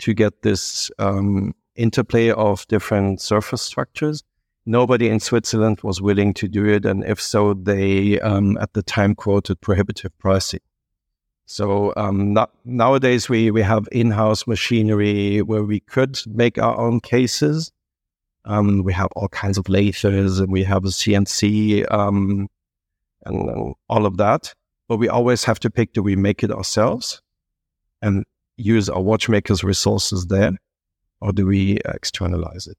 to 0.00 0.14
get 0.14 0.42
this 0.42 0.90
um, 0.98 1.54
interplay 1.76 2.30
of 2.30 2.66
different 2.68 3.20
surface 3.20 3.62
structures. 3.62 4.22
Nobody 4.66 5.08
in 5.08 5.20
Switzerland 5.20 5.80
was 5.82 6.02
willing 6.02 6.34
to 6.34 6.48
do 6.48 6.66
it, 6.66 6.84
and 6.84 7.04
if 7.04 7.20
so, 7.20 7.54
they 7.54 8.20
um, 8.20 8.58
at 8.58 8.74
the 8.74 8.82
time 8.82 9.14
quoted 9.14 9.60
prohibitive 9.60 10.16
pricing. 10.18 10.60
So 11.46 11.92
um, 11.96 12.36
nowadays 12.64 13.28
we 13.28 13.50
we 13.50 13.62
have 13.62 13.88
in-house 13.90 14.46
machinery 14.46 15.42
where 15.42 15.64
we 15.64 15.80
could 15.80 16.20
make 16.26 16.58
our 16.58 16.78
own 16.78 17.00
cases. 17.00 17.72
Um, 18.44 18.84
we 18.84 18.92
have 18.92 19.08
all 19.16 19.28
kinds 19.28 19.58
of 19.58 19.64
lasers, 19.64 20.40
and 20.40 20.52
we 20.52 20.62
have 20.64 20.84
a 20.84 20.88
CNC 20.88 21.90
and, 23.24 23.48
and 23.48 23.74
all 23.88 24.06
of 24.06 24.16
that. 24.18 24.54
But 24.88 24.98
we 24.98 25.08
always 25.08 25.44
have 25.44 25.60
to 25.60 25.70
pick: 25.70 25.92
do 25.92 26.02
we 26.02 26.16
make 26.16 26.42
it 26.42 26.50
ourselves 26.50 27.22
and 28.02 28.24
use 28.56 28.88
our 28.88 29.00
watchmakers' 29.00 29.64
resources 29.64 30.26
there, 30.26 30.52
or 31.20 31.32
do 31.32 31.46
we 31.46 31.78
externalize 31.84 32.66
it? 32.66 32.76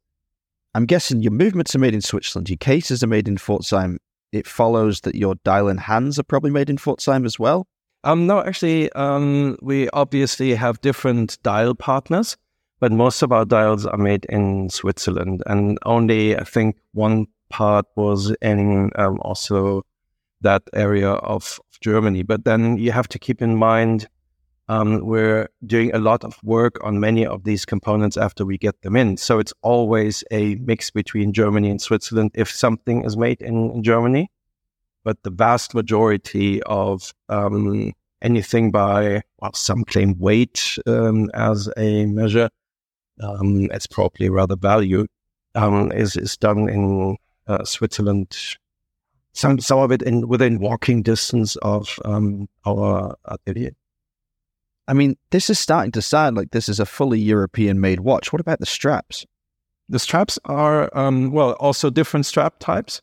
I'm 0.73 0.85
guessing 0.85 1.21
your 1.21 1.33
movements 1.33 1.75
are 1.75 1.79
made 1.79 1.93
in 1.93 2.01
Switzerland, 2.01 2.49
your 2.49 2.57
cases 2.57 3.03
are 3.03 3.07
made 3.07 3.27
in 3.27 3.37
Pforzheim. 3.37 3.97
It 4.31 4.47
follows 4.47 5.01
that 5.01 5.15
your 5.15 5.35
dial 5.43 5.67
and 5.67 5.79
hands 5.79 6.17
are 6.17 6.23
probably 6.23 6.51
made 6.51 6.69
in 6.69 6.77
Pforzheim 6.77 7.25
as 7.25 7.37
well. 7.37 7.67
Um, 8.03 8.25
no, 8.25 8.41
actually, 8.41 8.91
um, 8.93 9.57
we 9.61 9.89
obviously 9.89 10.55
have 10.55 10.81
different 10.81 11.37
dial 11.43 11.75
partners, 11.75 12.37
but 12.79 12.91
most 12.91 13.21
of 13.21 13.31
our 13.31 13.45
dials 13.45 13.85
are 13.85 13.97
made 13.97 14.25
in 14.25 14.69
Switzerland, 14.69 15.43
and 15.45 15.77
only 15.85 16.37
I 16.37 16.43
think 16.45 16.77
one 16.93 17.27
part 17.49 17.85
was 17.95 18.33
in 18.41 18.91
um, 18.95 19.19
also 19.21 19.83
that 20.41 20.63
area 20.73 21.11
of 21.11 21.59
Germany. 21.81 22.23
But 22.23 22.45
then 22.45 22.77
you 22.77 22.91
have 22.91 23.07
to 23.09 23.19
keep 23.19 23.41
in 23.41 23.55
mind 23.55 24.07
um, 24.71 25.05
we're 25.05 25.49
doing 25.65 25.93
a 25.93 25.99
lot 25.99 26.23
of 26.23 26.41
work 26.43 26.77
on 26.81 27.01
many 27.01 27.25
of 27.25 27.43
these 27.43 27.65
components 27.65 28.15
after 28.15 28.45
we 28.45 28.57
get 28.57 28.81
them 28.83 28.95
in. 28.95 29.17
So 29.17 29.37
it's 29.37 29.53
always 29.61 30.23
a 30.31 30.55
mix 30.55 30.89
between 30.91 31.33
Germany 31.33 31.69
and 31.69 31.81
Switzerland 31.81 32.31
if 32.35 32.49
something 32.49 33.03
is 33.03 33.17
made 33.17 33.41
in, 33.41 33.71
in 33.71 33.83
Germany. 33.83 34.31
But 35.03 35.23
the 35.23 35.29
vast 35.29 35.73
majority 35.73 36.63
of 36.63 37.13
um, 37.27 37.91
anything 38.21 38.71
by, 38.71 39.23
well, 39.39 39.53
some 39.53 39.83
claim 39.83 40.17
weight 40.19 40.77
um, 40.87 41.29
as 41.33 41.69
a 41.75 42.05
measure, 42.05 42.49
um, 43.19 43.67
it's 43.71 43.87
probably 43.87 44.29
rather 44.29 44.55
value, 44.55 45.05
um, 45.53 45.91
is, 45.91 46.15
is 46.15 46.37
done 46.37 46.69
in 46.69 47.17
uh, 47.47 47.65
Switzerland. 47.65 48.37
Some, 49.33 49.59
some 49.59 49.79
of 49.79 49.91
it 49.91 50.01
in 50.01 50.27
within 50.27 50.59
walking 50.59 51.01
distance 51.03 51.55
of 51.57 51.97
um, 52.03 52.49
our 52.65 53.15
atelier. 53.25 53.71
I 54.87 54.93
mean, 54.93 55.15
this 55.29 55.49
is 55.49 55.57
starting 55.57 55.91
to 55.93 56.01
sound 56.01 56.35
like 56.35 56.51
this 56.51 56.67
is 56.67 56.79
a 56.79 56.85
fully 56.85 57.19
European 57.19 57.79
made 57.79 58.01
watch. 58.01 58.33
What 58.33 58.41
about 58.41 58.59
the 58.59 58.65
straps? 58.65 59.25
The 59.87 59.99
straps 59.99 60.37
are, 60.45 60.89
um, 60.97 61.31
well, 61.31 61.51
also 61.53 61.89
different 61.89 62.25
strap 62.25 62.59
types. 62.59 63.01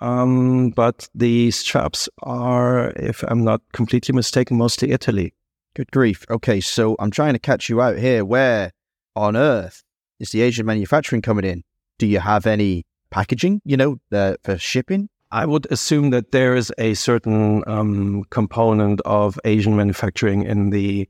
Um, 0.00 0.70
but 0.70 1.08
the 1.14 1.50
straps 1.50 2.08
are, 2.22 2.90
if 2.96 3.22
I'm 3.28 3.44
not 3.44 3.60
completely 3.72 4.14
mistaken, 4.14 4.56
mostly 4.56 4.92
Italy. 4.92 5.34
Good 5.74 5.90
grief. 5.92 6.24
Okay, 6.30 6.60
so 6.60 6.96
I'm 6.98 7.10
trying 7.10 7.34
to 7.34 7.38
catch 7.38 7.68
you 7.68 7.80
out 7.80 7.98
here. 7.98 8.24
Where 8.24 8.72
on 9.14 9.36
earth 9.36 9.82
is 10.18 10.30
the 10.30 10.42
Asian 10.42 10.66
manufacturing 10.66 11.22
coming 11.22 11.44
in? 11.44 11.62
Do 11.98 12.06
you 12.06 12.18
have 12.20 12.46
any 12.46 12.86
packaging, 13.10 13.60
you 13.64 13.76
know, 13.76 14.00
uh, 14.10 14.34
for 14.42 14.56
shipping? 14.58 15.10
I 15.32 15.46
would 15.46 15.70
assume 15.70 16.10
that 16.10 16.32
there 16.32 16.56
is 16.56 16.72
a 16.78 16.94
certain 16.94 17.62
um, 17.68 18.24
component 18.30 19.00
of 19.04 19.38
Asian 19.44 19.76
manufacturing 19.76 20.42
in 20.42 20.70
the 20.70 21.08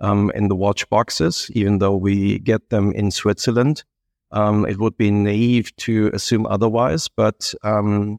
um, 0.00 0.30
in 0.34 0.48
the 0.48 0.54
watch 0.54 0.88
boxes, 0.88 1.50
even 1.54 1.78
though 1.78 1.96
we 1.96 2.38
get 2.38 2.70
them 2.70 2.92
in 2.92 3.10
Switzerland. 3.10 3.82
Um, 4.30 4.66
it 4.66 4.78
would 4.78 4.96
be 4.96 5.10
naive 5.10 5.74
to 5.76 6.10
assume 6.12 6.46
otherwise, 6.46 7.08
but 7.08 7.54
um, 7.62 8.18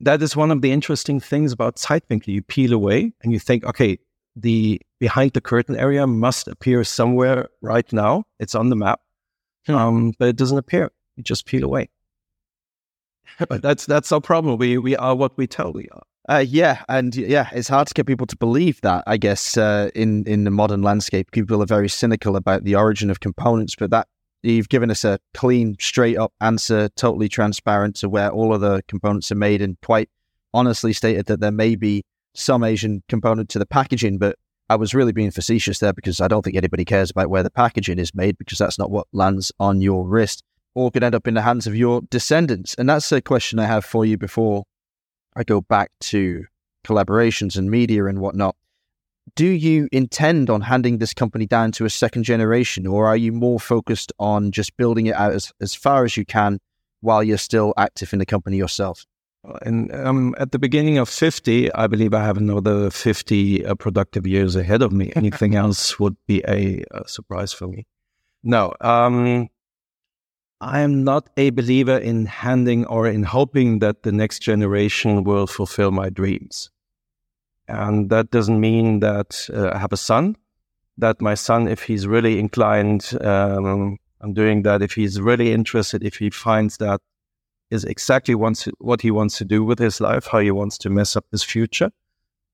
that 0.00 0.22
is 0.22 0.36
one 0.36 0.50
of 0.50 0.62
the 0.62 0.70
interesting 0.70 1.18
things 1.18 1.52
about 1.52 1.76
Zeitwinkel. 1.76 2.28
You 2.28 2.42
peel 2.42 2.72
away 2.72 3.12
and 3.22 3.32
you 3.32 3.38
think, 3.38 3.64
okay, 3.64 3.98
the 4.36 4.80
behind 5.00 5.32
the 5.32 5.40
curtain 5.40 5.76
area 5.76 6.06
must 6.06 6.48
appear 6.48 6.84
somewhere 6.84 7.48
right 7.60 7.90
now. 7.92 8.24
It's 8.38 8.54
on 8.54 8.68
the 8.68 8.76
map, 8.76 9.00
um, 9.68 10.12
but 10.18 10.28
it 10.28 10.36
doesn't 10.36 10.58
appear. 10.58 10.92
You 11.16 11.22
just 11.22 11.46
peel 11.46 11.64
away. 11.64 11.88
but 13.48 13.62
that's 13.62 13.86
that's 13.86 14.12
our 14.12 14.20
problem. 14.20 14.58
We 14.58 14.78
we 14.78 14.96
are 14.96 15.14
what 15.14 15.36
we 15.36 15.46
tell 15.46 15.72
we 15.72 15.88
are. 15.92 16.02
Uh, 16.26 16.38
yeah, 16.38 16.82
and 16.88 17.14
yeah, 17.14 17.50
it's 17.52 17.68
hard 17.68 17.86
to 17.86 17.94
get 17.94 18.06
people 18.06 18.26
to 18.26 18.36
believe 18.36 18.80
that. 18.80 19.04
I 19.06 19.16
guess 19.16 19.56
uh, 19.56 19.90
in 19.94 20.24
in 20.26 20.44
the 20.44 20.50
modern 20.50 20.82
landscape, 20.82 21.30
people 21.32 21.62
are 21.62 21.66
very 21.66 21.88
cynical 21.88 22.36
about 22.36 22.64
the 22.64 22.76
origin 22.76 23.10
of 23.10 23.20
components. 23.20 23.74
But 23.74 23.90
that 23.90 24.08
you've 24.42 24.70
given 24.70 24.90
us 24.90 25.04
a 25.04 25.18
clean, 25.34 25.76
straight 25.78 26.16
up 26.16 26.32
answer, 26.40 26.88
totally 26.96 27.28
transparent 27.28 27.96
to 27.96 28.08
where 28.08 28.30
all 28.30 28.54
of 28.54 28.62
the 28.62 28.82
components 28.88 29.30
are 29.32 29.36
made, 29.36 29.60
and 29.60 29.76
quite 29.82 30.08
honestly 30.54 30.92
stated 30.92 31.26
that 31.26 31.40
there 31.40 31.52
may 31.52 31.74
be 31.74 32.04
some 32.34 32.64
Asian 32.64 33.02
component 33.08 33.50
to 33.50 33.58
the 33.58 33.66
packaging. 33.66 34.16
But 34.16 34.36
I 34.70 34.76
was 34.76 34.94
really 34.94 35.12
being 35.12 35.30
facetious 35.30 35.78
there 35.80 35.92
because 35.92 36.22
I 36.22 36.28
don't 36.28 36.42
think 36.42 36.56
anybody 36.56 36.86
cares 36.86 37.10
about 37.10 37.28
where 37.28 37.42
the 37.42 37.50
packaging 37.50 37.98
is 37.98 38.14
made 38.14 38.38
because 38.38 38.56
that's 38.56 38.78
not 38.78 38.90
what 38.90 39.08
lands 39.12 39.52
on 39.60 39.82
your 39.82 40.06
wrist 40.06 40.42
or 40.74 40.90
could 40.90 41.02
end 41.02 41.14
up 41.14 41.26
in 41.28 41.34
the 41.34 41.42
hands 41.42 41.66
of 41.66 41.76
your 41.76 42.02
descendants. 42.10 42.74
And 42.74 42.88
that's 42.88 43.10
a 43.12 43.20
question 43.20 43.58
I 43.58 43.66
have 43.66 43.84
for 43.84 44.04
you 44.04 44.18
before 44.18 44.64
I 45.36 45.44
go 45.44 45.60
back 45.60 45.90
to 46.00 46.44
collaborations 46.84 47.56
and 47.56 47.70
media 47.70 48.06
and 48.06 48.20
whatnot. 48.20 48.56
Do 49.36 49.46
you 49.46 49.88
intend 49.90 50.50
on 50.50 50.60
handing 50.60 50.98
this 50.98 51.14
company 51.14 51.46
down 51.46 51.72
to 51.72 51.86
a 51.86 51.90
second 51.90 52.24
generation, 52.24 52.86
or 52.86 53.06
are 53.06 53.16
you 53.16 53.32
more 53.32 53.58
focused 53.58 54.12
on 54.18 54.52
just 54.52 54.76
building 54.76 55.06
it 55.06 55.14
out 55.14 55.32
as, 55.32 55.52
as 55.60 55.74
far 55.74 56.04
as 56.04 56.16
you 56.16 56.26
can 56.26 56.60
while 57.00 57.24
you're 57.24 57.38
still 57.38 57.72
active 57.76 58.12
in 58.12 58.18
the 58.18 58.26
company 58.26 58.58
yourself? 58.58 59.06
And 59.62 59.94
um, 59.94 60.34
at 60.38 60.52
the 60.52 60.58
beginning 60.58 60.98
of 60.98 61.08
50, 61.08 61.72
I 61.72 61.86
believe 61.86 62.14
I 62.14 62.24
have 62.24 62.36
another 62.36 62.90
50 62.90 63.64
uh, 63.64 63.74
productive 63.74 64.26
years 64.26 64.56
ahead 64.56 64.82
of 64.82 64.92
me. 64.92 65.12
Anything 65.16 65.54
else 65.64 65.98
would 65.98 66.16
be 66.26 66.42
a, 66.48 66.84
a, 66.90 67.06
surprise 67.06 67.52
for 67.52 67.68
me. 67.68 67.86
No, 68.42 68.72
um, 68.80 69.48
I 70.64 70.80
am 70.80 71.04
not 71.04 71.28
a 71.36 71.50
believer 71.50 71.98
in 71.98 72.24
handing 72.24 72.86
or 72.86 73.06
in 73.06 73.22
hoping 73.22 73.80
that 73.80 74.02
the 74.02 74.12
next 74.12 74.38
generation 74.38 75.22
will 75.22 75.46
fulfill 75.46 75.90
my 75.90 76.08
dreams. 76.08 76.70
And 77.68 78.08
that 78.08 78.30
doesn't 78.30 78.58
mean 78.58 79.00
that 79.00 79.46
uh, 79.52 79.72
I 79.74 79.78
have 79.78 79.92
a 79.92 79.98
son, 79.98 80.36
that 80.96 81.20
my 81.20 81.34
son, 81.34 81.68
if 81.68 81.82
he's 81.82 82.06
really 82.06 82.38
inclined 82.38 83.10
um, 83.20 83.98
on 84.22 84.32
doing 84.32 84.62
that, 84.62 84.80
if 84.80 84.92
he's 84.92 85.20
really 85.20 85.52
interested, 85.52 86.02
if 86.02 86.16
he 86.16 86.30
finds 86.30 86.78
that 86.78 87.02
is 87.70 87.84
exactly 87.84 88.34
wants, 88.34 88.66
what 88.78 89.02
he 89.02 89.10
wants 89.10 89.36
to 89.38 89.44
do 89.44 89.62
with 89.64 89.78
his 89.78 90.00
life, 90.00 90.28
how 90.28 90.38
he 90.38 90.50
wants 90.50 90.78
to 90.78 90.88
mess 90.88 91.14
up 91.14 91.26
his 91.30 91.42
future, 91.42 91.90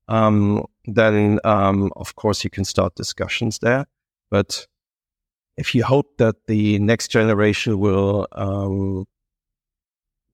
um, 0.09 0.65
then 0.83 1.39
um, 1.45 1.93
of 1.95 2.15
course 2.17 2.43
you 2.43 2.49
can 2.49 2.65
start 2.65 2.93
discussions 2.95 3.59
there. 3.59 3.85
But 4.29 4.67
if 5.61 5.75
you 5.75 5.83
hope 5.83 6.17
that 6.17 6.35
the 6.47 6.79
next 6.79 7.09
generation 7.09 7.79
will 7.79 8.27
um, 8.31 9.05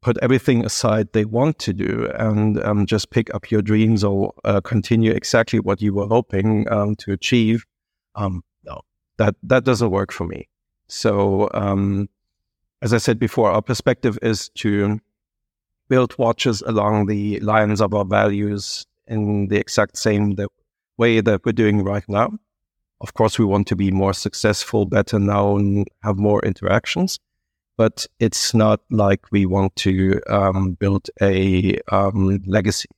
put 0.02 0.18
everything 0.22 0.64
aside 0.64 1.12
they 1.12 1.26
want 1.26 1.60
to 1.60 1.74
do 1.74 2.10
and 2.18 2.64
um, 2.64 2.86
just 2.86 3.12
pick 3.12 3.28
up 3.36 3.52
your 3.52 3.62
dreams 3.62 4.06
or 4.06 4.34
uh, 4.46 4.62
continue 4.62 5.12
exactly 5.12 5.60
what 5.60 5.82
you 5.82 5.94
were 5.94 6.08
hoping 6.08 6.66
um, 6.72 6.96
to 6.96 7.12
achieve, 7.12 7.66
um, 8.16 8.42
no, 8.64 8.80
that 9.18 9.36
that 9.44 9.66
doesn't 9.66 9.92
work 9.92 10.14
for 10.14 10.26
me. 10.26 10.48
So, 10.88 11.50
um, 11.54 12.08
as 12.82 12.94
I 12.94 12.98
said 12.98 13.20
before, 13.20 13.52
our 13.52 13.62
perspective 13.62 14.18
is 14.22 14.48
to 14.64 14.98
build 15.90 16.18
watches 16.18 16.62
along 16.62 17.08
the 17.08 17.42
lines 17.42 17.82
of 17.82 17.94
our 17.94 18.06
values 18.06 18.86
in 19.08 19.50
the 19.50 19.58
exact 19.58 19.98
same 19.98 20.38
way 20.98 21.20
that 21.20 21.42
we're 21.44 21.52
doing 21.52 21.84
right 21.84 22.08
now. 22.08 22.30
Of 23.02 23.14
course, 23.14 23.38
we 23.38 23.46
want 23.46 23.68
to 23.68 23.76
be 23.76 23.92
more 23.92 24.14
successful, 24.14 24.86
better 24.86 25.20
known, 25.20 25.86
have 26.04 26.18
more 26.18 26.44
interactions, 26.44 27.20
but 27.78 28.08
it's 28.20 28.54
not 28.54 28.82
like 28.90 29.32
we 29.32 29.46
want 29.46 29.76
to 29.78 30.20
um, 30.28 30.74
build 30.74 31.10
a 31.22 31.78
um, 31.92 32.42
legacy. 32.48 32.90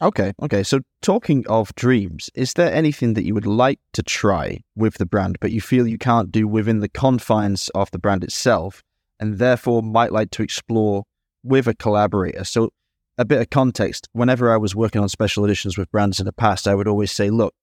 Okay, 0.00 0.32
okay. 0.42 0.62
So, 0.62 0.80
talking 1.02 1.44
of 1.48 1.74
dreams, 1.74 2.30
is 2.34 2.52
there 2.52 2.72
anything 2.72 3.14
that 3.14 3.24
you 3.24 3.34
would 3.34 3.46
like 3.46 3.80
to 3.94 4.02
try 4.02 4.60
with 4.76 4.94
the 4.98 5.06
brand, 5.06 5.38
but 5.40 5.50
you 5.50 5.60
feel 5.60 5.88
you 5.88 5.98
can't 5.98 6.30
do 6.30 6.46
within 6.46 6.78
the 6.78 6.88
confines 6.88 7.68
of 7.70 7.90
the 7.90 7.98
brand 7.98 8.22
itself, 8.22 8.84
and 9.18 9.38
therefore 9.38 9.82
might 9.82 10.12
like 10.12 10.30
to 10.32 10.42
explore 10.42 11.04
with 11.42 11.66
a 11.66 11.74
collaborator? 11.74 12.44
So, 12.44 12.70
a 13.16 13.24
bit 13.24 13.40
of 13.40 13.50
context 13.50 14.08
whenever 14.12 14.52
I 14.52 14.56
was 14.56 14.76
working 14.76 15.00
on 15.00 15.08
special 15.08 15.44
editions 15.44 15.76
with 15.76 15.90
brands 15.90 16.20
in 16.20 16.26
the 16.26 16.32
past, 16.32 16.68
I 16.68 16.76
would 16.76 16.86
always 16.86 17.10
say, 17.10 17.30
look, 17.30 17.54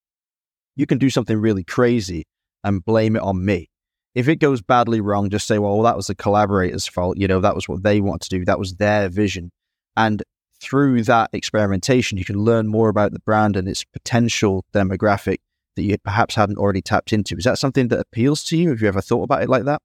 you 0.75 0.85
can 0.85 0.97
do 0.97 1.09
something 1.09 1.37
really 1.37 1.63
crazy 1.63 2.25
and 2.63 2.83
blame 2.83 3.15
it 3.15 3.21
on 3.21 3.43
me. 3.43 3.69
If 4.13 4.27
it 4.27 4.37
goes 4.37 4.61
badly 4.61 5.01
wrong, 5.01 5.29
just 5.29 5.47
say, 5.47 5.59
well, 5.59 5.81
that 5.81 5.97
was 5.97 6.07
the 6.07 6.15
collaborator's 6.15 6.87
fault. 6.87 7.17
You 7.17 7.27
know, 7.27 7.39
that 7.41 7.55
was 7.55 7.67
what 7.67 7.83
they 7.83 8.01
want 8.01 8.21
to 8.23 8.29
do. 8.29 8.45
That 8.45 8.59
was 8.59 8.75
their 8.75 9.09
vision. 9.09 9.51
And 9.97 10.23
through 10.61 11.03
that 11.03 11.29
experimentation, 11.33 12.17
you 12.17 12.25
can 12.25 12.37
learn 12.37 12.67
more 12.67 12.89
about 12.89 13.11
the 13.11 13.19
brand 13.19 13.57
and 13.57 13.67
its 13.67 13.83
potential 13.83 14.65
demographic 14.73 15.37
that 15.75 15.83
you 15.83 15.97
perhaps 15.97 16.35
hadn't 16.35 16.57
already 16.57 16.81
tapped 16.81 17.11
into. 17.11 17.35
Is 17.35 17.43
that 17.43 17.59
something 17.59 17.89
that 17.89 17.99
appeals 17.99 18.43
to 18.45 18.57
you? 18.57 18.69
Have 18.69 18.81
you 18.81 18.87
ever 18.87 19.01
thought 19.01 19.23
about 19.23 19.43
it 19.43 19.49
like 19.49 19.65
that? 19.65 19.81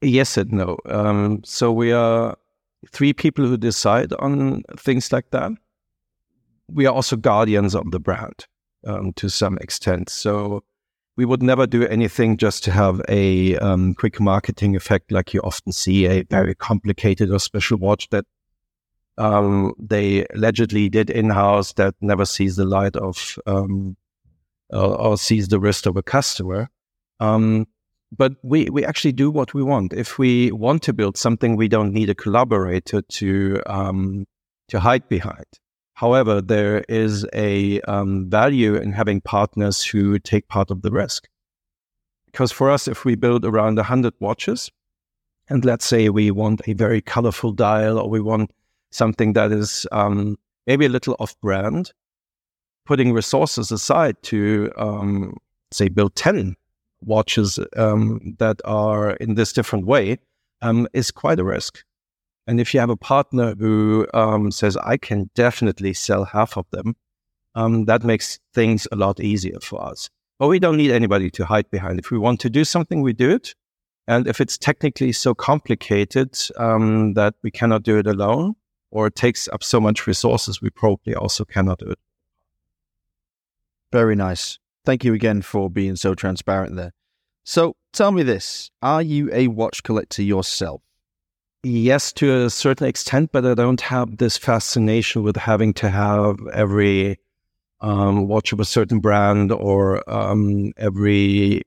Yes 0.00 0.36
and 0.36 0.52
no. 0.52 0.78
Um, 0.86 1.42
so 1.44 1.72
we 1.72 1.90
are 1.92 2.36
three 2.92 3.12
people 3.12 3.44
who 3.44 3.56
decide 3.56 4.12
on 4.20 4.62
things 4.76 5.12
like 5.12 5.30
that. 5.30 5.50
We 6.68 6.86
are 6.86 6.94
also 6.94 7.16
guardians 7.16 7.74
of 7.74 7.90
the 7.90 8.00
brand 8.00 8.46
um, 8.86 9.12
to 9.14 9.28
some 9.28 9.58
extent. 9.58 10.08
So 10.08 10.62
we 11.16 11.24
would 11.24 11.42
never 11.42 11.66
do 11.66 11.86
anything 11.86 12.36
just 12.36 12.64
to 12.64 12.72
have 12.72 13.00
a 13.08 13.56
um, 13.58 13.94
quick 13.94 14.20
marketing 14.20 14.74
effect, 14.74 15.12
like 15.12 15.32
you 15.32 15.40
often 15.40 15.72
see 15.72 16.06
a 16.06 16.22
very 16.24 16.54
complicated 16.54 17.30
or 17.30 17.38
special 17.38 17.78
watch 17.78 18.08
that 18.10 18.24
um, 19.16 19.74
they 19.78 20.26
allegedly 20.34 20.88
did 20.88 21.08
in 21.08 21.30
house 21.30 21.72
that 21.74 21.94
never 22.00 22.24
sees 22.24 22.56
the 22.56 22.64
light 22.64 22.96
of 22.96 23.38
um, 23.46 23.96
or, 24.70 25.00
or, 25.00 25.16
sees 25.16 25.48
the 25.48 25.60
wrist 25.60 25.86
of 25.86 25.96
a 25.96 26.02
customer. 26.02 26.68
Um, 27.20 27.66
but 28.16 28.32
we, 28.42 28.68
we 28.70 28.84
actually 28.84 29.12
do 29.12 29.30
what 29.30 29.54
we 29.54 29.62
want. 29.62 29.92
If 29.92 30.18
we 30.18 30.50
want 30.50 30.82
to 30.84 30.92
build 30.92 31.16
something, 31.16 31.56
we 31.56 31.68
don't 31.68 31.92
need 31.92 32.10
a 32.10 32.14
collaborator 32.14 33.02
to 33.02 33.62
um, 33.66 34.26
to 34.68 34.80
hide 34.80 35.08
behind. 35.08 35.46
However, 35.94 36.40
there 36.40 36.84
is 36.88 37.24
a 37.32 37.80
um, 37.82 38.28
value 38.28 38.74
in 38.74 38.92
having 38.92 39.20
partners 39.20 39.84
who 39.84 40.18
take 40.18 40.48
part 40.48 40.70
of 40.70 40.82
the 40.82 40.90
risk. 40.90 41.28
Because 42.26 42.50
for 42.50 42.68
us, 42.70 42.88
if 42.88 43.04
we 43.04 43.14
build 43.14 43.44
around 43.44 43.76
100 43.76 44.12
watches, 44.18 44.70
and 45.48 45.64
let's 45.64 45.84
say 45.84 46.08
we 46.08 46.30
want 46.32 46.62
a 46.66 46.72
very 46.72 47.00
colorful 47.00 47.52
dial 47.52 47.98
or 47.98 48.08
we 48.10 48.20
want 48.20 48.50
something 48.90 49.34
that 49.34 49.52
is 49.52 49.86
um, 49.92 50.36
maybe 50.66 50.86
a 50.86 50.88
little 50.88 51.16
off 51.20 51.38
brand, 51.40 51.92
putting 52.86 53.12
resources 53.12 53.70
aside 53.70 54.16
to, 54.22 54.72
um, 54.76 55.36
say, 55.70 55.88
build 55.88 56.16
10 56.16 56.56
watches 57.02 57.58
um, 57.76 58.34
that 58.38 58.60
are 58.64 59.12
in 59.12 59.34
this 59.34 59.52
different 59.52 59.86
way 59.86 60.18
um, 60.62 60.88
is 60.92 61.10
quite 61.10 61.38
a 61.38 61.44
risk. 61.44 61.84
And 62.46 62.60
if 62.60 62.74
you 62.74 62.80
have 62.80 62.90
a 62.90 62.96
partner 62.96 63.54
who 63.54 64.06
um, 64.12 64.50
says, 64.50 64.76
I 64.76 64.96
can 64.96 65.30
definitely 65.34 65.94
sell 65.94 66.24
half 66.24 66.56
of 66.56 66.66
them, 66.70 66.96
um, 67.54 67.86
that 67.86 68.04
makes 68.04 68.38
things 68.52 68.86
a 68.92 68.96
lot 68.96 69.20
easier 69.20 69.60
for 69.60 69.82
us. 69.82 70.10
But 70.38 70.48
we 70.48 70.58
don't 70.58 70.76
need 70.76 70.90
anybody 70.90 71.30
to 71.30 71.46
hide 71.46 71.70
behind. 71.70 71.98
If 71.98 72.10
we 72.10 72.18
want 72.18 72.40
to 72.40 72.50
do 72.50 72.64
something, 72.64 73.00
we 73.00 73.12
do 73.12 73.30
it. 73.30 73.54
And 74.06 74.26
if 74.26 74.40
it's 74.40 74.58
technically 74.58 75.12
so 75.12 75.34
complicated 75.34 76.36
um, 76.56 77.14
that 77.14 77.34
we 77.42 77.50
cannot 77.50 77.82
do 77.82 77.98
it 77.98 78.06
alone, 78.06 78.56
or 78.90 79.06
it 79.06 79.14
takes 79.14 79.48
up 79.48 79.62
so 79.62 79.80
much 79.80 80.06
resources, 80.06 80.60
we 80.60 80.70
probably 80.70 81.14
also 81.14 81.44
cannot 81.44 81.78
do 81.78 81.86
it. 81.86 81.98
Very 83.92 84.16
nice. 84.16 84.58
Thank 84.84 85.04
you 85.04 85.14
again 85.14 85.40
for 85.40 85.70
being 85.70 85.96
so 85.96 86.14
transparent 86.14 86.76
there. 86.76 86.92
So 87.44 87.76
tell 87.92 88.12
me 88.12 88.22
this 88.22 88.70
Are 88.82 89.02
you 89.02 89.30
a 89.32 89.48
watch 89.48 89.82
collector 89.82 90.22
yourself? 90.22 90.82
Yes, 91.66 92.12
to 92.14 92.44
a 92.44 92.50
certain 92.50 92.86
extent, 92.86 93.30
but 93.32 93.46
I 93.46 93.54
don't 93.54 93.80
have 93.80 94.18
this 94.18 94.36
fascination 94.36 95.22
with 95.22 95.36
having 95.36 95.72
to 95.74 95.88
have 95.88 96.36
every 96.52 97.18
um, 97.80 98.28
watch 98.28 98.52
of 98.52 98.60
a 98.60 98.66
certain 98.66 99.00
brand 99.00 99.50
or 99.50 100.08
um, 100.10 100.74
every, 100.76 101.62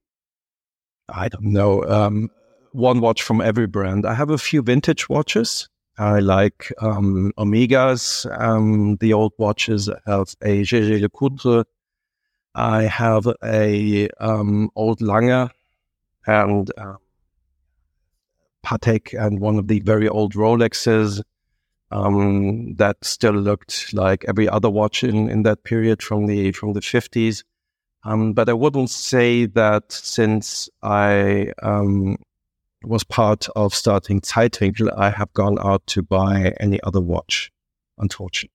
I 1.09 1.29
don't 1.29 1.45
know, 1.51 1.83
um, 1.85 2.29
one 2.73 3.01
watch 3.01 3.23
from 3.23 3.41
every 3.41 3.65
brand. 3.65 4.05
I 4.05 4.13
have 4.13 4.29
a 4.29 4.37
few 4.37 4.61
vintage 4.61 5.09
watches. 5.09 5.67
I 5.97 6.19
like 6.19 6.71
um, 6.79 7.33
Omegas, 7.35 8.27
um, 8.39 8.97
the 8.97 9.13
old 9.13 9.33
watches. 9.39 9.89
I 9.89 9.97
have 10.05 10.35
a 10.43 10.57
Jaeger 10.59 10.99
LeCoultre. 10.99 11.65
I 12.53 12.83
have 12.83 13.27
a 13.43 14.09
um, 14.19 14.69
old 14.75 15.01
Lange 15.01 15.49
and 16.27 16.71
uh, 16.77 16.97
Patek 18.65 19.13
and 19.19 19.39
one 19.39 19.57
of 19.57 19.67
the 19.67 19.79
very 19.81 20.07
old 20.07 20.33
Rolexes 20.33 21.21
um, 21.91 22.75
that 22.75 22.97
still 23.03 23.33
looked 23.33 23.93
like 23.93 24.25
every 24.27 24.49
other 24.49 24.69
watch 24.69 25.03
in, 25.03 25.29
in 25.29 25.43
that 25.43 25.63
period 25.63 26.03
from 26.03 26.25
the 26.25 26.51
from 26.51 26.73
the 26.73 26.81
fifties. 26.81 27.43
Um, 28.03 28.33
but 28.33 28.49
I 28.49 28.53
wouldn't 28.53 28.89
say 28.89 29.45
that 29.47 29.91
since 29.91 30.69
I 30.81 31.51
um, 31.61 32.17
was 32.83 33.03
part 33.03 33.47
of 33.55 33.73
starting 33.73 34.21
Zeitwinkel, 34.21 34.93
I 34.97 35.09
have 35.09 35.33
gone 35.33 35.57
out 35.59 35.85
to 35.87 36.01
buy 36.01 36.53
any 36.59 36.81
other 36.83 37.01
watch, 37.01 37.51
unfortunately. 37.97 38.53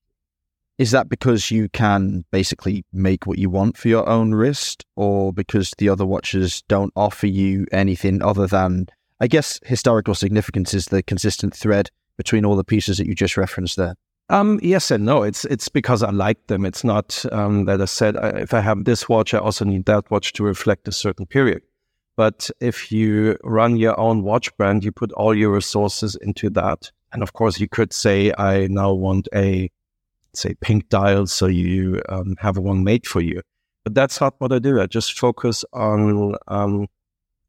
Is 0.78 0.90
that 0.92 1.09
because 1.09 1.50
you 1.50 1.68
can 1.68 2.24
basically 2.30 2.84
make 2.92 3.26
what 3.26 3.38
you 3.38 3.50
want 3.50 3.76
for 3.76 3.88
your 3.88 4.09
own 4.09 4.34
wrist, 4.34 4.84
or 4.96 5.32
because 5.32 5.72
the 5.78 5.88
other 5.88 6.07
watches 6.07 6.62
don't 6.68 6.92
offer 6.96 7.26
you 7.26 7.66
anything 7.72 8.22
other 8.22 8.46
than 8.46 8.86
I 9.23 9.29
guess 9.29 9.61
historical 9.64 10.16
significance 10.16 10.75
is 10.75 10.87
the 10.87 11.01
consistent 11.01 11.55
thread 11.55 11.91
between 12.16 12.45
all 12.45 12.57
the 12.57 12.64
pieces 12.64 12.99
that 12.99 13.07
you 13.07 13.14
just 13.14 13.37
referenced 13.37 13.77
there. 13.77 13.95
Um, 14.29 14.59
yes 14.62 14.91
and 14.91 15.05
no. 15.05 15.23
It's 15.23 15.45
it's 15.45 15.68
because 15.68 16.03
I 16.03 16.11
like 16.11 16.49
them. 16.49 16.64
It's 16.64 16.83
not 16.83 17.25
um, 17.31 17.66
that 17.66 17.81
I 17.81 17.85
said 17.85 18.16
I, 18.16 18.31
if 18.31 18.53
I 18.53 18.61
have 18.61 18.85
this 18.85 19.09
watch, 19.09 19.33
I 19.33 19.39
also 19.39 19.64
need 19.64 19.85
that 19.85 20.11
watch 20.11 20.33
to 20.35 20.43
reflect 20.43 20.89
a 20.89 20.93
certain 20.93 21.27
period. 21.27 21.62
But 22.16 22.51
if 22.61 22.91
you 22.91 23.37
run 23.45 23.77
your 23.77 23.99
own 23.99 24.25
watch 24.25 24.55
brand, 24.57 24.85
you 24.85 24.91
put 24.91 25.12
all 25.12 25.37
your 25.37 25.53
resources 25.53 26.16
into 26.16 26.51
that. 26.51 26.91
And 27.12 27.23
of 27.23 27.33
course, 27.33 27.61
you 27.61 27.68
could 27.68 27.93
say, 27.93 28.33
I 28.37 28.66
now 28.66 28.93
want 28.93 29.29
a, 29.35 29.70
say, 30.35 30.55
pink 30.61 30.89
dial, 30.89 31.27
so 31.27 31.47
you 31.47 32.03
um, 32.09 32.35
have 32.39 32.59
one 32.59 32.83
made 32.83 33.07
for 33.07 33.20
you. 33.20 33.43
But 33.85 33.95
that's 33.95 34.20
not 34.20 34.35
what 34.39 34.53
I 34.53 34.59
do. 34.59 34.81
I 34.81 34.87
just 34.87 35.18
focus 35.18 35.64
on 35.73 36.35
um, 36.49 36.89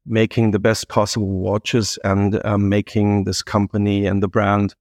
making 0.06 0.50
the 0.50 0.58
best 0.58 0.88
possible 0.88 1.28
watches 1.28 1.98
and 2.04 2.44
um, 2.44 2.68
making 2.68 3.24
this 3.24 3.42
company 3.42 4.06
and 4.06 4.22
the 4.22 4.28
brand 4.28 4.74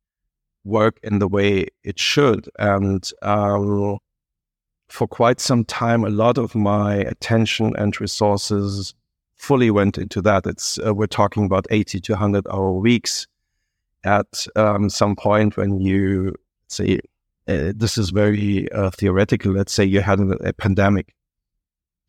work 0.66 1.00
in 1.04 1.20
the 1.20 1.28
way 1.28 1.68
it 1.84 2.00
should. 2.00 2.50
And 2.60 3.10
um, 3.22 4.00
for 4.90 5.08
quite 5.08 5.40
some 5.40 5.66
time, 5.66 6.04
a 6.04 6.10
lot 6.10 6.38
of 6.38 6.56
my 6.56 6.96
attention 6.96 7.74
and 7.78 8.00
resources 8.00 8.94
fully 9.36 9.72
went 9.72 9.98
into 9.98 10.22
that. 10.22 10.46
It's 10.46 10.80
uh, 10.86 10.94
we're 10.94 11.08
talking 11.08 11.46
about 11.46 11.68
eighty 11.70 12.00
to 12.02 12.16
hundred 12.16 12.48
hour 12.48 12.74
weeks. 12.74 13.28
At 14.06 14.48
um, 14.56 14.90
some 14.90 15.16
point, 15.16 15.56
when 15.56 15.80
you 15.80 16.36
say 16.68 17.00
uh, 17.48 17.72
this 17.76 17.98
is 17.98 18.10
very 18.10 18.70
uh, 18.72 18.90
theoretical, 18.92 19.54
let's 19.54 19.74
say 19.74 19.86
you 19.86 20.02
had 20.02 20.20
a, 20.20 20.50
a 20.50 20.54
pandemic 20.54 21.14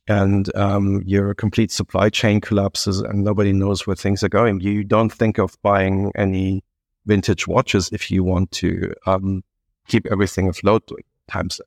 and 0.07 0.55
um, 0.55 1.03
your 1.07 1.35
complete 1.35 1.71
supply 1.71 2.11
chain 2.11 2.41
collapses 2.41 3.01
and 3.01 3.25
nobody 3.25 3.53
knows 3.53 3.87
where 3.87 3.97
things 3.97 4.23
are 4.23 4.29
going. 4.29 4.61
You 4.61 4.85
don't 4.85 5.13
think 5.13 5.39
of 5.39 5.61
buying 5.63 6.13
any 6.15 6.63
vintage 7.07 7.47
watches 7.47 7.89
if 7.93 8.11
you 8.11 8.23
want 8.23 8.51
to 8.53 8.93
um, 9.07 9.43
keep 9.89 10.07
everything 10.11 10.49
afloat 10.49 10.87
during 10.87 11.05
times. 11.29 11.61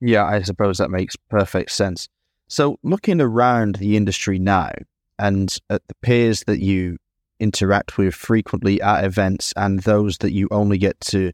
Yeah, 0.00 0.24
I 0.24 0.42
suppose 0.42 0.78
that 0.78 0.90
makes 0.90 1.16
perfect 1.16 1.72
sense. 1.72 2.08
So, 2.48 2.78
looking 2.82 3.20
around 3.20 3.76
the 3.76 3.96
industry 3.96 4.38
now 4.38 4.72
and 5.18 5.56
at 5.68 5.86
the 5.88 5.94
peers 6.02 6.44
that 6.46 6.60
you 6.60 6.98
interact 7.38 7.96
with 7.96 8.14
frequently 8.14 8.80
at 8.80 9.04
events 9.04 9.52
and 9.56 9.80
those 9.80 10.18
that 10.18 10.32
you 10.32 10.48
only 10.50 10.78
get 10.78 11.00
to 11.00 11.32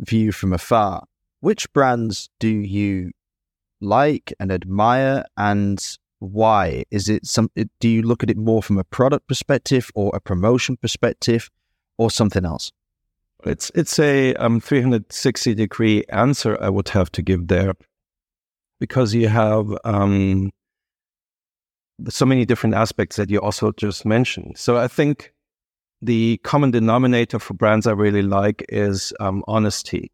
view 0.00 0.32
from 0.32 0.52
afar, 0.52 1.04
which 1.40 1.72
brands 1.72 2.28
do 2.38 2.48
you 2.48 3.10
like 3.84 4.32
and 4.40 4.50
admire 4.50 5.24
and 5.36 5.96
why? 6.18 6.84
Is 6.90 7.08
it 7.08 7.26
some 7.26 7.50
do 7.80 7.88
you 7.88 8.02
look 8.02 8.22
at 8.22 8.30
it 8.30 8.36
more 8.36 8.62
from 8.62 8.78
a 8.78 8.84
product 8.84 9.28
perspective 9.28 9.90
or 9.94 10.10
a 10.14 10.20
promotion 10.20 10.76
perspective 10.76 11.50
or 11.98 12.10
something 12.10 12.44
else? 12.44 12.72
It's 13.44 13.70
it's 13.74 13.98
a 13.98 14.34
um, 14.36 14.60
360 14.60 15.54
degree 15.54 16.04
answer 16.08 16.56
I 16.60 16.70
would 16.70 16.88
have 16.90 17.12
to 17.12 17.22
give 17.22 17.48
there 17.48 17.74
because 18.80 19.14
you 19.14 19.28
have 19.28 19.66
um, 19.84 20.50
so 22.08 22.26
many 22.26 22.44
different 22.44 22.74
aspects 22.74 23.16
that 23.16 23.30
you 23.30 23.38
also 23.38 23.72
just 23.72 24.04
mentioned. 24.04 24.56
So 24.58 24.76
I 24.76 24.88
think 24.88 25.32
the 26.02 26.38
common 26.42 26.70
denominator 26.70 27.38
for 27.38 27.54
brands 27.54 27.86
I 27.86 27.92
really 27.92 28.22
like 28.22 28.64
is 28.68 29.12
um, 29.20 29.44
honesty. 29.46 30.10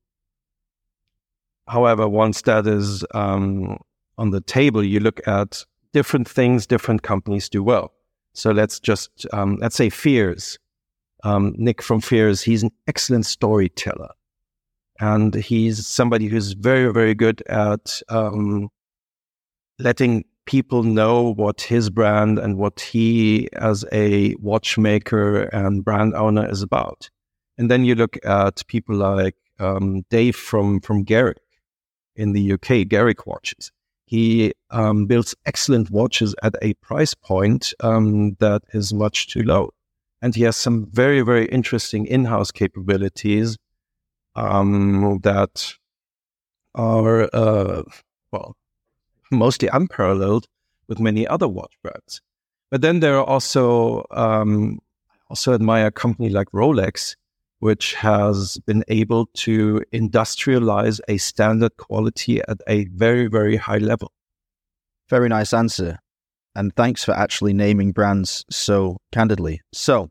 However, 1.70 2.08
once 2.08 2.42
that 2.42 2.66
is 2.66 3.04
um, 3.14 3.78
on 4.18 4.30
the 4.30 4.40
table, 4.40 4.82
you 4.82 4.98
look 4.98 5.20
at 5.28 5.64
different 5.92 6.28
things 6.28 6.66
different 6.66 7.02
companies 7.02 7.48
do 7.48 7.62
well. 7.62 7.92
So 8.32 8.50
let's 8.50 8.80
just 8.80 9.24
um, 9.32 9.56
let's 9.60 9.76
say 9.76 9.88
Fears. 9.88 10.58
Um, 11.22 11.54
Nick 11.56 11.80
from 11.80 12.00
Fears, 12.00 12.42
he's 12.42 12.64
an 12.64 12.70
excellent 12.88 13.26
storyteller, 13.26 14.10
and 14.98 15.34
he's 15.34 15.86
somebody 15.86 16.26
who's 16.26 16.54
very 16.54 16.92
very 16.92 17.14
good 17.14 17.40
at 17.48 18.02
um, 18.08 18.68
letting 19.78 20.24
people 20.46 20.82
know 20.82 21.34
what 21.34 21.60
his 21.60 21.88
brand 21.88 22.40
and 22.40 22.58
what 22.58 22.80
he 22.80 23.48
as 23.52 23.84
a 23.92 24.34
watchmaker 24.40 25.42
and 25.52 25.84
brand 25.84 26.14
owner 26.14 26.50
is 26.50 26.62
about. 26.62 27.08
And 27.58 27.70
then 27.70 27.84
you 27.84 27.94
look 27.94 28.16
at 28.24 28.66
people 28.66 28.96
like 28.96 29.36
um, 29.60 30.02
Dave 30.10 30.34
from 30.34 30.80
from 30.80 31.04
Garrick 31.04 31.38
in 32.16 32.32
the 32.32 32.52
UK, 32.52 32.88
Garrick 32.88 33.26
watches. 33.26 33.72
He 34.04 34.52
um, 34.70 35.06
builds 35.06 35.34
excellent 35.46 35.90
watches 35.90 36.34
at 36.42 36.54
a 36.62 36.74
price 36.74 37.14
point 37.14 37.72
um, 37.80 38.34
that 38.40 38.62
is 38.72 38.92
much 38.92 39.28
too 39.28 39.42
low, 39.42 39.70
and 40.20 40.34
he 40.34 40.42
has 40.42 40.56
some 40.56 40.86
very 40.90 41.20
very 41.20 41.46
interesting 41.46 42.06
in-house 42.06 42.50
capabilities 42.50 43.56
um, 44.34 45.20
that 45.22 45.74
are 46.74 47.30
uh, 47.32 47.82
well 48.32 48.56
mostly 49.30 49.68
unparalleled 49.68 50.46
with 50.88 50.98
many 50.98 51.26
other 51.26 51.46
watch 51.48 51.74
brands. 51.82 52.20
But 52.70 52.80
then 52.82 53.00
there 53.00 53.16
are 53.16 53.24
also 53.24 54.04
um, 54.10 54.80
also 55.28 55.54
admire 55.54 55.86
a 55.86 55.92
company 55.92 56.30
like 56.30 56.50
Rolex, 56.50 57.14
which 57.60 57.94
has 57.94 58.58
been 58.66 58.82
able 58.88 59.26
to 59.34 59.82
industrialize 59.92 60.98
a 61.08 61.18
standard 61.18 61.76
quality 61.76 62.40
at 62.48 62.58
a 62.66 62.86
very, 62.86 63.26
very 63.26 63.56
high 63.56 63.78
level. 63.78 64.12
Very 65.08 65.28
nice 65.28 65.52
answer. 65.52 65.98
And 66.56 66.74
thanks 66.74 67.04
for 67.04 67.12
actually 67.12 67.52
naming 67.52 67.92
brands 67.92 68.44
so 68.50 68.96
candidly. 69.12 69.60
So, 69.72 70.10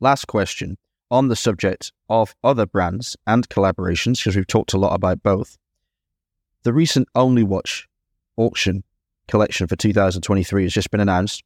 last 0.00 0.26
question 0.26 0.76
on 1.10 1.28
the 1.28 1.36
subject 1.36 1.92
of 2.08 2.34
other 2.44 2.66
brands 2.66 3.16
and 3.26 3.48
collaborations, 3.48 4.18
because 4.18 4.36
we've 4.36 4.46
talked 4.46 4.72
a 4.72 4.78
lot 4.78 4.94
about 4.94 5.22
both. 5.22 5.56
The 6.64 6.72
recent 6.72 7.08
Only 7.14 7.42
Watch 7.42 7.88
auction 8.36 8.84
collection 9.28 9.66
for 9.66 9.76
2023 9.76 10.64
has 10.64 10.72
just 10.72 10.90
been 10.90 11.00
announced. 11.00 11.42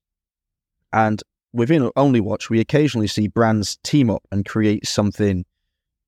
And 0.93 1.23
within 1.55 1.89
Only 1.95 2.21
Watch, 2.21 2.51
we 2.51 2.61
occasionally 2.61 3.07
see 3.07 3.29
brands 3.29 3.79
team 3.85 4.11
up 4.11 4.27
and 4.31 4.45
create 4.45 4.87
something 4.87 5.45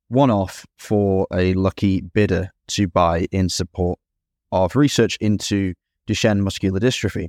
one 0.08 0.30
off 0.30 0.66
for 0.76 1.26
a 1.32 1.54
lucky 1.54 2.00
bidder 2.00 2.50
to 2.68 2.88
buy 2.88 3.26
in 3.30 3.48
support 3.48 3.98
of 4.50 4.76
research 4.76 5.16
into 5.20 5.74
Duchenne 6.06 6.40
muscular 6.40 6.80
dystrophy. 6.80 7.28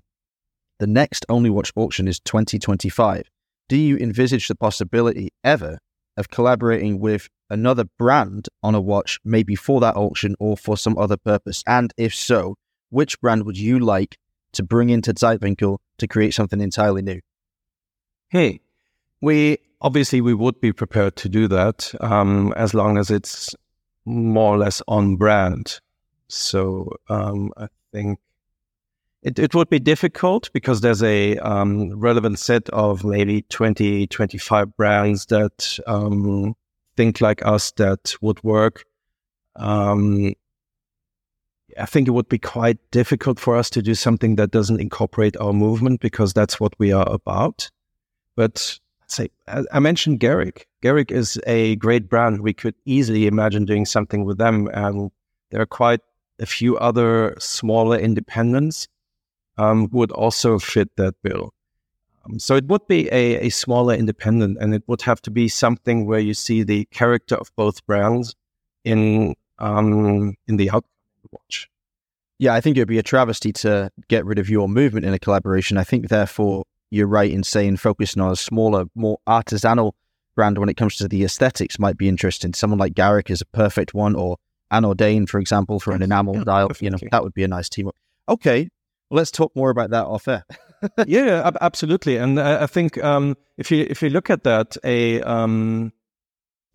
The 0.80 0.88
next 0.88 1.26
Only 1.30 1.50
Watch 1.52 1.72
auction 1.76 2.08
is 2.08 2.20
2025. 2.22 3.30
Do 3.70 3.78
you 3.78 3.98
envisage 3.98 4.48
the 4.48 4.56
possibility 4.56 5.30
ever 5.44 5.78
of 6.18 6.30
collaborating 6.30 7.00
with 7.00 7.30
another 7.50 7.86
brand 8.00 8.48
on 8.64 8.74
a 8.74 8.82
watch, 8.82 9.20
maybe 9.24 9.56
for 9.56 9.80
that 9.82 9.96
auction 9.96 10.36
or 10.40 10.58
for 10.58 10.76
some 10.76 10.98
other 10.98 11.18
purpose? 11.18 11.64
And 11.68 11.94
if 11.98 12.16
so, 12.16 12.56
which 12.90 13.20
brand 13.22 13.46
would 13.46 13.58
you 13.58 13.80
like 13.80 14.18
to 14.54 14.64
bring 14.64 14.90
into 14.90 15.14
Zeitwinkel 15.14 15.78
to 16.00 16.08
create 16.08 16.34
something 16.34 16.62
entirely 16.62 17.02
new? 17.04 17.22
Hey, 18.30 18.60
we 19.22 19.58
obviously 19.80 20.20
we 20.20 20.34
would 20.34 20.60
be 20.60 20.74
prepared 20.74 21.16
to 21.18 21.30
do 21.30 21.48
that 21.48 21.94
um, 22.02 22.54
as 22.58 22.74
long 22.74 22.98
as 22.98 23.10
it's 23.10 23.56
more 24.06 24.56
or 24.56 24.58
less 24.58 24.82
on 24.88 25.16
brand. 25.16 25.80
So 26.28 26.92
um, 27.10 27.52
I 27.56 27.68
think 27.94 28.20
it, 29.24 29.40
it 29.40 29.56
would 29.56 29.70
be 29.70 29.80
difficult 29.80 30.52
because 30.52 30.82
there's 30.82 31.04
a 31.04 31.38
um, 31.38 31.98
relevant 31.98 32.40
set 32.40 32.68
of 32.70 33.06
maybe 33.06 33.44
20, 33.44 34.08
25 34.08 34.76
brands 34.76 35.26
that 35.28 35.80
um, 35.88 36.54
think 36.98 37.22
like 37.22 37.46
us 37.46 37.72
that 37.78 38.14
would 38.22 38.44
work. 38.44 38.84
Um, 39.56 40.34
I 41.80 41.86
think 41.86 42.08
it 42.08 42.12
would 42.12 42.28
be 42.28 42.40
quite 42.40 42.78
difficult 42.92 43.40
for 43.40 43.56
us 43.56 43.70
to 43.70 43.82
do 43.82 43.96
something 43.96 44.36
that 44.36 44.52
doesn't 44.52 44.82
incorporate 44.82 45.38
our 45.38 45.54
movement 45.54 46.02
because 46.02 46.34
that's 46.34 46.60
what 46.60 46.74
we 46.78 46.92
are 46.92 47.10
about. 47.10 47.70
But 48.38 48.80
say 49.08 49.30
I 49.74 49.80
mentioned 49.80 50.22
Garrick. 50.22 50.68
Garrick 50.82 51.12
is 51.12 51.40
a 51.48 51.76
great 51.78 52.08
brand. 52.08 52.42
We 52.42 52.54
could 52.54 52.76
easily 52.86 53.28
imagine 53.28 53.66
doing 53.66 53.86
something 53.86 54.24
with 54.24 54.38
them, 54.38 54.70
and 54.74 55.12
there 55.50 55.60
are 55.60 55.66
quite 55.66 56.02
a 56.40 56.46
few 56.46 56.78
other 56.78 57.36
smaller 57.40 57.98
independents 57.98 58.88
um, 59.58 59.90
would 59.92 60.12
also 60.12 60.60
fit 60.60 60.96
that 60.98 61.16
bill. 61.24 61.52
Um, 62.26 62.38
so 62.40 62.56
it 62.56 62.66
would 62.68 62.88
be 62.88 63.08
a, 63.12 63.48
a 63.48 63.50
smaller 63.50 63.96
independent, 63.96 64.60
and 64.62 64.74
it 64.76 64.84
would 64.86 65.02
have 65.02 65.22
to 65.24 65.32
be 65.32 65.48
something 65.48 66.06
where 66.06 66.20
you 66.20 66.36
see 66.36 66.62
the 66.62 66.86
character 66.92 67.36
of 67.36 67.52
both 67.56 67.86
brands 67.88 68.36
in 68.84 69.36
um, 69.58 70.36
in 70.48 70.58
the 70.58 70.70
outcome 70.70 70.92
watch. 71.32 71.68
Yeah, 72.38 72.54
I 72.54 72.62
think 72.62 72.78
it 72.78 72.82
would 72.82 72.88
be 72.88 73.00
a 73.00 73.04
travesty 73.04 73.52
to 73.54 73.90
get 74.10 74.24
rid 74.26 74.38
of 74.38 74.48
your 74.48 74.70
movement 74.70 75.08
in 75.08 75.14
a 75.14 75.20
collaboration. 75.20 75.78
I 75.78 75.84
think, 75.84 76.10
therefore, 76.10 76.66
you're 76.90 77.08
right 77.08 77.32
in 77.32 77.44
saying 77.44 77.78
focusing 77.78 78.22
on 78.22 78.32
a 78.32 78.36
smaller, 78.36 78.86
more 78.96 79.20
artisanal 79.28 79.94
brand 80.36 80.58
when 80.58 80.70
it 80.70 80.78
comes 80.78 80.96
to 80.98 81.08
the 81.08 81.24
aesthetics 81.24 81.80
might 81.80 81.98
be 81.98 82.08
interesting. 82.08 82.54
Someone 82.54 82.80
like 82.80 82.94
Garrick 82.94 83.30
is 83.30 83.42
a 83.42 83.46
perfect 83.46 83.94
one, 83.94 84.16
or 84.16 84.38
Anordain, 84.72 85.28
for 85.28 85.40
example, 85.40 85.80
for 85.80 85.94
an 85.94 86.02
enamel 86.02 86.36
yeah, 86.38 86.44
dial. 86.44 86.72
You 86.80 86.92
know, 86.92 86.98
that 87.12 87.24
would 87.24 87.34
be 87.34 87.44
a 87.44 87.48
nice 87.48 87.70
team. 87.70 87.90
Okay, 88.30 88.70
well, 89.10 89.18
let's 89.18 89.32
talk 89.32 89.56
more 89.56 89.70
about 89.70 89.90
that 89.92 90.06
off 90.06 90.28
air. 90.28 90.46
yeah, 91.08 91.50
absolutely. 91.62 92.18
And 92.18 92.40
I 92.40 92.68
think 92.68 93.04
um, 93.04 93.36
if 93.58 93.72
you 93.72 93.86
if 93.90 94.02
you 94.02 94.10
look 94.10 94.30
at 94.30 94.44
that, 94.44 94.78
a 94.84 95.22
um, 95.22 95.92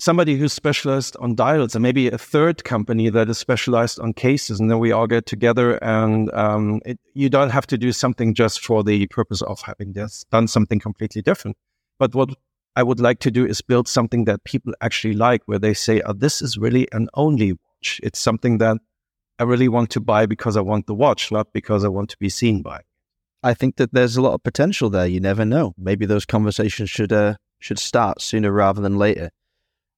somebody 0.03 0.35
who's 0.35 0.53
specialized 0.53 1.17
on 1.21 1.33
dials 1.37 1.77
and 1.77 1.83
maybe 1.83 2.09
a 2.09 2.19
third 2.19 2.65
company 2.65 3.09
that 3.09 3.29
is 3.29 3.39
specialized 3.39 4.01
on 4.01 4.13
cases 4.13 4.59
and 4.59 4.69
then 4.69 4.81
we 4.81 4.91
all 4.91 5.07
get 5.07 5.27
together 5.27 5.77
and 5.77 6.29
um, 6.35 6.81
it, 6.85 6.99
you 7.15 7.31
don't 7.31 7.51
have 7.51 7.69
to 7.69 7.79
do 7.79 7.93
something 7.93 8.35
just 8.35 8.65
for 8.65 8.83
the 8.83 9.07
purpose 9.07 9.43
of 9.43 9.61
having 9.61 9.93
this 9.93 10.25
done 10.33 10.49
something 10.49 10.81
completely 10.81 11.23
different. 11.23 11.57
But 12.01 12.15
what 12.17 12.31
i 12.75 12.83
would 12.83 12.99
like 12.99 13.21
to 13.21 13.31
do 13.31 13.47
is 13.47 13.61
build 13.61 13.87
something 13.87 14.25
that 14.25 14.43
people 14.45 14.73
actually 14.81 15.15
like 15.15 15.43
where 15.45 15.59
they 15.59 15.75
say 15.75 16.01
oh, 16.01 16.15
this 16.15 16.43
is 16.43 16.59
really 16.59 16.89
an 16.91 17.09
only 17.15 17.53
watch. 17.53 18.01
It's 18.03 18.19
something 18.19 18.59
that 18.59 18.79
i 19.39 19.45
really 19.45 19.69
want 19.69 19.91
to 19.91 20.01
buy 20.01 20.27
because 20.27 20.57
i 20.57 20.63
want 20.63 20.87
the 20.87 20.95
watch 20.95 21.31
not 21.31 21.53
because 21.53 21.85
i 21.85 21.89
want 21.89 22.09
to 22.11 22.17
be 22.19 22.31
seen 22.31 22.63
by 22.63 22.81
i 23.43 23.53
think 23.55 23.77
that 23.77 23.93
there's 23.93 24.17
a 24.17 24.23
lot 24.23 24.35
of 24.35 24.43
potential 24.43 24.89
there. 24.91 25.07
You 25.07 25.21
never 25.21 25.45
know. 25.45 25.75
Maybe 25.77 26.07
those 26.07 26.27
conversations 26.27 26.91
should 26.91 27.13
uh, 27.13 27.35
should 27.61 27.79
start 27.79 28.21
sooner 28.21 28.51
rather 28.51 28.81
than 28.81 28.97
later 28.99 29.31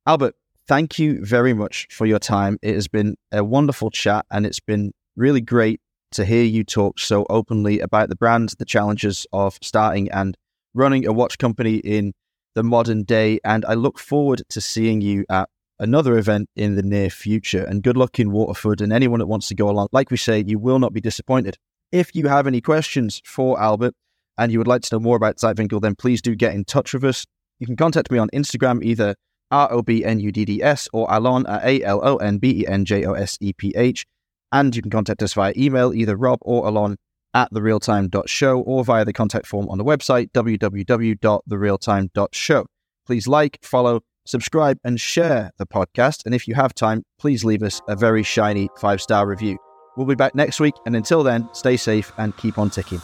Albert, 0.07 0.35
thank 0.69 0.99
you 0.99 1.25
very 1.25 1.55
much 1.55 1.89
for 1.91 2.05
your 2.05 2.19
time. 2.19 2.59
It 2.61 2.75
has 2.75 2.89
been 2.89 3.17
a 3.33 3.43
wonderful 3.43 3.91
chat 3.91 4.27
and 4.31 4.45
it's 4.45 4.61
been 4.61 4.93
really 5.17 5.41
great 5.41 5.81
to 6.13 6.27
hear 6.27 6.45
you 6.45 6.63
talk 6.63 6.99
so 6.99 7.25
openly 7.31 7.81
about 7.81 8.11
the 8.11 8.17
brand, 8.17 8.51
the 8.59 8.67
challenges 8.67 9.27
of 9.33 9.59
starting 9.63 10.11
and 10.11 10.37
running 10.75 11.07
a 11.07 11.13
watch 11.13 11.39
company 11.39 11.77
in 11.77 12.13
the 12.55 12.63
modern 12.63 13.05
day. 13.05 13.39
And 13.45 13.65
I 13.65 13.73
look 13.73 13.99
forward 13.99 14.43
to 14.51 14.61
seeing 14.61 15.01
you 15.01 15.25
at 15.31 15.49
another 15.79 16.19
event 16.19 16.51
in 16.55 16.77
the 16.77 16.83
near 16.83 17.09
future. 17.09 17.65
And 17.65 17.83
good 17.83 17.97
luck 17.97 18.21
in 18.21 18.31
Waterford 18.31 18.83
and 18.83 18.93
anyone 18.93 19.21
that 19.21 19.27
wants 19.27 19.49
to 19.49 19.55
go 19.55 19.71
along. 19.71 19.89
Like 19.91 20.11
we 20.11 20.19
say, 20.19 20.45
you 20.47 20.59
will 20.59 20.79
not 20.79 20.93
be 20.93 21.01
disappointed. 21.01 21.57
If 21.93 22.15
you 22.15 22.29
have 22.29 22.47
any 22.47 22.61
questions 22.61 23.23
for 23.25 23.59
Albert 23.59 23.95
and 24.37 24.53
you 24.53 24.59
would 24.59 24.69
like 24.69 24.83
to 24.83 24.95
know 24.95 25.01
more 25.01 25.17
about 25.17 25.39
Zeitwinkel, 25.39 25.81
then 25.81 25.95
please 25.95 26.21
do 26.21 26.35
get 26.35 26.55
in 26.55 26.67
touch 26.67 26.93
with 26.93 27.05
us. 27.05 27.25
You 27.59 27.67
can 27.67 27.77
contact 27.77 28.11
me 28.11 28.19
on 28.19 28.29
Instagram 28.35 28.85
either 28.85 29.15
R 29.51 29.73
O 29.73 29.83
B 29.83 30.05
N 30.05 30.21
U 30.21 30.31
D 30.33 30.45
D 30.45 30.63
S, 30.63 30.89
or 30.93 31.07
Alon 31.11 31.47
at 31.47 31.65
A 31.65 31.83
L 31.83 32.01
O 32.03 32.17
N 32.17 32.39
B 32.39 32.63
E 32.63 32.67
N 32.67 32.85
J 32.85 33.05
O 33.05 33.13
S 33.13 33.39
E 33.41 33.53
P 33.53 33.73
H. 33.77 34.05
And 34.53 34.75
you 34.75 34.83
can 34.83 34.91
contact 34.91 35.23
us 35.23 35.35
via 35.35 35.53
email, 35.57 35.95
either 35.95 36.17
Rob 36.17 36.41
or 36.43 36.67
Alon 36.67 36.97
at 37.35 37.53
therealtime.show 37.53 38.61
or 38.61 38.85
via 38.85 39.05
the 39.05 39.13
contact 39.13 39.47
form 39.47 39.69
on 39.69 39.79
the 39.79 39.85
website, 39.85 40.33
www.therealtime.show. 40.33 42.67
Please 43.07 43.29
like, 43.29 43.59
follow, 43.63 44.01
subscribe, 44.25 44.79
and 44.85 44.99
share 45.01 45.51
the 45.59 45.67
podcast. 45.67 46.25
And 46.25 46.35
if 46.35 46.49
you 46.49 46.55
have 46.55 46.75
time, 46.75 47.03
please 47.19 47.45
leave 47.45 47.63
us 47.63 47.83
a 47.89 47.97
very 47.97 48.23
shiny 48.23 48.71
five 48.79 49.03
star 49.03 49.27
review. 49.27 49.59
We'll 49.97 50.07
be 50.07 50.15
back 50.15 50.35
next 50.35 50.61
week. 50.61 50.75
And 50.87 50.97
until 50.97 51.23
then, 51.23 51.49
stay 51.53 51.77
safe 51.77 52.11
and 52.17 52.35
keep 52.37 52.59
on 52.59 52.71
ticking. 52.71 53.03